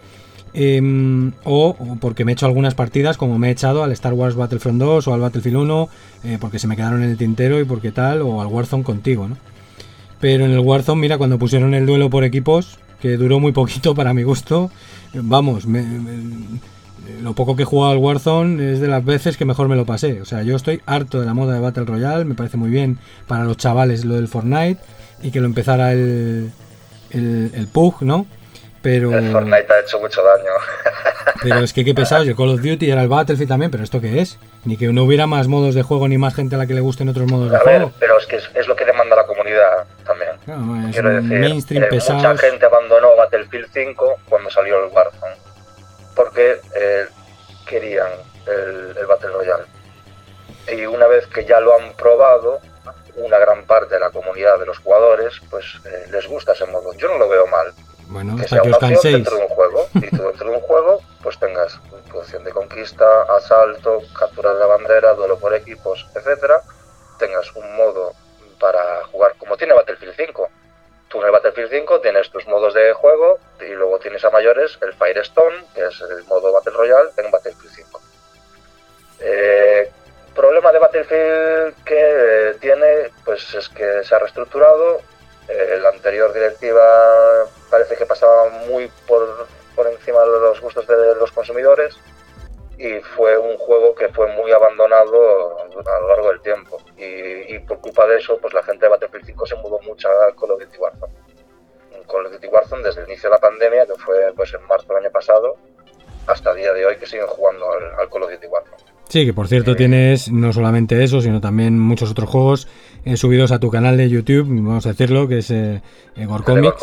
Em, 0.57 1.33
o 1.43 1.77
porque 2.01 2.25
me 2.25 2.31
he 2.31 2.35
hecho 2.35 2.47
algunas 2.47 2.77
partidas 2.77 3.17
como 3.17 3.41
me 3.41 3.49
he 3.49 3.51
echado 3.51 3.83
al 3.83 3.91
Star 3.91 4.13
Wars 4.13 4.37
Battlefront 4.37 4.79
2 4.79 5.09
o 5.09 5.13
al 5.13 5.21
Battlefield 5.21 5.57
1 5.57 5.89
eh, 6.23 6.39
porque 6.41 6.61
se 6.61 6.69
me 6.69 6.77
quedaron 6.77 7.03
en 7.03 7.11
el 7.11 7.17
tintero 7.17 7.59
y 7.59 7.65
porque 7.65 7.91
tal 7.91 8.23
o 8.23 8.41
al 8.41 8.47
Warzone 8.47 8.85
contigo, 8.85 9.27
¿no? 9.27 9.37
Pero 10.21 10.45
en 10.45 10.53
el 10.53 10.61
Warzone, 10.61 11.01
mira, 11.01 11.19
cuando 11.19 11.41
pusieron 11.41 11.75
el 11.75 11.87
duelo 11.87 12.09
por 12.09 12.23
equipos, 12.23 12.79
que 13.01 13.17
duró 13.17 13.41
muy 13.41 13.51
poquito 13.51 13.97
para 13.97 14.15
mi 14.15 14.23
gusto, 14.23 14.71
vamos, 15.13 15.67
lo 17.21 17.35
poco 17.35 17.57
que 17.57 17.65
he 17.65 17.67
jugado 17.67 17.93
al 17.93 17.99
Warzone 17.99 18.75
es 18.75 18.81
de 18.81 18.87
las 18.87 19.05
veces 19.05 19.37
que 19.37 19.45
mejor 19.45 19.69
me 19.69 19.75
lo 19.75 19.85
pasé. 19.85 20.23
O 20.23 20.25
sea, 20.25 20.45
yo 20.45 20.55
estoy 20.55 20.81
harto 20.87 21.21
de 21.21 21.27
la 21.27 21.35
moda 21.35 21.55
de 21.55 21.61
Battle 21.61 21.85
Royale, 21.85 22.25
me 22.25 22.37
parece 22.37 22.57
muy 22.57 22.71
bien 22.71 22.99
para 23.27 23.45
los 23.45 23.57
chavales 23.57 24.05
lo 24.05 24.15
del 24.15 24.29
Fortnite 24.29 24.79
y 25.21 25.33
que 25.33 25.41
lo 25.41 25.47
empezara 25.47 25.93
el, 25.93 26.53
el 27.11 27.69
PUG, 27.73 28.03
¿no? 28.03 28.27
Pero... 28.85 29.17
El 29.17 29.33
Fortnite 29.33 29.73
ha 29.73 29.81
hecho 29.81 29.99
mucho 29.99 30.23
daño. 30.23 30.51
Pero 31.43 31.61
es 31.61 31.73
que 31.73 31.87
qué 31.87 31.95
pesado, 31.95 32.23
el 32.23 32.37
Call 32.37 32.51
of 32.51 32.61
Duty 32.61 32.91
era 32.91 33.01
el 33.01 33.09
Battlefield 33.09 33.49
también, 33.49 33.71
pero 33.71 33.83
¿esto 33.83 34.01
qué 34.01 34.21
es? 34.21 34.39
Ni 34.65 34.77
que 34.77 34.87
no 34.89 35.05
hubiera 35.05 35.27
más 35.27 35.49
modos 35.49 35.75
de 35.75 35.83
juego 35.83 36.07
ni 36.07 36.19
más 36.19 36.35
gente 36.35 36.55
a 36.55 36.59
la 36.59 36.67
que 36.67 36.75
le 36.75 36.81
gusten 36.81 37.09
otros 37.09 37.31
modos 37.31 37.51
de 37.51 37.59
juego. 37.59 37.93
Pero 37.99 38.19
es 38.19 38.27
que 38.27 38.37
es, 38.37 38.69
lo 38.69 38.77
que 38.77 38.85
demanda 38.85 39.17
la 39.17 39.27
comunidad 39.27 39.85
también. 40.05 40.33
No, 40.47 40.89
es 40.89 40.95
Quiero 40.95 41.11
decir, 41.11 41.39
mainstream 41.39 41.85
eh, 41.85 41.89
mucha 41.93 42.37
gente 42.37 42.67
abandonó 42.67 43.17
Battlefield 43.17 43.69
5 43.73 44.17
cuando 44.29 44.51
salió 44.51 44.85
el 44.85 44.93
Warzone. 44.93 45.37
Porque 46.15 46.61
eh, 46.77 47.07
querían 47.67 48.13
el, 48.47 48.97
el 48.97 49.07
Battle 49.07 49.31
Royale. 49.31 49.65
Y 50.73 50.87
una 50.87 51.07
vez 51.07 51.27
que 51.27 51.45
ya 51.45 51.61
lo 51.61 51.75
han 51.75 51.93
probado, 51.95 52.61
una 53.17 53.39
gran 53.39 53.65
parte 53.65 53.95
de 53.95 54.01
la 54.01 54.11
comunidad 54.11 54.59
de 54.59 54.67
los 54.67 54.79
jugadores, 54.79 55.41
pues 55.51 55.65
eh, 55.87 56.07
les 56.11 56.27
gusta 56.27 56.53
ese 56.53 56.67
modo. 56.67 56.93
Yo 56.95 57.09
no 57.09 57.19
lo 57.19 57.29
veo 57.29 57.47
mal. 57.47 57.73
Bueno, 58.09 58.37
que 58.37 58.49
sea 58.49 58.63
una 58.63 58.77
opción 58.77 59.13
dentro 59.13 59.37
de 59.37 59.43
un 59.43 59.49
juego. 59.49 59.89
Y 59.95 60.11
tú 60.11 60.23
dentro 60.23 60.51
de 60.51 60.57
un 60.57 60.61
juego, 60.63 61.01
pues 61.23 61.39
tengas 61.39 61.79
posición 62.13 62.45
de 62.45 62.53
conquista, 62.53 63.23
asalto, 63.37 64.01
captura 64.19 64.55
de 64.55 64.61
la 64.61 64.67
bandera, 64.67 65.15
duelo 65.15 65.39
por 65.39 65.55
equipos, 65.55 66.07
etcétera. 66.15 66.63
Tengas 67.19 67.55
un 67.55 67.77
modo 67.77 68.13
para 68.61 69.05
jugar 69.07 69.35
como 69.39 69.57
tiene 69.57 69.75
Battlefield 69.75 70.15
5. 70.17 70.49
Tú 71.09 71.21
en 71.21 71.27
el 71.27 71.33
Battlefield 71.33 71.71
5 71.71 72.01
tienes 72.01 72.31
tus 72.31 72.47
modos 72.47 72.75
de 72.75 72.93
juego 72.93 73.39
y 73.61 73.73
luego 73.73 73.99
tienes 73.99 74.25
a 74.25 74.31
mayores 74.31 74.79
el 74.83 74.95
Firestone, 74.95 75.65
que 75.75 75.87
es 75.87 76.01
el 76.01 76.25
modo 76.25 76.53
Battle 76.53 76.73
Royale 76.73 77.11
en 77.17 77.31
Battlefield 77.31 77.75
5. 77.75 78.01
Eh, 79.21 79.91
problema 80.35 80.73
de 80.73 80.79
Battlefield 80.79 81.85
que 81.85 82.57
tiene, 82.61 83.11
pues 83.25 83.55
es 83.55 83.69
que 83.69 84.03
se 84.03 84.15
ha 84.15 84.19
reestructurado, 84.19 84.99
eh, 84.99 85.14
la 85.49 85.89
anterior 85.91 86.33
directiva 86.33 86.83
parece 87.71 87.97
que 87.97 88.07
pasaba 88.07 88.49
muy 88.67 88.91
por, 89.07 89.47
por 89.75 89.87
encima 89.87 90.21
de 90.21 90.27
los 90.27 90.61
gustos 90.61 90.87
de 90.87 91.15
los 91.17 91.33
consumidores 91.33 91.99
y 92.79 93.01
fue 93.01 93.39
un 93.39 93.57
juego 93.59 93.95
que 93.95 94.09
fue 94.09 94.27
muy 94.29 94.51
abandonado 94.51 95.61
a 95.61 96.01
lo 96.01 96.09
largo 96.09 96.29
del 96.31 96.41
tiempo. 96.41 96.81
Y, 96.97 97.59
por 97.61 97.81
culpa 97.81 98.07
de 98.07 98.19
eso 98.19 98.39
pues 98.39 98.53
la 98.53 98.63
gente 98.63 98.87
de 98.87 98.91
Battlefield 98.91 99.27
5 99.27 99.47
se 99.47 99.55
mudó 99.57 99.79
mucho 99.81 100.09
a 100.09 100.35
Call 100.35 100.53
of 100.53 100.61
Duty 100.61 100.79
Warzone. 100.79 101.13
Call 102.09 102.27
of 102.27 102.33
Duty 102.33 102.49
Warzone 102.49 102.83
desde 102.83 103.03
el 103.03 103.09
inicio 103.09 103.31
de 103.31 103.37
la 103.37 103.41
pandemia 103.41 103.87
que 103.87 103.95
fue 103.95 104.33
pues 104.35 104.53
en 104.55 104.63
marzo 104.67 104.89
del 104.89 105.05
año 105.05 105.13
pasado 105.13 105.57
hasta 106.27 106.51
el 106.51 106.57
día 106.57 106.73
de 106.73 106.85
hoy 106.85 106.97
que 106.97 107.07
siguen 107.07 107.27
jugando 107.27 107.71
al, 107.71 108.11
Call 108.11 108.25
of 108.25 108.31
Duty 108.31 108.47
Warzone 108.47 108.94
Sí, 109.09 109.27
que 109.27 109.33
por 109.33 109.49
cierto 109.49 109.73
eh, 109.73 109.77
tienes 109.77 110.31
no 110.31 110.53
solamente 110.53 111.03
eso, 111.03 111.21
sino 111.21 111.41
también 111.41 111.79
muchos 111.79 112.11
otros 112.11 112.29
juegos 112.29 112.69
eh, 113.05 113.17
subidos 113.17 113.53
a 113.53 113.61
tu 113.61 113.71
canal 113.71 113.97
de 113.97 114.09
YouTube, 114.09 114.47
vamos 114.49 114.87
a 114.87 114.91
decirlo, 114.91 115.29
que 115.29 115.39
es 115.39 115.51
eh, 115.51 115.83
eh 116.17 116.27
Gorcomics. 116.27 116.83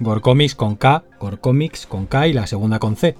Gorcomics 0.00 0.54
con 0.54 0.76
K, 0.76 1.02
Gorcomics 1.20 1.86
con 1.86 2.06
K 2.06 2.28
y 2.28 2.32
la 2.32 2.46
segunda 2.46 2.78
con 2.78 2.96
C. 2.96 3.14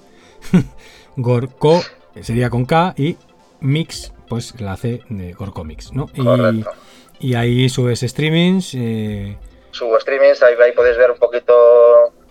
Gorco 1.15 1.81
sería 2.21 2.49
con 2.49 2.65
K 2.65 2.93
y 2.97 3.17
Mix, 3.61 4.13
pues 4.27 4.59
la 4.59 4.75
C 4.75 5.01
de 5.09 5.33
Gorcomics, 5.33 5.93
¿no? 5.93 6.09
Y, 6.13 7.29
y, 7.29 7.35
ahí 7.35 7.69
subes 7.69 8.01
streamings. 8.01 8.71
Subo 9.71 9.99
streamings, 9.99 10.43
ahí, 10.43 10.55
ahí 10.63 10.73
podéis 10.73 10.97
ver 10.97 11.09
un 11.09 11.17
poquito 11.17 11.53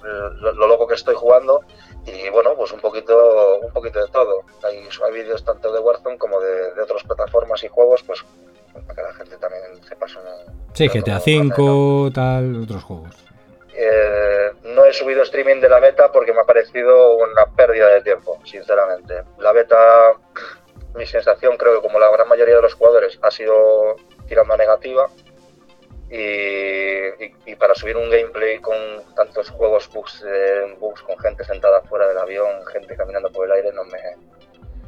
lo, 0.03 0.53
lo 0.53 0.69
loco 0.69 0.87
que 0.87 0.95
estoy 0.95 1.15
jugando 1.15 1.63
y 2.07 2.29
bueno, 2.31 2.55
pues 2.57 2.73
un 2.73 2.81
poquito, 2.81 3.59
un 3.59 3.73
poquito 3.73 4.01
de 4.01 4.11
todo. 4.11 4.43
Hay, 4.65 4.79
hay 4.79 5.13
vídeos 5.13 5.45
tanto 5.45 5.73
de 5.73 5.79
Warzone 5.79 6.19
como 6.19 6.41
de, 6.41 6.81
otras 6.81 7.03
plataformas 7.05 7.63
y 7.63 7.69
juegos, 7.69 8.03
pues 8.03 8.25
para 8.73 8.95
que 8.95 9.03
la 9.03 9.15
gente 9.15 9.37
también 9.37 9.63
se 9.87 9.95
pase 9.97 10.19
Sí, 10.73 10.89
GTA 10.89 11.19
V, 11.19 12.11
tal, 12.13 12.63
otros 12.63 12.83
juegos. 12.83 13.15
Eh, 13.75 14.51
no 14.65 14.85
he 14.85 14.93
subido 14.93 15.23
streaming 15.23 15.61
de 15.61 15.69
la 15.69 15.81
beta 15.81 16.11
porque 16.11 16.33
me 16.33 16.41
ha 16.41 16.45
parecido 16.45 17.17
una 17.17 17.47
pérdida 17.57 17.89
de 17.89 18.03
tiempo, 18.03 18.39
sinceramente. 18.45 19.23
La 19.39 19.53
beta, 19.53 20.13
mi 20.95 21.07
sensación, 21.07 21.57
creo 21.57 21.77
que 21.77 21.87
como 21.87 21.99
la 21.99 22.11
gran 22.11 22.29
mayoría 22.29 22.57
de 22.57 22.63
los 22.63 22.75
jugadores, 22.75 23.19
ha 23.23 23.31
sido 23.31 23.97
tirando 24.27 24.55
a 24.55 24.57
negativa 24.57 25.09
y, 26.15 27.55
para 27.57 27.75
subir 27.75 27.97
un 27.97 28.11
gameplay 28.11 28.59
con 28.59 28.77
tantos 29.15 29.49
juegos 29.49 29.89
bugs, 29.93 30.23
eh, 30.27 30.77
bugs 30.79 31.01
con 31.03 31.17
gente 31.19 31.43
sentada 31.43 31.81
fuera 31.83 32.07
del 32.07 32.19
avión, 32.19 32.67
gente 32.67 32.95
caminando 32.97 33.31
por 33.33 33.47
el 33.47 33.53
aire, 33.53 33.73
no 33.73 33.85
me, 33.85 33.99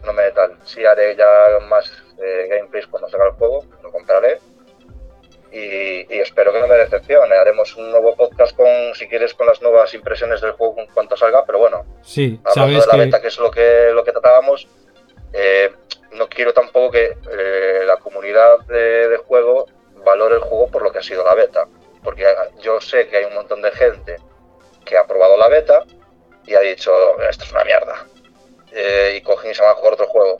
no 0.05 0.12
me 0.12 0.31
tal. 0.33 0.59
Sí 0.64 0.85
haré 0.85 1.16
ya 1.16 1.59
más 1.66 1.91
eh, 2.22 2.49
gameplays 2.51 2.87
cuando 2.89 3.09
salga 3.09 3.29
el 3.29 3.33
juego, 3.33 3.64
lo 3.83 3.91
compraré. 3.91 4.39
Y, 5.51 6.18
espero 6.18 6.53
que 6.53 6.61
no 6.61 6.66
me 6.66 6.75
decepcione. 6.75 7.37
Haremos 7.37 7.75
un 7.77 7.91
nuevo 7.91 8.14
podcast 8.16 8.55
con, 8.55 8.66
si 8.95 9.09
quieres, 9.09 9.33
con 9.33 9.47
las 9.47 9.62
nuevas 9.62 9.95
impresiones 9.95 10.43
del 10.43 10.53
juego 10.53 10.75
en 10.79 10.89
cuanto 10.89 11.16
salga, 11.16 11.47
pero 11.47 11.59
bueno, 11.59 11.87
sí, 12.03 12.39
hablando 12.45 12.81
de 12.81 12.87
la 12.87 12.97
beta, 12.97 13.22
que 13.22 13.29
es 13.29 13.39
lo 13.39 13.51
que, 13.51 13.91
lo 13.95 14.05
que 14.05 14.12
tratábamos, 14.12 14.68
eh, 15.33 15.72
no 16.12 16.29
quiero 16.29 16.53
tampoco 16.53 16.91
que 16.91 17.16
la 17.87 17.97
comunidad 17.99 18.59
de, 18.66 19.09
de 19.09 19.16
juego 19.18 19.66
valore 20.05 20.36
el 20.36 20.40
juego 20.42 20.68
por 20.68 20.82
lo 20.82 20.92
que 20.92 20.98
ha 20.98 21.02
sido 21.02 21.24
la 21.24 21.34
beta. 21.34 21.66
Porque 22.02 22.26
yo 22.61 22.80
sé 22.80 23.09
que 23.09 23.16
hay 23.16 23.24
un 23.24 23.34
montón 23.34 23.62
de 23.62 23.70
gente 23.72 24.16
que 24.84 24.98
ha 24.98 25.07
probado 25.07 25.36
la 25.36 25.48
beta 25.48 25.84
y 26.46 26.55
ha 26.55 26.61
dicho, 26.61 26.92
esto 27.28 27.44
es 27.44 27.52
una 27.52 27.64
mierda. 27.64 28.07
Eh, 28.72 29.14
y 29.16 29.22
cogen 29.22 29.52
y 29.52 29.55
se 29.55 29.62
van 29.62 29.72
a 29.72 29.74
jugar 29.74 29.94
otro 29.94 30.07
juego. 30.07 30.38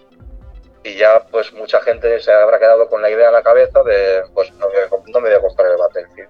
Y 0.83 0.97
ya 0.97 1.25
pues 1.31 1.53
mucha 1.53 1.81
gente 1.81 2.21
se 2.21 2.31
habrá 2.33 2.59
quedado 2.59 2.89
con 2.89 3.01
la 3.01 3.09
idea 3.09 3.29
en 3.29 3.33
la 3.33 3.43
cabeza 3.43 3.83
de, 3.83 4.23
pues 4.35 4.53
no 4.53 4.69
me 4.69 4.75
voy 4.75 5.33
a, 5.33 5.41
comprar 5.41 5.71
el 5.71 5.79
Battlefield. 5.79 6.29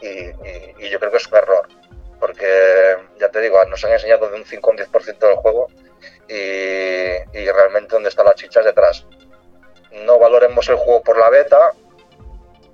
Y, 0.00 0.88
yo 0.88 1.00
creo 1.00 1.10
que 1.10 1.16
es 1.16 1.26
un 1.26 1.36
error. 1.36 1.66
Porque 2.20 2.96
ya 3.18 3.28
te 3.30 3.40
digo, 3.40 3.64
nos 3.64 3.84
han 3.84 3.92
enseñado 3.92 4.28
de 4.28 4.36
un 4.36 4.44
5 4.44 4.68
o 4.68 4.72
un 4.72 4.78
10% 4.78 5.18
del 5.18 5.36
juego 5.36 5.68
y, 6.28 6.34
y 7.32 7.50
realmente 7.50 7.94
donde 7.94 8.08
está 8.08 8.22
la 8.22 8.34
chicha 8.34 8.62
detrás. 8.62 9.04
No 10.04 10.18
valoremos 10.18 10.68
el 10.68 10.76
juego 10.76 11.02
por 11.02 11.18
la 11.18 11.30
beta, 11.30 11.72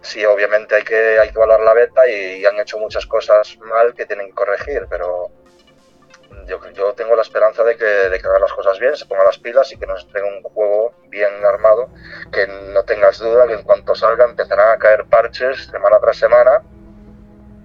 sí, 0.05 0.25
obviamente 0.25 0.77
hay 0.77 0.85
que, 0.85 1.19
hay 1.19 1.31
que 1.31 1.39
valorar 1.39 1.61
la 1.61 1.75
beta 1.75 2.09
y, 2.09 2.45
han 2.45 2.59
hecho 2.61 2.79
muchas 2.79 3.07
cosas 3.07 3.59
mal 3.59 3.95
que 3.95 4.07
tienen 4.07 4.29
que 4.29 4.35
corregir, 4.35 4.87
pero 4.89 5.31
yo, 6.47 6.61
yo 6.73 6.93
tengo 6.93 7.17
la 7.17 7.23
esperanza 7.23 7.65
de 7.65 7.77
que, 7.77 7.85
de 7.85 8.19
que 8.21 8.27
hagan 8.27 8.41
las 8.41 8.53
cosas 8.53 8.79
bien, 8.79 8.95
se 8.97 9.07
pongan 9.07 9.25
las 9.25 9.39
pilas 9.39 9.73
y 9.73 9.79
que 9.79 9.87
nos 9.87 10.05
entreguen 10.05 10.35
un 10.35 10.43
juego 10.43 10.93
bien 11.09 11.31
armado, 11.45 11.89
que 12.33 12.47
no 12.47 12.83
tengas 12.85 13.19
duda 13.19 13.47
que 13.47 13.55
en 13.55 13.63
cuanto 13.63 13.95
salga 13.95 14.25
empezarán 14.25 14.75
a 14.75 14.79
caer 14.79 15.05
parches 15.07 15.67
semana 15.67 15.99
tras 16.01 16.17
semana 16.17 16.63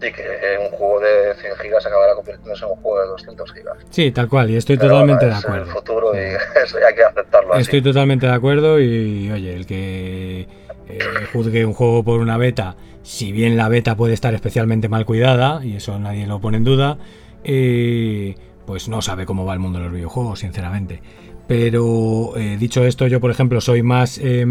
y 0.01 0.11
que 0.13 0.57
un 0.61 0.69
juego 0.69 1.01
de 1.01 1.35
100 1.35 1.55
gigas 1.57 1.85
acabará 1.85 2.15
convirtiéndose 2.15 2.63
en 2.63 2.71
un 2.71 2.77
juego 2.77 3.01
de 3.01 3.07
200 3.07 3.53
gigas. 3.53 3.77
Sí, 3.89 4.11
tal 4.11 4.29
cual, 4.29 4.49
y 4.49 4.55
estoy 4.55 4.77
totalmente 4.77 5.25
de 5.25 5.31
es 5.31 5.43
acuerdo. 5.43 5.65
el 5.65 5.71
futuro 5.71 6.15
y 6.15 6.19
eso 6.63 6.77
hay 6.85 6.95
que 6.95 7.03
aceptarlo 7.03 7.53
así. 7.53 7.63
Estoy 7.63 7.81
totalmente 7.81 8.25
de 8.25 8.33
acuerdo 8.33 8.79
y, 8.79 9.29
oye, 9.31 9.55
el 9.55 9.65
que 9.65 10.47
eh, 10.89 10.99
juzgue 11.31 11.65
un 11.65 11.73
juego 11.73 12.03
por 12.03 12.19
una 12.19 12.37
beta, 12.37 12.75
si 13.03 13.31
bien 13.31 13.55
la 13.55 13.69
beta 13.69 13.95
puede 13.95 14.13
estar 14.13 14.33
especialmente 14.33 14.89
mal 14.89 15.05
cuidada, 15.05 15.63
y 15.63 15.75
eso 15.75 15.97
nadie 15.99 16.27
lo 16.27 16.39
pone 16.41 16.57
en 16.57 16.63
duda, 16.63 16.97
eh, 17.43 18.35
pues 18.65 18.89
no 18.89 19.01
sabe 19.01 19.25
cómo 19.25 19.45
va 19.45 19.53
el 19.53 19.59
mundo 19.59 19.79
de 19.79 19.85
los 19.85 19.93
videojuegos, 19.93 20.39
sinceramente. 20.39 21.01
Pero 21.49 22.37
eh, 22.37 22.57
dicho 22.59 22.85
esto, 22.85 23.07
yo 23.07 23.19
por 23.19 23.31
ejemplo 23.31 23.59
soy 23.59 23.81
más 23.81 24.19
eh, 24.19 24.45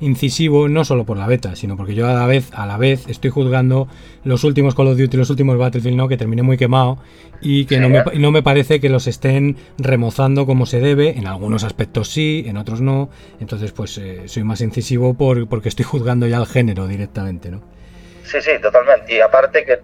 incisivo 0.00 0.68
no 0.68 0.84
solo 0.84 1.04
por 1.04 1.16
la 1.16 1.28
beta, 1.28 1.54
sino 1.54 1.76
porque 1.76 1.94
yo 1.94 2.08
a 2.08 2.12
la 2.12 2.26
vez, 2.26 2.50
a 2.52 2.66
la 2.66 2.76
vez 2.76 3.06
estoy 3.06 3.30
juzgando 3.30 3.86
los 4.24 4.42
últimos 4.42 4.74
Call 4.74 4.88
of 4.88 4.98
Duty, 4.98 5.16
los 5.16 5.30
últimos 5.30 5.56
Battlefield, 5.56 5.96
¿no? 5.96 6.08
que 6.08 6.16
terminé 6.16 6.42
muy 6.42 6.56
quemado 6.56 6.98
y 7.40 7.66
que 7.66 7.78
no, 7.78 7.88
me, 7.88 8.02
no 8.18 8.32
me 8.32 8.42
parece 8.42 8.80
que 8.80 8.88
los 8.88 9.06
estén 9.06 9.58
remozando 9.78 10.44
como 10.44 10.66
se 10.66 10.80
debe. 10.80 11.10
En 11.10 11.28
algunos 11.28 11.62
aspectos 11.62 12.08
sí, 12.08 12.44
en 12.48 12.56
otros 12.56 12.80
no. 12.80 13.10
Entonces, 13.38 13.70
pues 13.70 13.96
eh, 13.98 14.22
soy 14.26 14.42
más 14.42 14.60
incisivo 14.60 15.14
por, 15.14 15.48
porque 15.48 15.68
estoy 15.68 15.84
juzgando 15.84 16.26
ya 16.26 16.38
el 16.38 16.46
género 16.46 16.88
directamente, 16.88 17.52
¿no? 17.52 17.62
Sí, 18.24 18.40
sí, 18.40 18.50
totalmente. 18.60 19.14
Y 19.14 19.20
aparte 19.20 19.64
que 19.64 19.78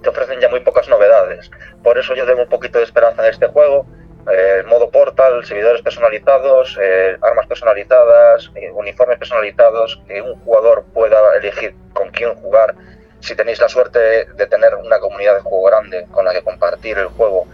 te 0.00 0.08
ofrecen 0.08 0.38
ya 0.40 0.48
muy 0.48 0.60
pocas 0.60 0.88
novedades. 0.88 1.50
Por 1.82 1.98
eso 1.98 2.14
yo 2.14 2.24
tengo 2.26 2.42
un 2.42 2.48
poquito 2.48 2.78
de 2.78 2.84
esperanza 2.84 3.24
en 3.26 3.32
este 3.32 3.48
juego. 3.48 3.86
Eh, 4.30 4.62
modo 4.66 4.88
portal, 4.90 5.44
servidores 5.44 5.82
personalizados, 5.82 6.78
eh, 6.80 7.16
armas 7.22 7.46
personalizadas, 7.46 8.52
eh, 8.54 8.70
uniformes 8.70 9.18
personalizados, 9.18 10.00
que 10.06 10.22
un 10.22 10.38
jugador 10.44 10.84
pueda 10.94 11.36
elegir 11.36 11.74
con 11.92 12.08
quién 12.10 12.34
jugar. 12.36 12.74
Si 13.18 13.34
tenéis 13.34 13.60
la 13.60 13.68
suerte 13.68 13.98
de 13.98 14.46
tener 14.46 14.76
una 14.76 15.00
comunidad 15.00 15.34
de 15.34 15.40
juego 15.40 15.64
grande 15.64 16.06
con 16.12 16.24
la 16.24 16.32
que 16.32 16.42
compartir 16.42 16.98
el 16.98 17.06
juego, 17.06 17.46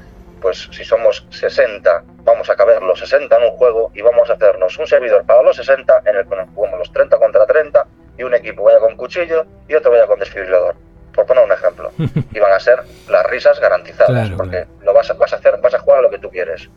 pues 0.43 0.69
si 0.71 0.85
somos 0.85 1.27
60, 1.31 2.05
vamos 2.19 2.49
a 2.51 2.55
caber 2.55 2.83
los 2.83 2.99
60 2.99 3.35
en 3.35 3.43
un 3.45 3.57
juego 3.57 3.91
y 3.95 4.03
vamos 4.03 4.29
a 4.29 4.35
hacernos 4.35 4.79
un 4.79 4.87
servidor 4.87 5.25
para 5.25 5.43
los 5.43 5.57
60 5.57 6.03
en 6.05 6.17
el 6.17 6.29
que 6.29 6.37
nos 6.37 6.51
jugamos 6.55 6.79
los 6.81 6.93
30 6.93 7.19
contra 7.19 7.47
30 7.47 7.87
y 8.19 8.23
un 8.23 8.35
equipo 8.35 8.65
vaya 8.65 8.79
con 8.79 8.97
cuchillo 8.97 9.47
y 9.69 9.75
otro 9.75 9.91
vaya 9.91 10.07
con 10.07 10.19
desfibrilador. 10.19 10.77
Por 11.19 11.27
poner 11.27 11.43
un 11.43 11.51
ejemplo. 11.51 11.91
Y 12.33 12.39
van 12.39 12.53
a 12.53 12.61
ser 12.61 12.79
las 13.09 13.27
risas 13.27 13.59
garantizadas, 13.59 14.09
Claro, 14.13 14.37
porque 14.37 14.59
claro. 14.59 14.71
lo 14.85 14.93
vas 14.95 15.11
a, 15.11 15.15
vas 15.15 15.33
a 15.33 15.37
hacer, 15.37 15.57
vas 15.61 15.75
a 15.75 15.81
jugar 15.81 15.99
a 15.99 16.03
lo 16.03 16.11
que 16.11 16.19
tú 16.21 16.31
quieres. 16.31 16.71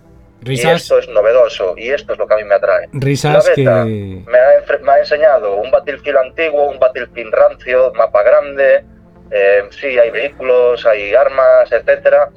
Y 0.43 0.59
esto 0.67 0.97
es 0.97 1.07
novedoso 1.09 1.75
y 1.77 1.91
esto 1.91 2.13
es 2.13 2.17
lo 2.17 2.25
que 2.25 2.33
a 2.33 2.37
mí 2.37 2.43
me 2.43 2.55
atrae. 2.55 2.89
risas 2.93 3.33
La 3.33 3.39
beta 3.55 3.83
que... 3.83 4.23
me, 4.25 4.37
ha, 4.39 4.59
enfre- 4.59 4.79
me 4.79 4.93
ha 4.93 4.97
enseñado 4.97 5.57
un 5.57 5.69
Battlefield 5.69 6.17
antiguo, 6.17 6.71
un 6.71 6.79
Battlefield 6.79 7.31
rancio, 7.31 7.93
mapa 7.93 8.23
grande, 8.23 8.83
eh, 9.29 9.63
sí, 9.69 9.99
hay 9.99 10.09
vehículos, 10.09 10.83
hay 10.87 11.13
armas, 11.13 11.71
etcétera, 11.71 12.29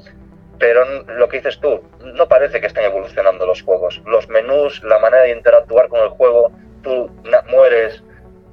pero 0.59 0.85
lo 0.85 1.27
que 1.31 1.39
dices 1.39 1.59
tú, 1.59 1.81
no 2.13 2.29
parece 2.29 2.61
que 2.61 2.67
estén 2.67 2.85
evolucionando 2.85 3.47
los 3.47 3.63
juegos. 3.63 4.03
Los 4.05 4.29
menús, 4.29 4.83
la 4.85 4.99
manera 4.99 5.23
de 5.23 5.31
interactuar 5.31 5.89
con 5.89 6.01
el 6.03 6.11
juego, 6.11 6.53
tú 6.83 7.11
mueres 7.49 8.03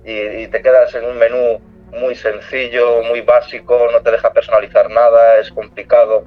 y, 0.06 0.18
y 0.18 0.48
te 0.48 0.62
quedas 0.62 0.96
en 0.96 1.04
un 1.04 1.18
menú 1.18 1.60
muy 2.00 2.16
sencillo, 2.16 3.04
muy 3.04 3.22
básico, 3.22 3.78
no 3.92 4.02
te 4.02 4.12
deja 4.12 4.32
personalizar 4.32 4.90
nada, 4.90 5.40
es 5.40 5.52
complicado. 5.52 6.24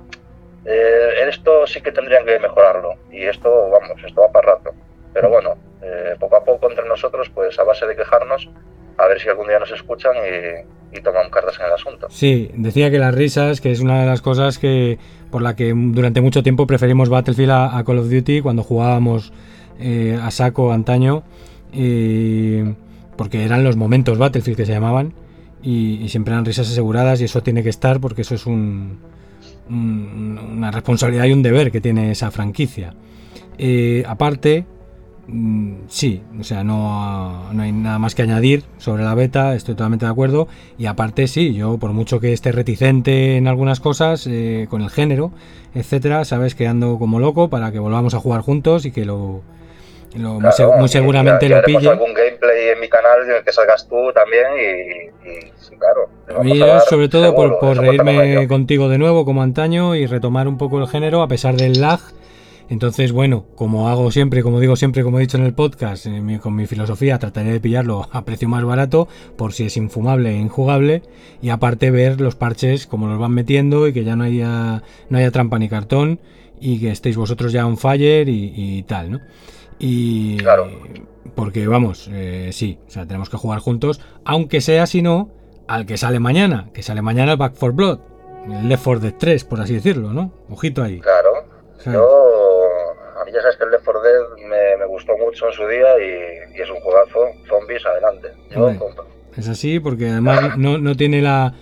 Eh, 0.65 1.29
esto 1.29 1.67
sí 1.67 1.81
que 1.81 1.93
tendrían 1.93 2.25
que 2.25 2.39
mejorarlo 2.39 2.95
y 3.11 3.25
esto, 3.25 3.71
vamos, 3.71 4.03
esto 4.07 4.23
va 4.23 4.33
para 4.33 4.55
rato. 4.55 4.71
Pero 5.13 5.29
bueno, 5.29 5.57
eh, 5.83 6.15
poco 6.19 6.37
a 6.37 6.45
poco 6.45 6.71
entre 6.71 6.87
nosotros, 6.89 7.31
pues 7.35 7.59
a 7.59 7.65
base 7.65 7.87
de 7.87 7.97
quejarnos, 7.97 8.49
a 8.97 9.07
ver 9.07 9.21
si 9.21 9.29
algún 9.29 9.49
día 9.49 9.59
nos 9.59 9.71
escuchan 9.71 10.15
y, 10.17 10.97
y 10.97 11.01
toman 11.03 11.31
cartas 11.31 11.59
en 11.61 11.67
el 11.67 11.73
asunto. 11.73 12.09
Sí, 12.11 12.51
decía 12.55 12.91
que 12.91 12.99
las 12.99 13.15
risas, 13.15 13.61
que 13.61 13.71
es 13.71 13.81
una 13.81 14.01
de 14.01 14.07
las 14.07 14.23
cosas 14.23 14.59
que 14.59 14.99
por 15.31 15.43
la 15.43 15.57
que 15.57 15.73
durante 15.75 16.21
mucho 16.21 16.43
tiempo 16.43 16.67
preferimos 16.67 17.09
Battlefield 17.09 17.51
a, 17.51 17.77
a 17.77 17.85
Call 17.85 17.99
of 17.99 18.09
Duty 18.09 18.41
cuando 18.41 18.63
jugábamos 18.63 19.33
eh, 19.81 20.19
a 20.23 20.31
saco 20.31 20.73
antaño, 20.73 21.25
eh, 21.73 22.75
porque 23.17 23.45
eran 23.45 23.65
los 23.65 23.77
momentos 23.77 24.19
Battlefield 24.19 24.57
que 24.57 24.67
se 24.67 24.73
llamaban 24.73 25.13
y, 25.65 26.09
siempre 26.09 26.35
eran 26.35 26.45
risas 26.45 26.71
aseguradas 26.71 27.21
y 27.21 27.25
eso 27.25 27.43
tiene 27.43 27.63
que 27.63 27.71
estar 27.71 28.01
porque 28.01 28.23
eso 28.23 28.35
es 28.35 28.47
un- 28.47 28.99
una 29.69 30.71
responsabilidad 30.71 31.25
y 31.25 31.33
un 31.33 31.43
deber 31.43 31.73
que 31.73 31.81
tiene 31.81 32.11
esa 32.11 32.31
franquicia. 32.31 32.95
Eh, 33.57 34.05
aparte, 34.07 34.67
mm, 35.27 35.73
sí, 35.89 36.21
o 36.39 36.45
sea, 36.45 36.65
no, 36.65 37.53
no 37.53 37.63
hay 37.63 37.73
nada 37.73 37.99
más 37.99 38.15
que 38.15 38.23
añadir 38.23 38.65
sobre 38.79 39.05
la 39.05 39.15
beta, 39.15 39.55
estoy 39.55 39.75
totalmente 39.75 40.05
de 40.05 40.13
acuerdo. 40.13 40.49
Y 40.79 40.87
aparte, 40.87 41.29
sí, 41.29 41.55
yo 41.55 41.79
por 41.79 41.93
mucho 41.93 42.21
que 42.21 42.33
esté 42.33 42.53
reticente 42.53 43.37
en 43.37 43.49
algunas 43.49 43.81
cosas, 43.81 44.27
eh, 44.27 44.67
con 44.69 44.83
el 44.83 44.91
género, 44.91 45.33
etcétera, 45.75 46.25
sabes 46.25 46.55
que 46.55 46.67
ando 46.67 46.99
como 46.99 47.19
loco 47.19 47.49
para 47.49 47.73
que 47.73 47.79
volvamos 47.79 48.15
a 48.15 48.21
jugar 48.21 48.43
juntos 48.43 48.85
y 48.85 48.91
que 48.91 49.05
lo, 49.05 49.43
lo- 50.19 50.35
muy, 50.41 50.41
Claro, 50.41 50.89
seguramente 50.89 51.49
ya- 51.49 51.57
lo 51.57 51.61
ya 51.63 51.67
pille. 51.67 51.89
algún 51.91 52.15
gameplay 52.15 52.69
en 52.75 52.81
mi 52.81 52.89
canal 52.89 53.23
en 53.25 53.37
el 53.37 53.45
que 53.45 53.53
salgas 53.53 53.89
tú 53.89 54.13
también 54.15 54.45
y, 54.59 55.29
y 55.29 55.33
sí, 55.61 55.75
claro. 55.79 56.09
A 56.39 56.43
mí 56.43 56.59
dar 56.59 56.81
sobre 56.83 57.09
todo 57.09 57.25
seguro, 57.31 57.59
por, 57.59 57.79
reírme 57.79 58.47
contigo 58.49 58.89
de 58.89 58.99
nuevo 58.99 59.25
como 59.25 59.43
antaño 59.43 59.95
y 59.95 60.07
retomar 60.07 60.49
un 60.49 60.59
poco 60.59 60.79
el 60.81 60.89
género 60.89 61.23
a 61.23 61.29
pesar 61.29 61.57
del 61.57 61.81
lag. 61.81 62.01
Entonces, 62.71 63.13
bueno, 63.13 63.45
como 63.57 63.91
hago 63.91 64.11
siempre, 64.11 64.43
como 64.43 64.59
digo 64.59 64.75
siempre, 64.75 65.03
como 65.03 65.19
he 65.19 65.21
dicho 65.21 65.37
en 65.37 65.45
el 65.45 65.53
podcast, 65.53 66.07
en 66.07 66.25
mi- 66.25 66.39
con 66.39 66.57
mi 66.57 66.67
filosofía, 66.67 67.19
trataré 67.19 67.53
de 67.53 67.61
pillarlo 67.61 68.09
a 68.11 68.25
precio 68.25 68.49
más 68.49 68.65
barato 68.65 69.07
por 69.37 69.53
si 69.53 69.67
es 69.67 69.77
infumable 69.77 70.31
e 70.31 70.39
injugable 70.39 71.03
y 71.43 71.51
aparte 71.51 71.91
ver 71.91 72.23
los 72.23 72.37
parches 72.37 72.87
como 72.87 73.07
los 73.07 73.19
van 73.19 73.33
metiendo 73.33 73.87
y 73.87 73.93
que 73.93 74.03
ya 74.05 74.17
no 74.17 74.25
haya, 74.25 74.83
no 75.11 75.19
haya 75.19 75.31
trampa 75.31 75.59
ni 75.59 75.69
cartón 75.69 76.21
y 76.67 76.81
que 76.81 76.91
estéis 76.91 77.17
vosotros 77.17 77.53
ya 77.53 77.67
on 77.67 77.77
fire 77.77 78.27
y, 78.29 78.53
y 78.57 78.83
tal, 78.85 79.11
¿no? 79.11 79.21
Y 79.79 80.39
Claro. 80.39 80.71
porque 81.35 81.67
vamos, 81.67 82.09
eh, 82.13 82.51
sí, 82.53 82.79
o 82.87 82.91
sea, 82.91 83.07
tenemos 83.07 83.29
que 83.29 83.37
jugar 83.37 83.59
juntos, 83.59 84.01
aunque 84.25 84.61
sea 84.61 84.87
si 84.87 85.03
no, 85.03 85.31
al 85.69 85.85
que 85.85 85.97
sale 85.99 86.21
mañana, 86.21 86.71
que 86.73 86.83
sale 86.83 87.03
mañana 87.03 87.33
el 87.33 87.39
Back 87.39 87.55
for 87.55 87.73
Blood, 87.73 87.99
el 88.51 88.69
Left 88.69 88.85
4 88.85 89.01
Dead 89.01 89.15
3, 89.19 89.45
por 89.45 89.61
así 89.61 89.75
decirlo, 89.75 90.13
¿no? 90.13 90.33
Ojito 90.49 90.83
ahí. 90.83 91.01
Claro. 91.01 91.31
¿sabes? 91.79 91.99
Yo, 91.99 92.07
a 93.21 93.25
mí 93.27 93.31
ya 93.33 93.43
sabes 93.43 93.57
que 93.57 93.65
el 93.65 93.71
Left 93.71 93.85
4 93.85 94.03
Dead 94.03 94.49
me, 94.49 94.77
me 94.79 94.87
gustó 94.87 95.13
mucho 95.19 95.47
en 95.49 95.53
su 95.53 95.67
día 95.69 95.87
y, 95.99 96.57
y 96.59 96.63
es 96.63 96.71
un 96.71 96.81
juegazo. 96.81 97.19
Zombies, 97.49 97.85
adelante. 97.85 98.29
Yo 98.55 98.79
compro. 98.79 99.07
Es 99.37 99.49
así, 99.49 99.81
porque 99.81 100.09
además 100.09 100.57
no, 100.57 100.79
no 100.79 100.95
tiene 100.97 101.21
la, 101.21 101.55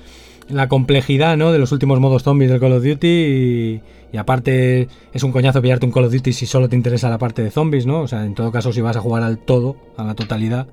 la 0.49 0.69
complejidad 0.69 1.37
¿no? 1.37 1.51
de 1.53 1.59
los 1.59 1.73
últimos 1.73 1.99
modos 2.01 2.23
zombies 2.23 2.51
del 2.51 2.61
Call 2.61 2.73
of 2.73 2.85
Duty 2.85 3.09
y, 3.09 3.83
y 4.13 4.17
aparte 4.19 4.89
es 5.13 5.23
un 5.23 5.33
coñazo 5.33 5.63
pillarte 5.63 5.87
un 5.87 5.93
Call 5.93 6.05
of 6.05 6.13
Duty 6.13 6.33
si 6.33 6.47
solo 6.47 6.69
te 6.69 6.77
interesa 6.77 7.09
la 7.09 7.19
parte 7.19 7.43
de 7.43 7.51
zombies, 7.51 7.87
¿no? 7.87 8.01
O 8.03 8.09
sea, 8.09 8.25
en 8.25 8.35
todo 8.35 8.53
caso 8.53 8.73
si 8.73 8.81
vas 8.81 8.97
a 8.97 9.01
jugar 9.01 9.23
al 9.23 9.39
todo, 9.39 9.77
a 9.97 10.05
la 10.05 10.15
totalidad 10.15 10.67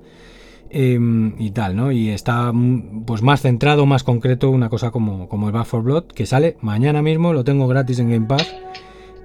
em, 0.70 1.34
y 1.38 1.50
tal, 1.50 1.74
¿no? 1.76 1.90
Y 1.92 2.10
está 2.10 2.52
mm, 2.52 3.04
pues 3.06 3.22
más 3.22 3.40
centrado, 3.42 3.86
más 3.86 4.04
concreto, 4.04 4.50
una 4.50 4.68
cosa 4.68 4.90
como, 4.90 5.28
como 5.28 5.46
el 5.48 5.52
Back 5.52 5.66
4 5.70 5.82
Blood, 5.82 6.04
que 6.06 6.26
sale 6.26 6.56
mañana 6.60 7.02
mismo, 7.02 7.32
lo 7.32 7.42
tengo 7.44 7.66
gratis 7.66 7.98
en 7.98 8.10
Game 8.10 8.26
Pass. 8.26 8.54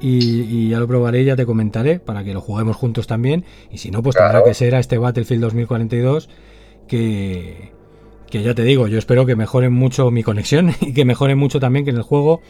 Y, 0.02 0.42
y 0.42 0.70
ya 0.70 0.80
lo 0.80 0.88
probaré 0.88 1.22
y 1.22 1.26
ya 1.26 1.36
te 1.38 1.46
comentaré 1.46 2.00
para 2.00 2.24
que 2.24 2.34
lo 2.34 2.42
juguemos 2.42 2.76
juntos 2.76 3.08
también. 3.08 3.46
Y 3.72 3.78
si 3.78 3.92
no, 3.92 4.04
pues 4.04 4.16
tendrá 4.16 4.32
Claro. 4.32 4.46
que 4.46 4.54
ser 4.54 4.76
a 4.76 4.80
este 4.80 4.98
Battlefield 4.98 5.42
2042 5.44 6.30
que, 6.88 7.72
que 8.30 8.44
ya 8.44 8.54
te 8.54 8.64
digo, 8.64 8.88
yo 8.88 8.98
espero 8.98 9.26
que 9.26 9.36
mejoren 9.36 9.72
mucho 9.74 10.12
mi 10.12 10.22
conexión 10.22 10.72
y 10.82 10.94
que 10.94 11.06
mejoren 11.06 11.38
mucho 11.38 11.60
también 11.60 11.86
que 11.86 11.92
en 11.92 11.98
el 11.98 12.04
juego 12.04 12.42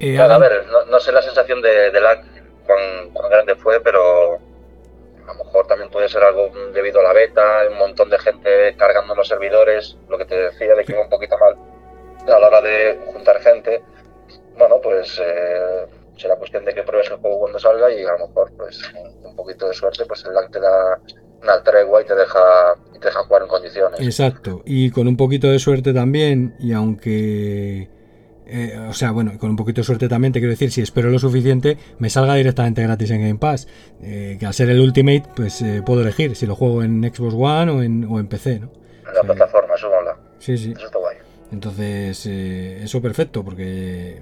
eh, 0.00 0.18
a 0.18 0.38
ver, 0.38 0.66
no, 0.66 0.84
no 0.86 1.00
sé 1.00 1.12
la 1.12 1.22
sensación 1.22 1.62
de, 1.62 1.90
de 1.90 2.00
lag 2.00 2.22
cuán, 2.66 3.10
cuán 3.12 3.30
grande 3.30 3.54
fue, 3.54 3.80
pero 3.80 4.34
a 4.34 5.34
lo 5.34 5.44
mejor 5.44 5.66
también 5.66 5.90
puede 5.90 6.08
ser 6.08 6.22
algo 6.22 6.50
debido 6.72 7.00
a 7.00 7.04
la 7.04 7.12
beta, 7.12 7.62
un 7.70 7.78
montón 7.78 8.10
de 8.10 8.18
gente 8.18 8.74
cargando 8.76 9.14
los 9.14 9.28
servidores, 9.28 9.96
lo 10.08 10.18
que 10.18 10.24
te 10.24 10.36
decía 10.36 10.74
de 10.74 10.84
que 10.84 10.92
iba 10.92 11.02
un 11.02 11.08
poquito 11.08 11.36
mal 11.38 11.56
a 12.26 12.38
la 12.38 12.46
hora 12.48 12.60
de 12.60 12.98
juntar 13.12 13.40
gente. 13.40 13.82
Bueno, 14.58 14.80
pues 14.82 15.20
eh, 15.22 15.86
será 16.16 16.36
cuestión 16.36 16.64
de 16.64 16.74
que 16.74 16.82
pruebes 16.82 17.10
el 17.10 17.16
juego 17.18 17.40
cuando 17.40 17.58
salga 17.58 17.90
y 17.90 18.04
a 18.04 18.12
lo 18.12 18.26
mejor, 18.26 18.52
pues 18.56 18.82
con 18.88 19.30
un 19.30 19.36
poquito 19.36 19.68
de 19.68 19.74
suerte, 19.74 20.04
pues 20.06 20.24
el 20.24 20.34
lag 20.34 20.50
te 20.50 20.60
da 20.60 20.98
una 21.42 21.62
tregua 21.62 22.02
y 22.02 22.04
te 22.04 22.14
deja, 22.14 22.74
y 22.94 22.98
te 22.98 23.08
deja 23.08 23.24
jugar 23.24 23.42
en 23.42 23.48
condiciones. 23.48 24.00
Exacto, 24.00 24.62
y 24.64 24.90
con 24.90 25.08
un 25.08 25.16
poquito 25.16 25.48
de 25.48 25.58
suerte 25.58 25.92
también, 25.92 26.54
y 26.58 26.72
aunque... 26.72 27.88
eh, 28.50 28.78
o 28.88 28.92
sea, 28.92 29.10
bueno, 29.10 29.38
con 29.38 29.50
un 29.50 29.56
poquito 29.56 29.80
de 29.80 29.84
suerte 29.84 30.08
también, 30.08 30.32
te 30.32 30.40
quiero 30.40 30.50
decir, 30.50 30.70
si 30.70 30.80
espero 30.80 31.10
lo 31.10 31.18
suficiente, 31.18 31.76
me 31.98 32.10
salga 32.10 32.34
directamente 32.34 32.82
gratis 32.82 33.10
en 33.10 33.22
Game 33.22 33.38
Pass. 33.38 33.68
Eh, 34.02 34.36
que 34.38 34.46
al 34.46 34.54
ser 34.54 34.70
el 34.70 34.80
Ultimate, 34.80 35.24
pues 35.34 35.62
eh, 35.62 35.82
puedo 35.84 36.02
elegir 36.02 36.36
si 36.36 36.46
lo 36.46 36.56
juego 36.56 36.82
en 36.82 37.02
Xbox 37.02 37.34
One 37.34 37.72
o 37.72 37.82
en, 37.82 38.04
o 38.04 38.18
en 38.18 38.26
PC, 38.26 38.60
¿no? 38.60 38.70
En 39.08 39.14
la 39.14 39.22
plataforma, 39.22 39.74
eso 39.74 39.88
mola. 39.90 40.16
Sí, 40.38 40.56
sí. 40.56 40.72
Eso 40.72 40.86
está 40.86 40.98
guay. 40.98 41.16
Entonces, 41.52 42.26
eso 42.26 43.02
perfecto, 43.02 43.44
porque 43.44 44.20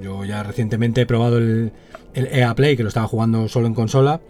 yo 0.00 0.24
ya 0.24 0.42
recientemente 0.42 1.02
he 1.02 1.06
probado 1.06 1.38
el, 1.38 1.72
el 2.14 2.26
EA 2.26 2.54
Play, 2.54 2.76
que 2.76 2.82
lo 2.82 2.88
estaba 2.88 3.06
jugando 3.06 3.48
solo 3.48 3.66
en 3.66 3.74
consola, 3.74 4.20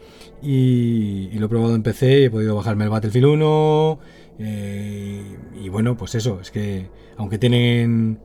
y, 0.42 1.28
y 1.32 1.38
lo 1.38 1.46
he 1.46 1.48
probado 1.48 1.74
en 1.74 1.82
PC, 1.82 2.24
he 2.24 2.30
podido 2.30 2.56
bajarme 2.56 2.84
el 2.84 2.90
Battlefield 2.90 3.26
1, 3.26 3.98
eh, 4.40 5.36
y 5.60 5.68
bueno, 5.68 5.96
pues 5.96 6.14
eso, 6.14 6.38
es 6.40 6.50
que 6.50 6.88
aunque 7.16 7.38
tienen 7.38 8.18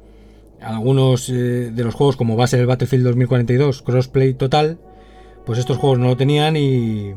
algunos 0.63 1.29
eh, 1.29 1.71
de 1.71 1.83
los 1.83 1.93
juegos 1.93 2.15
como 2.15 2.35
base 2.35 2.59
el 2.59 2.65
Battlefield 2.65 3.05
2042 3.05 3.81
crossplay 3.81 4.33
total, 4.33 4.77
pues 5.45 5.59
estos 5.59 5.77
juegos 5.77 5.99
no 5.99 6.07
lo 6.07 6.17
tenían 6.17 6.55
y, 6.55 7.13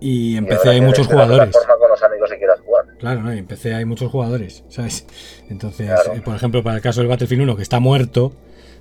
y 0.00 0.36
en 0.36 0.46
PC 0.46 0.70
hay 0.70 0.80
muchos 0.80 1.06
jugadores. 1.06 1.56
Con 1.56 1.88
los 1.88 2.02
amigos 2.02 2.30
si 2.30 2.36
quieras 2.36 2.60
jugar. 2.60 2.84
Claro, 2.98 3.22
¿no? 3.22 3.34
Y 3.34 3.38
en 3.38 3.46
PC 3.46 3.74
hay 3.74 3.84
muchos 3.84 4.10
jugadores, 4.10 4.64
¿sabes? 4.68 5.06
Entonces, 5.48 5.90
eh, 5.90 6.22
por 6.24 6.34
ejemplo, 6.34 6.62
para 6.62 6.76
el 6.76 6.82
caso 6.82 7.00
del 7.00 7.08
Battlefield 7.08 7.42
1 7.42 7.56
que 7.56 7.62
está 7.62 7.80
muerto, 7.80 8.32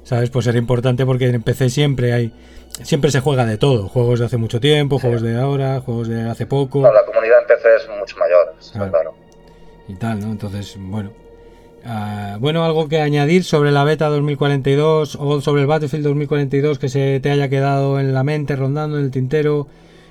¿sabes? 0.03 0.29
Pues 0.29 0.47
era 0.47 0.57
importante 0.57 1.05
porque 1.05 1.27
en 1.27 1.41
PC 1.41 1.69
siempre 1.69 2.13
hay 2.13 2.33
siempre 2.81 3.11
se 3.11 3.19
juega 3.19 3.45
de 3.45 3.57
todo, 3.57 3.87
juegos 3.87 4.19
de 4.19 4.25
hace 4.25 4.37
mucho 4.37 4.59
tiempo, 4.59 4.97
juegos 4.97 5.21
de 5.21 5.37
ahora, 5.37 5.79
juegos 5.81 6.07
de 6.07 6.23
hace 6.23 6.47
poco. 6.47 6.81
la 6.81 7.05
comunidad 7.05 7.41
en 7.41 7.47
PC 7.47 7.75
es 7.75 7.89
mucho 7.99 8.17
mayor, 8.17 8.89
claro. 8.91 9.13
Y 9.87 9.93
tal, 9.95 10.19
¿no? 10.19 10.31
Entonces, 10.31 10.75
bueno. 10.79 11.11
Ah, 11.85 12.37
bueno, 12.39 12.63
algo 12.63 12.87
que 12.87 13.01
añadir 13.01 13.43
sobre 13.43 13.71
la 13.71 13.83
beta 13.83 14.07
2042 14.07 15.17
o 15.19 15.41
sobre 15.41 15.61
el 15.61 15.67
Battlefield 15.67 16.05
2042 16.05 16.79
que 16.79 16.89
se 16.89 17.19
te 17.19 17.29
haya 17.29 17.49
quedado 17.49 17.99
en 17.99 18.13
la 18.13 18.23
mente, 18.23 18.55
rondando 18.55 18.97
en 18.97 19.05
el 19.05 19.11
tintero. 19.11 19.67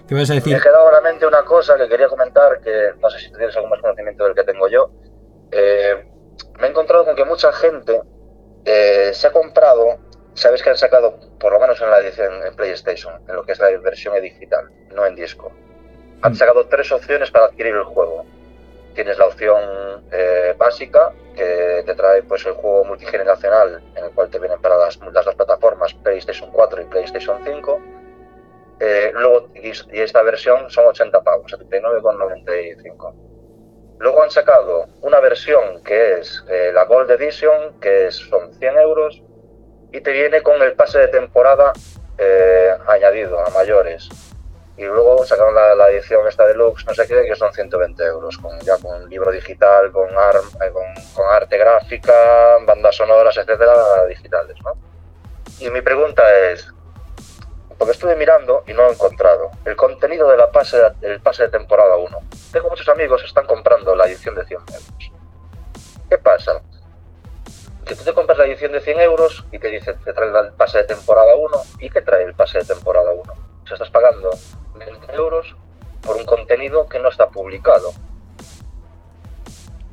¿Qué 0.09 0.15
vas 0.15 0.31
a 0.31 0.35
decir? 0.35 0.53
Me 0.53 0.59
ha 0.59 0.63
quedado 0.63 0.89
en 0.89 0.95
la 0.95 1.01
mente 1.01 1.27
una 1.27 1.43
cosa 1.45 1.77
que 1.77 1.89
quería 1.89 2.09
comentar, 2.09 2.61
que 2.61 2.91
no 3.01 3.09
sé 3.09 3.21
si 3.21 3.31
tienes 3.31 3.55
algún 3.57 3.71
más 3.71 3.81
conocimiento 3.81 4.25
del 4.25 4.35
que 4.35 4.45
tengo 4.45 4.69
yo. 4.69 4.91
Eh, 5.51 6.05
me 6.61 6.67
he 6.67 6.71
encontrado 6.71 7.05
con 7.05 7.17
que 7.17 7.25
mucha 7.25 7.53
gente 7.53 8.01
eh, 8.65 9.11
se 9.15 9.27
ha 9.27 9.33
comprado 9.33 9.99
Sabes 10.35 10.63
que 10.63 10.71
han 10.71 10.77
sacado, 10.77 11.19
por 11.39 11.53
lo 11.53 11.61
menos 11.61 11.81
en 11.83 11.91
la 11.91 12.01
edición 12.01 12.33
en 12.47 12.55
PlayStation, 12.55 13.21
en 13.29 13.37
lo 13.37 13.45
que 13.45 13.53
es 13.53 13.59
la 13.59 13.69
versión 13.79 14.19
digital, 14.21 14.71
no 14.95 15.05
en 15.05 15.15
disco. 15.15 15.53
Han 16.23 16.33
mm. 16.33 16.37
sacado 16.37 16.67
tres 16.69 16.91
opciones 16.91 17.31
para 17.31 17.47
adquirir 17.47 17.75
el 17.75 17.85
juego. 17.85 18.25
Tienes 18.95 19.19
la 19.19 19.27
opción 19.27 20.05
eh, 20.13 20.55
básica, 20.59 21.13
que 21.35 21.83
te 21.87 21.95
trae 21.95 22.23
pues 22.23 22.45
el 22.45 22.53
juego 22.53 22.85
multigeneracional, 22.85 23.83
en 23.97 24.05
el 24.05 24.11
cual 24.11 24.29
te 24.29 24.39
vienen 24.39 24.61
para 24.61 24.77
las, 24.77 24.99
las 24.99 25.25
dos 25.25 25.35
plataformas, 25.35 25.95
PlayStation 25.95 26.51
4 26.51 26.83
y 26.83 26.85
PlayStation 26.87 27.39
5. 27.43 27.81
Eh, 28.81 29.11
luego, 29.15 29.49
y, 29.55 29.71
esta 30.01 30.23
versión 30.23 30.69
son 30.71 30.87
80 30.87 31.23
pavos, 31.23 31.53
79,95. 31.53 33.15
Luego 33.99 34.23
han 34.23 34.31
sacado 34.31 34.87
una 35.01 35.21
versión 35.21 35.83
que 35.85 36.19
es 36.19 36.45
eh, 36.49 36.71
la 36.75 36.85
Gold 36.85 37.11
Edition, 37.13 37.81
que 37.81 38.11
son 38.11 38.53
100 38.55 38.79
euros, 38.79 39.23
y 39.93 40.01
te 40.01 40.13
viene 40.13 40.43
con 40.43 40.61
el 40.61 40.75
pase 40.75 40.99
de 40.99 41.09
temporada 41.09 41.73
añadido 42.87 43.41
a 43.41 43.51
mayores. 43.51 44.09
Y 44.83 44.85
luego 44.85 45.25
sacaron 45.25 45.55
la, 45.55 45.89
edición 45.91 46.27
esta 46.27 46.45
deluxe, 46.45 46.85
no 46.87 46.93
sé 46.93 47.07
qué, 47.07 47.25
que 47.25 47.37
son 47.37 47.53
120 47.53 48.03
euros, 48.03 48.37
con, 48.37 48.59
ya 48.63 48.77
con 48.79 49.09
libro 49.09 49.31
digital, 49.31 49.93
con, 49.93 50.09
eh, 50.11 50.73
con, 51.15 51.25
arte 51.31 51.57
gráfica, 51.57 52.59
bandas 52.67 52.97
sonoras, 52.97 53.37
etcétera, 53.37 54.07
digitales, 54.07 54.57
¿no? 54.65 54.73
Y 55.61 55.71
mi 55.71 55.83
pregunta 55.83 56.25
es, 56.49 56.67
porque 57.79 57.93
estuve 57.93 58.17
mirando 58.17 58.65
y 58.67 58.73
no 58.73 58.89
he 58.89 58.93
encontrado 58.93 59.53
el 59.65 59.77
contenido 59.77 60.29
de 60.29 60.37
la 60.37 60.51
pase, 60.51 60.83
del 60.99 61.21
pase 61.21 61.45
de 61.45 61.51
temporada 61.51 61.97
1. 61.97 62.19
Tengo 62.51 62.69
muchos 62.69 62.89
amigos 62.89 63.21
que 63.21 63.29
están 63.29 63.47
comprando 63.47 63.95
la 63.95 64.07
edición 64.09 64.35
de 64.35 64.45
100 64.45 64.61
euros. 64.63 65.13
¿Qué 66.11 66.19
pasa? 66.19 66.61
que 67.87 67.95
tú 67.97 68.05
te 68.05 68.15
compras 68.15 68.39
la 68.39 68.47
edición 68.47 68.73
de 68.73 68.81
100 68.81 69.01
euros 69.01 69.45
y 69.53 69.59
te 69.59 69.69
dice, 69.69 69.95
te 69.95 70.13
trae 70.13 70.29
el 70.29 70.53
pase 70.55 70.79
de 70.79 70.85
temporada 70.85 71.37
1. 71.37 71.63
¿Y 71.81 71.91
qué 71.91 72.01
trae 72.01 72.25
el 72.25 72.35
pase 72.35 72.59
de 72.59 72.65
temporada 72.65 73.11
1? 73.13 73.52
Estás 73.73 73.91
pagando 73.91 74.31
20 74.75 75.15
euros 75.15 75.55
por 76.03 76.17
un 76.17 76.25
contenido 76.25 76.89
que 76.89 76.99
no 76.99 77.09
está 77.09 77.29
publicado. 77.29 77.93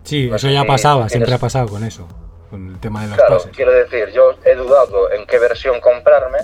Sí, 0.03 0.29
eso 0.33 0.49
ya 0.49 0.65
pasaba, 0.65 1.07
siempre 1.07 1.33
ha 1.33 1.37
pasado 1.37 1.67
con 1.67 1.83
eso, 1.83 2.07
con 2.49 2.67
el 2.67 2.79
tema 2.79 3.03
de 3.03 3.09
los 3.09 3.17
claro, 3.17 3.37
Quiero 3.55 3.71
decir, 3.71 4.09
yo 4.09 4.33
he 4.43 4.55
dudado 4.55 5.11
en 5.11 5.25
qué 5.27 5.37
versión 5.37 5.79
comprarme 5.81 6.39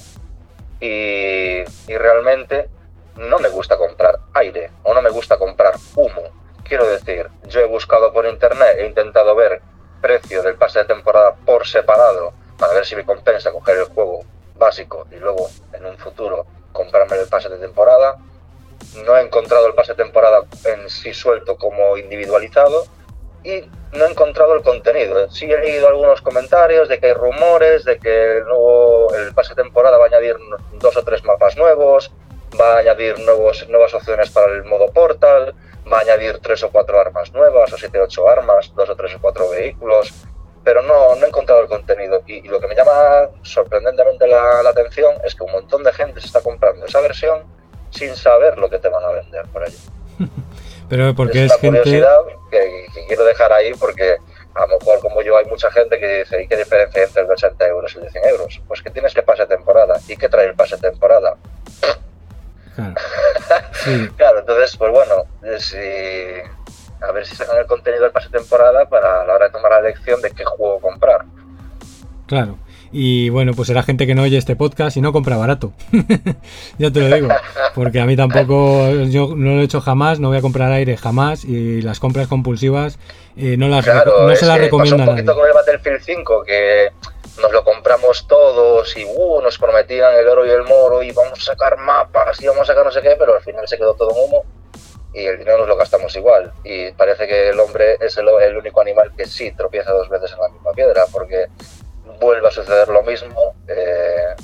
y, 0.80 1.62
y 1.92 1.98
realmente 1.98 2.70
no 3.18 3.40
me 3.40 3.50
gusta 3.50 3.78
comprar 3.78 4.20
aire 4.34 4.70
o 4.84 4.94
no 4.94 5.02
me 5.02 5.10
gusta 5.10 5.38
comprar 5.38 5.74
humo. 5.96 6.22
Quiero 6.64 6.88
decir, 6.88 7.30
yo 7.48 7.60
he 7.60 7.66
buscado 7.66 8.14
por 8.14 8.26
internet, 8.28 8.78
he 8.78 8.86
intentado 8.86 9.36
ver 9.36 9.62
precio 10.02 10.44
del 10.44 10.56
pase 10.56 10.80
de 10.80 10.86
temporada 10.86 11.36
por 11.46 11.66
separado 11.66 12.34
para 12.60 12.74
ver 12.74 12.86
si 12.86 12.96
me 12.96 13.04
compensa 13.06 13.52
coger 13.52 13.78
el 13.78 13.86
juego 13.86 14.24
básico 14.58 15.08
y 15.12 15.16
luego 15.16 15.50
en 15.74 15.86
un 15.86 15.98
futuro 15.98 16.46
comprarme 16.76 17.18
el 17.18 17.28
pase 17.28 17.50
de 17.50 17.58
temporada. 17.58 18.18
No 19.04 19.18
he 19.18 19.22
encontrado 19.22 19.66
el 19.66 19.74
pase 19.74 19.94
de 19.94 20.04
temporada 20.04 20.44
en 20.66 20.90
sí 20.90 21.14
suelto 21.14 21.58
como 21.58 21.98
individualizado 21.98 22.86
y 23.44 23.64
no 23.94 24.06
he 24.06 24.12
encontrado 24.12 24.54
el 24.56 24.62
contenido. 24.62 25.30
Sí 25.32 25.46
he 25.46 25.58
leído 25.58 25.88
algunos 25.88 26.22
comentarios 26.22 26.90
de 26.90 27.00
que 27.00 27.08
hay 27.08 27.14
rumores 27.14 27.86
de 27.86 27.98
que 27.98 28.38
el, 28.38 28.46
nuevo, 28.46 29.14
el 29.16 29.34
pase 29.34 29.56
de 29.56 29.64
temporada 29.64 29.98
va 29.98 30.06
a 30.06 30.08
añadir 30.08 30.36
dos 30.74 30.96
o 30.98 31.04
tres 31.04 31.24
mapas 31.24 31.56
nuevos, 31.56 32.12
va 32.60 32.74
a 32.74 32.78
añadir 32.80 33.20
nuevos, 33.20 33.68
nuevas 33.70 33.94
opciones 33.94 34.30
para 34.30 34.52
el 34.52 34.64
modo 34.66 34.92
portal, 34.92 35.56
va 35.92 36.00
a 36.00 36.02
añadir 36.02 36.40
tres 36.40 36.64
o 36.64 36.72
cuatro 36.72 37.00
armas 37.00 37.32
nuevas, 37.34 37.72
o 37.72 37.78
siete 37.78 38.00
o 38.00 38.04
ocho 38.04 38.28
armas, 38.28 38.72
dos 38.76 38.90
o 38.90 38.96
tres 38.96 39.16
o 39.16 39.22
cuatro 39.22 39.50
vehículos, 39.50 40.14
pero 40.66 40.82
no, 40.82 41.16
no 41.16 41.26
he 41.26 41.30
encontrado 41.30 41.62
el 41.62 41.68
contenido. 41.68 42.24
Y, 42.26 42.42
lo 42.48 42.60
que 42.60 42.68
me 42.68 42.76
llama 42.76 43.30
sorprendentemente 43.44 44.28
la, 44.28 44.68
atención 44.68 45.14
es 45.24 45.36
que 45.36 45.44
un 45.44 45.52
montón 45.52 45.84
de 45.84 45.94
gente 45.94 46.20
se 46.20 46.28
está 46.28 46.42
comprando 46.42 46.86
esa 46.86 47.00
versión 47.00 47.44
sin 47.92 48.16
saber 48.16 48.58
lo 48.58 48.70
que 48.70 48.80
te 48.80 48.90
van 48.90 49.04
a 49.04 49.10
vender 49.10 49.46
por 49.54 49.64
allí. 49.64 49.78
pero 50.90 51.14
porque 51.16 51.46
es, 51.46 51.52
una 51.52 51.70
curiosidad 51.70 52.18
que, 52.50 52.88
quiero 53.08 53.24
dejar 53.24 53.54
ahí 53.54 53.74
porque 53.76 54.18
a 54.56 54.66
lo 54.66 54.80
mejor 54.80 55.00
como 55.00 55.22
yo 55.22 55.38
hay 55.38 55.46
mucha 55.46 55.70
gente 55.72 56.00
que 56.00 56.20
dice 56.20 56.42
¿y 56.42 56.48
qué 56.48 56.58
diferencia 56.58 57.04
entre 57.04 57.22
el 57.22 57.28
de 57.28 57.34
80 57.34 57.68
euros 57.68 57.94
y 57.94 57.98
el 58.00 58.04
de 58.06 58.12
100 58.12 58.26
euros? 58.26 58.62
Pues 58.68 58.82
que 58.82 58.90
tienes 58.90 59.14
que 59.14 59.22
pase 59.22 59.46
temporada. 59.46 60.00
¿Y 60.08 60.18
qué 60.18 60.28
trae 60.28 60.48
el 60.48 60.56
pase 60.56 60.78
temporada? 60.78 61.38
Claro. 62.76 62.96
entonces, 64.40 64.76
pues 64.78 64.92
bueno, 64.92 65.26
a 67.08 67.12
ver 67.12 67.26
si 67.26 67.36
sacan 67.36 67.58
el 67.58 67.66
contenido 67.66 68.04
del 68.04 68.12
pase 68.12 68.30
temporada 68.30 68.88
para 68.90 69.26
la 69.26 69.34
hora 69.36 69.46
de 69.46 69.52
tomar 69.52 69.72
la 69.72 69.80
elección 69.80 70.22
de 70.22 70.32
qué 70.32 70.46
juego 70.46 70.80
comprar. 70.80 71.26
Claro. 72.28 72.58
Y 72.92 73.30
bueno, 73.30 73.54
pues 73.54 73.68
será 73.68 73.84
gente 73.84 74.08
que 74.08 74.16
no 74.16 74.22
oye 74.22 74.38
este 74.38 74.56
podcast 74.56 74.96
y 74.96 75.02
no 75.02 75.12
compra 75.12 75.36
barato. 75.36 75.74
ya 76.78 76.92
te 76.92 77.02
lo 77.02 77.14
digo. 77.14 77.28
Porque 77.74 78.00
a 78.00 78.06
mí 78.06 78.16
tampoco, 78.16 78.90
yo 79.10 79.36
no 79.36 79.56
lo 79.56 79.62
he 79.62 79.64
hecho 79.64 79.82
jamás, 79.82 80.20
no 80.20 80.30
voy 80.30 80.38
a 80.38 80.42
comprar 80.42 80.72
aire 80.72 80.96
jamás. 80.96 81.44
Y 81.44 81.82
las 81.82 82.00
compras 82.00 82.28
compulsivas 82.28 82.98
eh, 83.36 83.58
no, 83.58 83.68
las 83.68 83.86
no 83.86 84.36
se 84.36 84.46
las 84.46 84.60
recomiendo 84.60 85.04
un 85.04 85.10
poquito 85.10 85.36
con 85.36 85.46
el 85.46 85.54
Battlefield 85.54 86.02
5, 86.02 86.44
que 86.44 86.90
nos 87.42 87.52
lo 87.52 87.66
compramos 87.66 88.28
todos 88.28 88.96
y 88.96 89.04
uh, 89.04 89.42
nos 89.42 89.58
prometían 89.58 90.14
el 90.16 90.28
oro 90.28 90.46
y 90.46 90.50
el 90.50 90.64
moro 90.64 91.04
y 91.04 91.12
vamos 91.12 91.40
a 91.42 91.52
sacar 91.52 91.78
mapas 91.78 92.42
y 92.42 92.48
vamos 92.48 92.64
a 92.64 92.66
sacar 92.68 92.86
no 92.86 92.92
sé 92.92 93.02
qué, 93.02 93.16
pero 93.20 93.36
al 93.36 93.42
final 93.42 93.68
se 93.68 93.78
quedó 93.78 93.94
todo 93.94 94.12
en 94.12 94.24
humo 94.24 94.44
y 95.16 95.26
el 95.26 95.38
dinero 95.38 95.60
nos 95.60 95.68
lo 95.70 95.78
gastamos 95.78 96.16
igual. 96.16 96.52
Y 96.64 96.92
parece 96.92 97.26
que 97.26 97.50
el 97.50 97.60
hombre 97.60 97.98
es 98.02 98.18
el, 98.18 98.28
único 98.58 98.82
animal 98.82 99.14
que 99.16 99.26
sí 99.26 99.52
tropieza 99.52 99.92
dos 99.92 100.10
veces 100.10 100.34
en 100.34 100.40
la 100.40 100.50
misma 100.50 100.72
piedra, 100.74 101.06
porque 101.12 101.48
vuelve 102.20 102.48
a 102.48 102.52
suceder 102.52 102.90
lo 102.90 103.02
mismo 103.04 103.56
eh, 103.68 104.36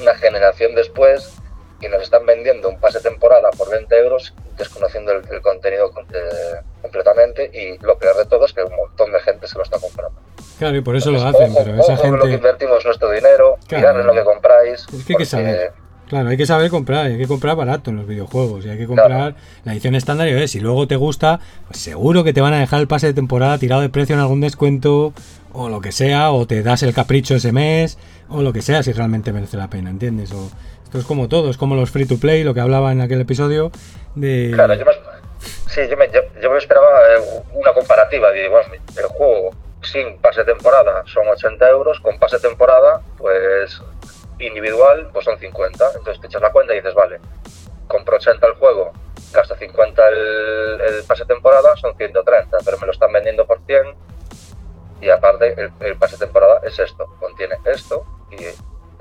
una 0.00 0.14
generación 0.14 0.74
después 0.74 1.32
y 1.80 1.88
nos 1.88 2.02
están 2.02 2.24
vendiendo 2.24 2.68
un 2.68 2.78
pase 2.78 3.00
temporada 3.00 3.50
por 3.50 3.68
20 3.70 3.98
euros 3.98 4.32
desconociendo 4.56 5.12
el, 5.12 5.42
contenido 5.42 5.92
eh, 6.12 6.60
completamente 6.80 7.50
y 7.52 7.76
lo 7.84 7.98
peor 7.98 8.16
de 8.16 8.26
todo 8.26 8.44
es 8.44 8.52
que 8.52 8.62
un 8.62 8.74
montón 8.76 9.10
de 9.12 9.20
gente 9.20 9.48
se 9.48 9.56
lo 9.56 9.64
está 9.64 9.78
comprando. 9.78 10.20
Claro, 10.58 10.76
y 10.76 10.80
por 10.80 10.94
eso 10.94 11.10
lo 11.10 11.20
hacen, 11.20 11.52
pero 11.52 11.80
esa 11.80 11.96
gente... 11.96 12.16
lo 12.16 12.24
que 12.24 12.34
invertimos 12.34 12.84
nuestro 12.84 13.10
dinero, 13.10 13.58
claro. 13.66 14.00
en 14.00 14.06
lo 14.06 14.14
que 14.14 14.22
compráis. 14.22 14.86
Es 14.92 15.04
que 15.04 15.14
hay 15.14 15.16
que 15.16 15.26
saber. 15.26 15.72
Claro, 16.12 16.28
hay 16.28 16.36
que 16.36 16.44
saber 16.44 16.68
comprar, 16.68 17.06
hay 17.06 17.16
que 17.16 17.26
comprar 17.26 17.56
barato 17.56 17.88
en 17.88 17.96
los 17.96 18.06
videojuegos 18.06 18.66
y 18.66 18.68
hay 18.68 18.76
que 18.76 18.86
comprar 18.86 19.34
la 19.64 19.72
edición 19.72 19.94
estándar 19.94 20.28
y 20.28 20.46
si 20.46 20.60
luego 20.60 20.86
te 20.86 20.96
gusta, 20.96 21.40
pues 21.66 21.80
seguro 21.80 22.22
que 22.22 22.34
te 22.34 22.42
van 22.42 22.52
a 22.52 22.60
dejar 22.60 22.82
el 22.82 22.86
pase 22.86 23.06
de 23.06 23.14
temporada 23.14 23.56
tirado 23.56 23.80
de 23.80 23.88
precio 23.88 24.14
en 24.14 24.20
algún 24.20 24.42
descuento 24.42 25.14
o 25.54 25.70
lo 25.70 25.80
que 25.80 25.90
sea, 25.90 26.32
o 26.32 26.46
te 26.46 26.62
das 26.62 26.82
el 26.82 26.92
capricho 26.92 27.36
ese 27.36 27.50
mes 27.52 27.96
o 28.28 28.42
lo 28.42 28.52
que 28.52 28.60
sea 28.60 28.82
si 28.82 28.92
realmente 28.92 29.32
merece 29.32 29.56
la 29.56 29.70
pena, 29.70 29.88
¿entiendes? 29.88 30.32
O, 30.32 30.50
esto 30.84 30.98
es 30.98 31.06
como 31.06 31.30
todo, 31.30 31.48
es 31.48 31.56
como 31.56 31.76
los 31.76 31.90
free 31.90 32.04
to 32.04 32.18
play, 32.18 32.44
lo 32.44 32.52
que 32.52 32.60
hablaba 32.60 32.92
en 32.92 33.00
aquel 33.00 33.22
episodio 33.22 33.72
de... 34.14 34.50
Claro, 34.52 34.74
yo 34.74 34.84
me, 34.84 34.92
sí, 35.40 35.80
yo 35.88 35.96
me, 35.96 36.10
yo, 36.42 36.50
me 36.50 36.58
esperaba 36.58 36.88
eh, 37.16 37.42
una 37.54 37.72
comparativa, 37.72 38.30
de, 38.32 38.50
bueno, 38.50 38.68
el 38.74 39.06
juego 39.06 39.56
sin 39.80 40.18
pase 40.18 40.44
temporada 40.44 41.04
son 41.06 41.26
80 41.26 41.70
euros, 41.70 41.98
con 42.00 42.18
pase 42.18 42.38
temporada, 42.38 43.00
pues 43.16 43.80
individual, 44.46 45.10
pues 45.12 45.24
son 45.24 45.38
50. 45.38 45.84
Entonces 45.96 46.20
te 46.20 46.26
echas 46.26 46.42
la 46.42 46.52
cuenta 46.52 46.72
y 46.72 46.76
dices, 46.76 46.94
vale, 46.94 47.20
compro 47.86 48.16
80 48.16 48.46
el 48.46 48.54
juego, 48.54 48.92
gasto 49.32 49.56
50 49.56 50.08
el, 50.08 50.80
el 50.80 51.04
pase 51.04 51.24
temporada, 51.24 51.76
son 51.76 51.96
130, 51.96 52.58
pero 52.64 52.78
me 52.78 52.86
lo 52.86 52.92
están 52.92 53.12
vendiendo 53.12 53.46
por 53.46 53.60
100 53.66 53.94
y 55.02 55.10
aparte 55.10 55.54
el, 55.80 55.96
pase 55.96 56.16
temporada 56.16 56.60
es 56.62 56.78
esto, 56.78 57.06
contiene 57.18 57.56
esto 57.66 58.04
y 58.30 58.44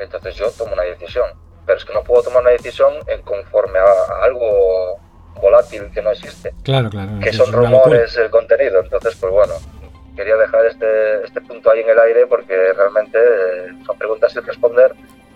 entonces 0.01 0.35
yo 0.35 0.49
tomo 0.51 0.73
una 0.73 0.83
decisión. 0.83 1.25
Pero 1.65 1.77
es 1.77 1.85
que 1.85 1.93
no 1.93 2.03
puedo 2.03 2.23
tomar 2.23 2.41
una 2.41 2.49
decisión 2.49 2.93
en 3.05 3.21
conforme 3.21 3.77
a, 3.77 4.23
algo 4.23 4.99
volátil 5.39 5.91
que 5.91 6.01
no 6.01 6.09
existe. 6.09 6.53
Claro, 6.63 6.89
claro. 6.89 7.11
Que 7.21 7.31
son 7.31 7.53
rumores 7.53 8.17
el 8.17 8.31
contenido. 8.31 8.81
Entonces, 8.81 9.15
pues 9.15 9.31
bueno, 9.31 9.53
quería 10.15 10.35
dejar 10.37 10.65
este, 10.65 11.23
este 11.23 11.39
punto 11.41 11.69
ahí 11.69 11.81
en 11.81 11.89
el 11.89 11.99
aire 11.99 12.25
porque 12.25 12.73
realmente 12.73 13.19
eh, 13.19 13.67
son 13.85 13.97
preguntas 13.97 14.33
sin 14.33 14.43
responder 14.43 14.91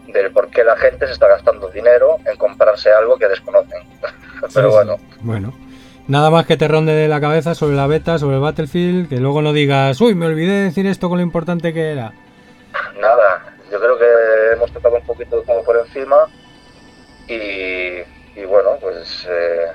del 0.08 0.32
por 0.32 0.50
qué 0.50 0.64
la 0.64 0.76
gente 0.78 1.08
se 1.08 1.14
está 1.14 1.28
gastando 1.28 1.70
dinero 1.70 2.18
en 2.26 2.38
comprarse 2.38 2.92
algo 2.92 3.18
que 3.18 3.28
desconocen. 3.28 3.84
Pero 4.54 4.72
bueno. 4.72 4.98
Bueno. 5.22 5.54
Nada 6.08 6.30
más 6.30 6.46
que 6.46 6.56
te 6.56 6.68
ronde 6.68 6.94
de 6.94 7.08
la 7.08 7.20
cabeza 7.20 7.56
sobre 7.56 7.76
la 7.76 7.88
beta, 7.88 8.20
sobre 8.20 8.36
el 8.36 8.42
Battlefield, 8.42 9.10
que 9.10 9.18
luego 9.18 9.42
no 9.42 9.54
digas, 9.54 10.00
uy, 10.02 10.14
me 10.14 10.28
olvidé 10.28 10.52
de 10.52 10.64
decir 10.66 10.86
esto 10.86 11.10
con 11.10 11.18
lo 11.18 11.24
importante 11.24 11.74
que 11.74 11.92
era. 11.92 12.14
Nada, 13.00 13.56
yo 13.72 13.80
creo 13.80 13.98
que 13.98 14.54
hemos 14.54 14.72
tocado 14.72 14.98
un 14.98 15.06
poquito 15.06 15.42
todo 15.42 15.64
por 15.64 15.78
encima 15.78 16.28
y, 17.28 18.46
bueno, 18.46 18.78
pues 18.80 19.28
eh, 19.28 19.72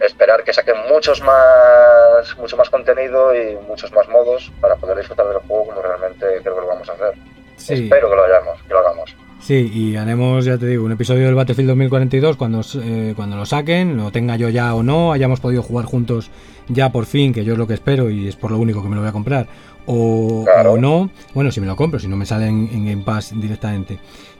esperar 0.00 0.44
que 0.44 0.52
saquen 0.52 0.76
muchos 0.90 1.22
más, 1.22 2.36
mucho 2.36 2.58
más 2.58 2.68
contenido 2.68 3.34
y 3.34 3.56
muchos 3.66 3.90
más 3.92 4.06
modos 4.08 4.52
para 4.60 4.76
poder 4.76 4.98
disfrutar 4.98 5.26
del 5.28 5.38
juego 5.38 5.66
como 5.66 5.80
realmente 5.80 6.26
creo 6.42 6.54
que 6.54 6.60
lo 6.60 6.66
vamos 6.66 6.88
a 6.90 6.92
hacer. 6.92 7.14
Espero 7.56 8.10
que 8.10 8.16
lo, 8.16 8.24
hayamos, 8.24 8.62
que 8.62 8.68
lo 8.68 8.78
hagamos. 8.80 9.16
Sí, 9.42 9.72
y 9.74 9.96
haremos, 9.96 10.44
ya 10.44 10.56
te 10.56 10.66
digo, 10.66 10.84
un 10.84 10.92
episodio 10.92 11.26
del 11.26 11.34
Battlefield 11.34 11.70
2042 11.70 12.36
cuando, 12.36 12.60
eh, 12.80 13.12
cuando 13.16 13.36
lo 13.36 13.44
saquen, 13.44 13.96
lo 13.96 14.12
tenga 14.12 14.36
yo 14.36 14.48
ya 14.48 14.72
o 14.72 14.84
no, 14.84 15.12
hayamos 15.12 15.40
podido 15.40 15.64
jugar 15.64 15.84
juntos 15.84 16.30
ya 16.68 16.92
por 16.92 17.06
fin, 17.06 17.34
que 17.34 17.44
yo 17.44 17.54
es 17.54 17.58
lo 17.58 17.66
que 17.66 17.74
espero 17.74 18.08
y 18.08 18.28
es 18.28 18.36
por 18.36 18.52
lo 18.52 18.58
único 18.58 18.84
que 18.84 18.88
me 18.88 18.94
lo 18.94 19.00
voy 19.00 19.08
a 19.08 19.12
comprar, 19.12 19.48
o, 19.84 20.44
no. 20.78 21.10
Bueno, 21.34 21.50
si 21.50 21.60
me 21.60 21.66
lo 21.66 21.74
compro, 21.74 21.98
si 21.98 22.06
no 22.06 22.16
me 22.16 22.24
sale 22.24 22.46
en, 22.46 22.86
Game 22.86 23.02
Pass 23.04 23.32
directamente. 23.34 23.98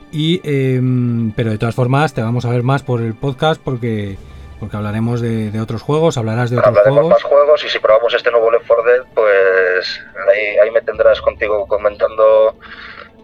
Y, 0.09 0.39
em, 0.41 1.33
pero 1.33 1.51
de 1.51 1.57
todas 1.57 1.75
formas, 1.75 2.13
te 2.13 2.21
vamos 2.21 2.45
a 2.45 2.49
ver 2.49 2.63
más 2.63 2.81
por 2.81 3.01
el 3.01 3.13
podcast 3.13 3.61
porque 3.61 4.17
porque 4.57 4.77
hablaremos 4.77 5.19
de, 5.19 5.59
otros 5.59 5.81
juegos, 5.81 6.17
hablarás 6.17 6.49
de 6.49 6.57
otros 6.57 6.69
hablaremos 6.69 7.01
juegos. 7.01 7.11
más 7.11 7.23
juegos 7.23 7.65
y 7.65 7.69
si 7.69 7.79
probamos 7.79 8.13
este 8.13 8.31
nuevo 8.31 8.49
Left 8.49 8.65
4 8.65 8.85
Dead, 8.85 9.03
pues 9.13 9.99
ahí, 10.31 10.57
ahí 10.63 10.71
me 10.71 10.79
tendrás 10.79 11.19
contigo 11.19 11.67
comentando 11.67 12.55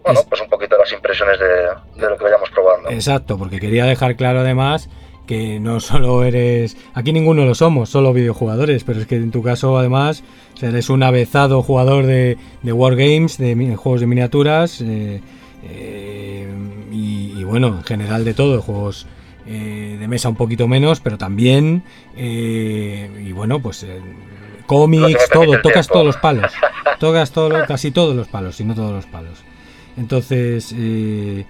bueno, 0.04 0.22
pues 0.28 0.42
un 0.42 0.50
poquito 0.50 0.78
las 0.78 0.92
impresiones 0.92 1.38
de, 1.40 2.10
lo 2.10 2.18
que 2.18 2.24
vayamos 2.24 2.50
probando. 2.50 2.90
Exacto, 2.90 3.38
porque 3.38 3.60
quería 3.60 3.86
dejar 3.86 4.16
claro 4.16 4.40
además 4.40 4.90
que 5.30 5.60
no 5.60 5.80
solo 5.80 6.24
eres. 6.24 6.76
Aquí 6.96 7.14
ninguno 7.14 7.46
lo 7.46 7.54
somos, 7.54 7.90
solo 7.90 8.14
videojugadores, 8.14 8.84
pero 8.84 9.00
es 9.00 9.06
que 9.06 9.16
en 9.16 9.30
tu 9.30 9.44
caso 9.44 9.78
además 9.78 10.24
eres 10.60 10.90
un 10.90 11.04
avezado 11.04 11.62
jugador 11.62 12.08
de, 12.08 12.38
de 12.64 12.74
Wargames, 12.74 13.38
de, 13.38 13.76
juegos 13.76 14.02
de 14.02 14.08
miniaturas 14.08 14.82
eh, 14.82 15.22
eh, 15.64 16.48
y, 16.92 17.44
bueno, 17.44 17.68
en 17.68 17.84
general 17.84 18.26
de 18.26 18.34
todo, 18.34 18.62
juegos. 18.62 19.06
Eh, 19.52 19.98
de 20.00 20.08
mesa 20.08 20.30
un 20.30 20.36
poquito 20.36 20.68
menos, 20.68 21.00
pero 21.00 21.18
también, 21.18 21.82
y 22.16 23.32
bueno, 23.32 23.60
pues 23.60 23.84
cómics, 24.68 25.28
todo, 25.34 25.60
tocas 25.62 25.88
todos 25.88 26.06
los 26.06 26.18
palos, 26.18 26.52
tocas 27.00 27.32
todo, 27.32 27.66
casi 27.66 27.90
todos 27.90 28.16
los 28.16 28.28
palos, 28.28 28.58
si 28.58 28.64
no 28.64 28.76
todos 28.76 28.92
los 28.92 29.08
palos. 29.08 29.44
Entonces, 30.00 30.74
eh, 30.78 31.46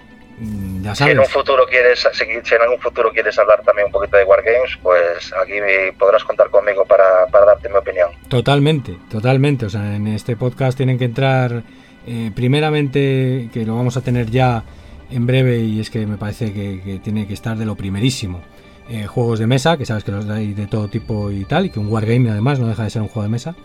ya 0.82 0.95
sabes. 0.95 1.12
Si 1.14 1.18
en, 1.18 1.20
un 1.20 1.26
futuro 1.26 1.66
quieres, 1.68 2.08
si 2.12 2.24
en 2.56 2.62
algún 2.62 2.80
futuro 2.80 3.12
quieres 3.12 3.38
hablar 3.38 3.62
también 3.64 3.88
un 3.88 3.91
poquito 3.91 4.18
de 4.18 4.24
Wargames, 4.24 4.78
pues 4.82 5.32
aquí 5.41 5.54
podrás 5.97 6.24
contar 6.24 6.50
conmigo 6.50 6.86
para, 6.86 7.26
darte 7.32 7.70
mi 7.70 7.76
opinión. 7.76 8.10
Totalmente, 8.28 8.97
totalmente. 9.10 9.66
O 9.66 9.70
sea, 9.70 9.95
en 9.95 10.08
este 10.08 10.36
podcast 10.36 10.76
tienen 10.78 10.97
que 10.97 11.06
entrar, 11.06 11.64
eh, 12.08 12.32
primeramente, 12.36 13.50
que 13.54 13.66
lo 13.66 13.76
vamos 13.76 13.97
a 13.97 14.02
tener 14.02 14.32
ya 14.32 14.64
en 15.12 15.28
breve, 15.28 15.60
y 15.60 15.80
es 15.80 15.89
que 15.89 16.06
me 16.06 16.18
parece 16.18 16.54
que, 16.54 17.00
tiene 17.04 17.28
que 17.28 17.34
estar 17.34 17.58
de 17.58 17.66
lo 17.66 17.76
primerísimo. 17.76 18.41
Eh, 18.89 19.06
juegos 19.06 19.38
de 19.38 19.45
mesa, 19.45 19.78
que 19.78 19.86
sabes 19.86 20.04
que 20.04 20.12
los 20.12 20.28
hay 20.30 20.54
de 20.54 20.66
todo 20.66 20.88
tipo 20.88 21.30
y 21.30 21.45
tal, 21.45 21.68
y 21.68 21.70
que 21.70 21.80
un 21.80 21.88
Wargame 21.88 22.32
además 22.32 22.60
no 22.60 22.68
deja 22.68 22.84
de 22.84 22.89
ser 22.89 23.02
un 23.04 23.08
juego 23.08 23.24
de 23.24 23.30
mesa. 23.30 23.56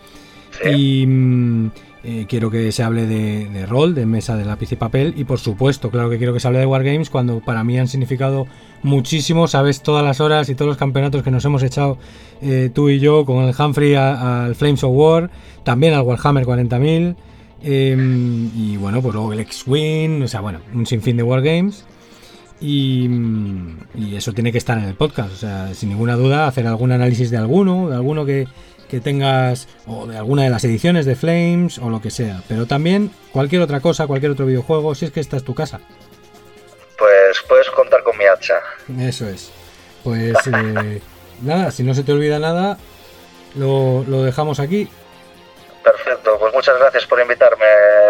Y, 0.63 1.05
mm, 1.05 1.71
eh, 2.07 2.27
quiero 2.29 2.51
que 2.51 2.71
se 2.71 2.83
hable 2.83 3.07
de, 3.07 3.65
rol, 3.65 3.95
de 3.95 4.05
mesa 4.05 4.37
de 4.37 4.45
lápiz 4.45 4.71
y 4.71 4.75
papel. 4.75 5.15
Y 5.17 5.23
por 5.23 5.39
supuesto, 5.39 5.89
claro 5.89 6.07
que 6.07 6.19
quiero 6.19 6.35
que 6.35 6.39
se 6.39 6.47
hable 6.47 6.59
de 6.59 6.67
Wargames 6.67 7.09
cuando 7.09 7.39
para 7.39 7.63
mí 7.63 7.79
han 7.79 7.87
significado 7.87 8.45
muchísimo, 8.83 9.47
sabes 9.47 9.81
todas 9.81 10.03
las 10.03 10.19
horas 10.19 10.47
y 10.49 10.53
todos 10.53 10.69
los 10.69 10.77
campeonatos 10.77 11.23
que 11.23 11.31
nos 11.31 11.43
hemos 11.45 11.63
echado 11.63 11.97
eh, 12.43 12.69
tú 12.71 12.89
y 12.89 12.99
yo 12.99 13.25
con 13.25 13.45
el 13.45 13.55
Humphrey 13.57 13.95
al 13.95 14.53
Flames 14.53 14.83
of 14.83 14.91
War, 14.93 15.31
también 15.63 15.95
al 15.95 16.01
Warhammer 16.01 16.45
40.000 16.45 17.15
em, 17.63 18.51
y 18.55 18.77
bueno, 18.77 19.01
pues 19.01 19.15
luego 19.15 19.33
el 19.33 19.39
X-Wing, 19.39 20.21
o 20.21 20.27
sea, 20.27 20.41
bueno, 20.41 20.59
un 20.75 20.85
sinfín 20.85 21.17
de 21.17 21.23
Wargames. 21.23 21.85
Y, 22.61 23.09
y 23.95 24.15
eso 24.15 24.31
tiene 24.31 24.51
que 24.51 24.59
estar 24.59 24.77
en 24.77 24.85
el 24.85 24.93
podcast, 24.93 25.33
o 25.33 25.35
sea, 25.35 25.73
sin 25.73 25.89
ninguna 25.89 26.15
duda, 26.15 26.47
hacer 26.47 26.67
algún 26.67 26.91
análisis 26.91 27.31
de 27.31 27.37
alguno, 27.37 27.89
de 27.89 27.95
alguno 27.95 28.25
que, 28.25 28.47
que 28.89 28.99
tengas 28.99 29.67
o 29.87 30.07
de 30.07 30.17
alguna 30.17 30.43
de 30.43 30.49
las 30.49 30.63
ediciones 30.63 31.05
de 31.05 31.15
Flames 31.15 31.77
o 31.79 31.89
lo 31.89 32.01
que 32.01 32.11
sea, 32.11 32.41
pero 32.47 32.65
también 32.65 33.11
cualquier 33.31 33.61
otra 33.61 33.79
cosa, 33.79 34.07
cualquier 34.07 34.31
otro 34.31 34.45
videojuego, 34.45 34.95
si 34.95 35.05
es 35.05 35.11
que 35.11 35.19
esta 35.19 35.37
es 35.37 35.43
tu 35.43 35.55
casa. 35.55 35.79
Pues 36.97 37.41
puedes 37.47 37.69
contar 37.71 38.03
con 38.03 38.17
mi 38.17 38.25
hacha. 38.25 38.55
Eso 38.99 39.27
es. 39.27 39.51
Pues 40.03 40.35
eh, 40.47 41.01
nada, 41.41 41.71
si 41.71 41.83
no 41.83 41.93
se 41.93 42.03
te 42.03 42.11
olvida 42.13 42.39
nada, 42.39 42.77
lo, 43.55 44.03
dejamos 44.23 44.59
aquí. 44.59 44.89
Perfecto, 45.83 46.37
pues 46.39 46.53
muchas 46.53 46.79
gracias 46.79 47.05
por 47.05 47.19
invitarme, 47.21 47.65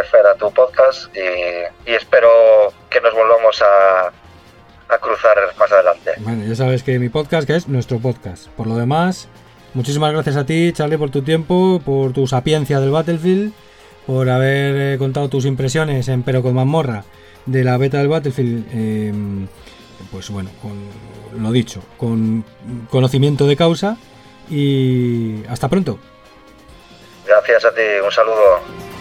Fer, 0.09 0.25
a 0.27 0.35
tu 0.35 0.51
podcast 0.53 1.15
y, 1.15 1.91
espero 1.91 2.73
que 2.89 3.01
nos 3.01 3.13
volvamos 3.13 3.61
a, 3.61 4.07
a 4.93 4.97
cruzar 4.99 5.37
más 5.57 5.71
adelante. 5.71 6.13
Bueno, 6.19 6.45
ya 6.45 6.55
sabes 6.55 6.83
que 6.83 6.99
mi 6.99 7.09
podcast 7.09 7.45
que 7.45 7.55
es 7.55 7.67
nuestro 7.67 7.99
podcast. 7.99 8.47
Por 8.49 8.67
lo 8.67 8.77
demás, 8.77 9.27
Muchísimas 9.75 10.13
gracias 10.13 10.37
a 10.37 10.45
ti, 10.45 10.71
Charlie, 10.71 10.97
por 10.97 11.11
tu 11.11 11.21
tiempo, 11.21 11.81
por 11.83 12.13
tu 12.13 12.25
sapiencia 12.27 12.79
del 12.79 12.91
Battlefield, 12.91 13.51
por 14.07 14.29
haber 14.29 14.93
eh, 14.93 14.97
contado 14.97 15.27
tus 15.27 15.45
impresiones 15.45 16.07
en 16.07 16.23
Pero 16.23 16.41
con 16.41 16.55
mazmorra 16.55 17.03
de 17.45 17.65
la 17.65 17.77
beta 17.77 17.97
del 17.97 18.07
Battlefield. 18.07 18.67
Em, 18.73 19.47
pues 20.11 20.29
bueno, 20.29 20.49
con 20.61 21.43
lo 21.43 21.51
dicho, 21.51 21.81
con 21.97 22.45
conocimiento 22.89 23.47
de 23.47 23.57
causa 23.57 23.97
y 24.49 25.43
hasta 25.49 25.67
pronto. 25.67 25.99
Gracias 27.27 27.65
a 27.65 27.75
ti, 27.75 27.81
un 28.01 28.11
saludo. 28.13 28.94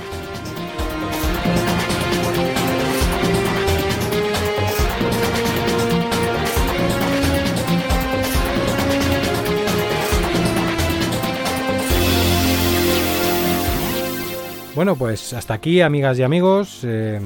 Bueno, 14.74 14.96
pues 14.96 15.32
hasta 15.34 15.54
aquí, 15.54 15.80
amigas 15.82 16.18
y 16.18 16.24
amigos. 16.24 16.80
Eh, 16.82 17.20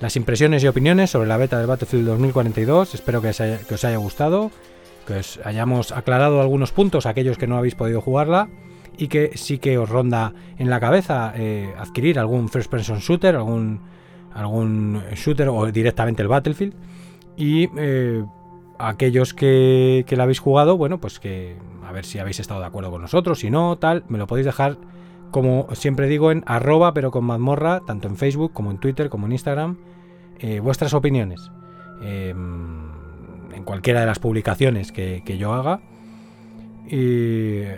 las 0.00 0.16
impresiones 0.16 0.62
y 0.62 0.66
opiniones 0.66 1.10
sobre 1.10 1.28
la 1.28 1.38
beta 1.38 1.56
del 1.58 1.66
Battlefield 1.66 2.06
2042. 2.08 2.94
Espero 2.94 3.22
que 3.22 3.28
os, 3.28 3.40
haya, 3.40 3.96
gustado, 3.96 4.50
que 5.06 5.14
os 5.14 5.40
hayamos 5.44 5.92
aclarado 5.92 6.42
algunos 6.42 6.72
puntos, 6.72 7.06
aquellos 7.06 7.38
que 7.38 7.46
no 7.46 7.56
habéis 7.56 7.74
podido 7.74 8.02
jugarla, 8.02 8.50
y 8.98 9.08
que 9.08 9.30
sí 9.34 9.56
que 9.56 9.78
os 9.78 9.88
ronda 9.88 10.34
en 10.58 10.68
la 10.68 10.78
cabeza 10.78 11.32
eh, 11.34 11.72
adquirir 11.78 12.18
algún 12.18 12.50
first 12.50 12.70
person 12.70 12.98
shooter, 12.98 13.34
algún, 13.34 13.80
algún 14.34 15.04
shooter 15.14 15.48
o 15.48 15.72
directamente 15.72 16.20
el 16.20 16.28
Battlefield. 16.28 16.74
Y 17.38 17.70
eh, 17.78 18.22
aquellos 18.78 19.32
que, 19.32 20.04
que 20.06 20.16
la 20.16 20.24
habéis 20.24 20.40
jugado, 20.40 20.76
bueno, 20.76 21.00
pues 21.00 21.18
que 21.18 21.56
a 21.82 21.92
ver 21.92 22.04
si 22.04 22.18
habéis 22.18 22.40
estado 22.40 22.60
de 22.60 22.66
acuerdo 22.66 22.90
con 22.90 23.00
nosotros, 23.00 23.38
si 23.38 23.48
no, 23.48 23.78
tal, 23.78 24.04
me 24.08 24.18
lo 24.18 24.26
podéis 24.26 24.44
dejar 24.44 24.76
como 25.30 25.68
siempre 25.74 26.08
digo, 26.08 26.30
en 26.30 26.42
arroba, 26.46 26.94
pero 26.94 27.10
con 27.10 27.24
mazmorra, 27.24 27.80
tanto 27.86 28.08
en 28.08 28.16
Facebook 28.16 28.52
como 28.52 28.70
en 28.70 28.78
Twitter, 28.78 29.08
como 29.08 29.26
en 29.26 29.32
Instagram, 29.32 29.76
eh, 30.38 30.60
vuestras 30.60 30.92
opiniones 30.92 31.50
em, 32.02 32.90
en 33.54 33.64
cualquiera 33.64 34.00
de 34.00 34.06
las 34.06 34.18
publicaciones 34.18 34.92
que, 34.92 35.22
yo 35.38 35.54
haga 35.54 35.80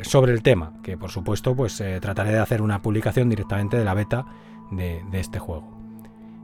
sobre 0.02 0.32
el 0.32 0.42
tema, 0.42 0.74
que 0.82 0.98
por 0.98 1.10
supuesto 1.10 1.56
pues 1.56 1.80
eh, 1.80 1.98
trataré 2.00 2.32
de 2.32 2.40
hacer 2.40 2.60
una 2.60 2.82
publicación 2.82 3.30
directamente 3.30 3.78
de 3.78 3.84
la 3.84 3.94
beta 3.94 4.26
de, 4.70 5.00
este 5.12 5.38
juego. 5.38 5.78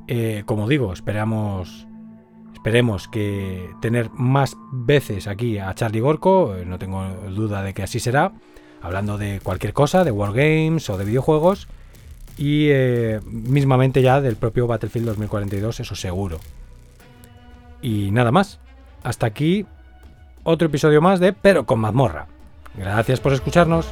Eh, 0.06 0.44
como 0.46 0.68
digo, 0.68 0.92
esperamos, 0.92 1.86
esperemos 2.54 3.08
que 3.08 3.68
tener 3.80 4.10
más 4.12 4.56
veces 4.72 5.26
aquí 5.26 5.58
a 5.58 5.74
Charlie 5.74 6.00
Gorko, 6.00 6.54
no 6.64 6.78
tengo 6.78 7.04
duda 7.34 7.62
de 7.62 7.74
que 7.74 7.82
así 7.82 8.00
será 8.00 8.32
hablando 8.84 9.16
de 9.16 9.40
cualquier 9.42 9.72
cosa, 9.72 10.04
de 10.04 10.10
Wargames 10.10 10.90
o 10.90 10.98
de 10.98 11.06
videojuegos, 11.06 11.68
y 12.36 12.68
eh, 12.68 13.20
mismamente 13.24 14.02
ya 14.02 14.20
del 14.20 14.36
propio 14.36 14.66
Battlefield 14.66 15.06
2042, 15.06 15.80
eso 15.80 15.94
seguro. 15.94 16.38
Y 17.80 18.10
nada 18.10 18.30
más. 18.30 18.60
Hasta 19.02 19.26
aquí 19.26 19.66
otro 20.42 20.68
episodio 20.68 21.00
más 21.00 21.20
de 21.20 21.32
Pero 21.32 21.64
con 21.64 21.80
mazmorra. 21.80 22.26
Gracias 22.76 23.20
por 23.20 23.32
escucharnos. 23.32 23.86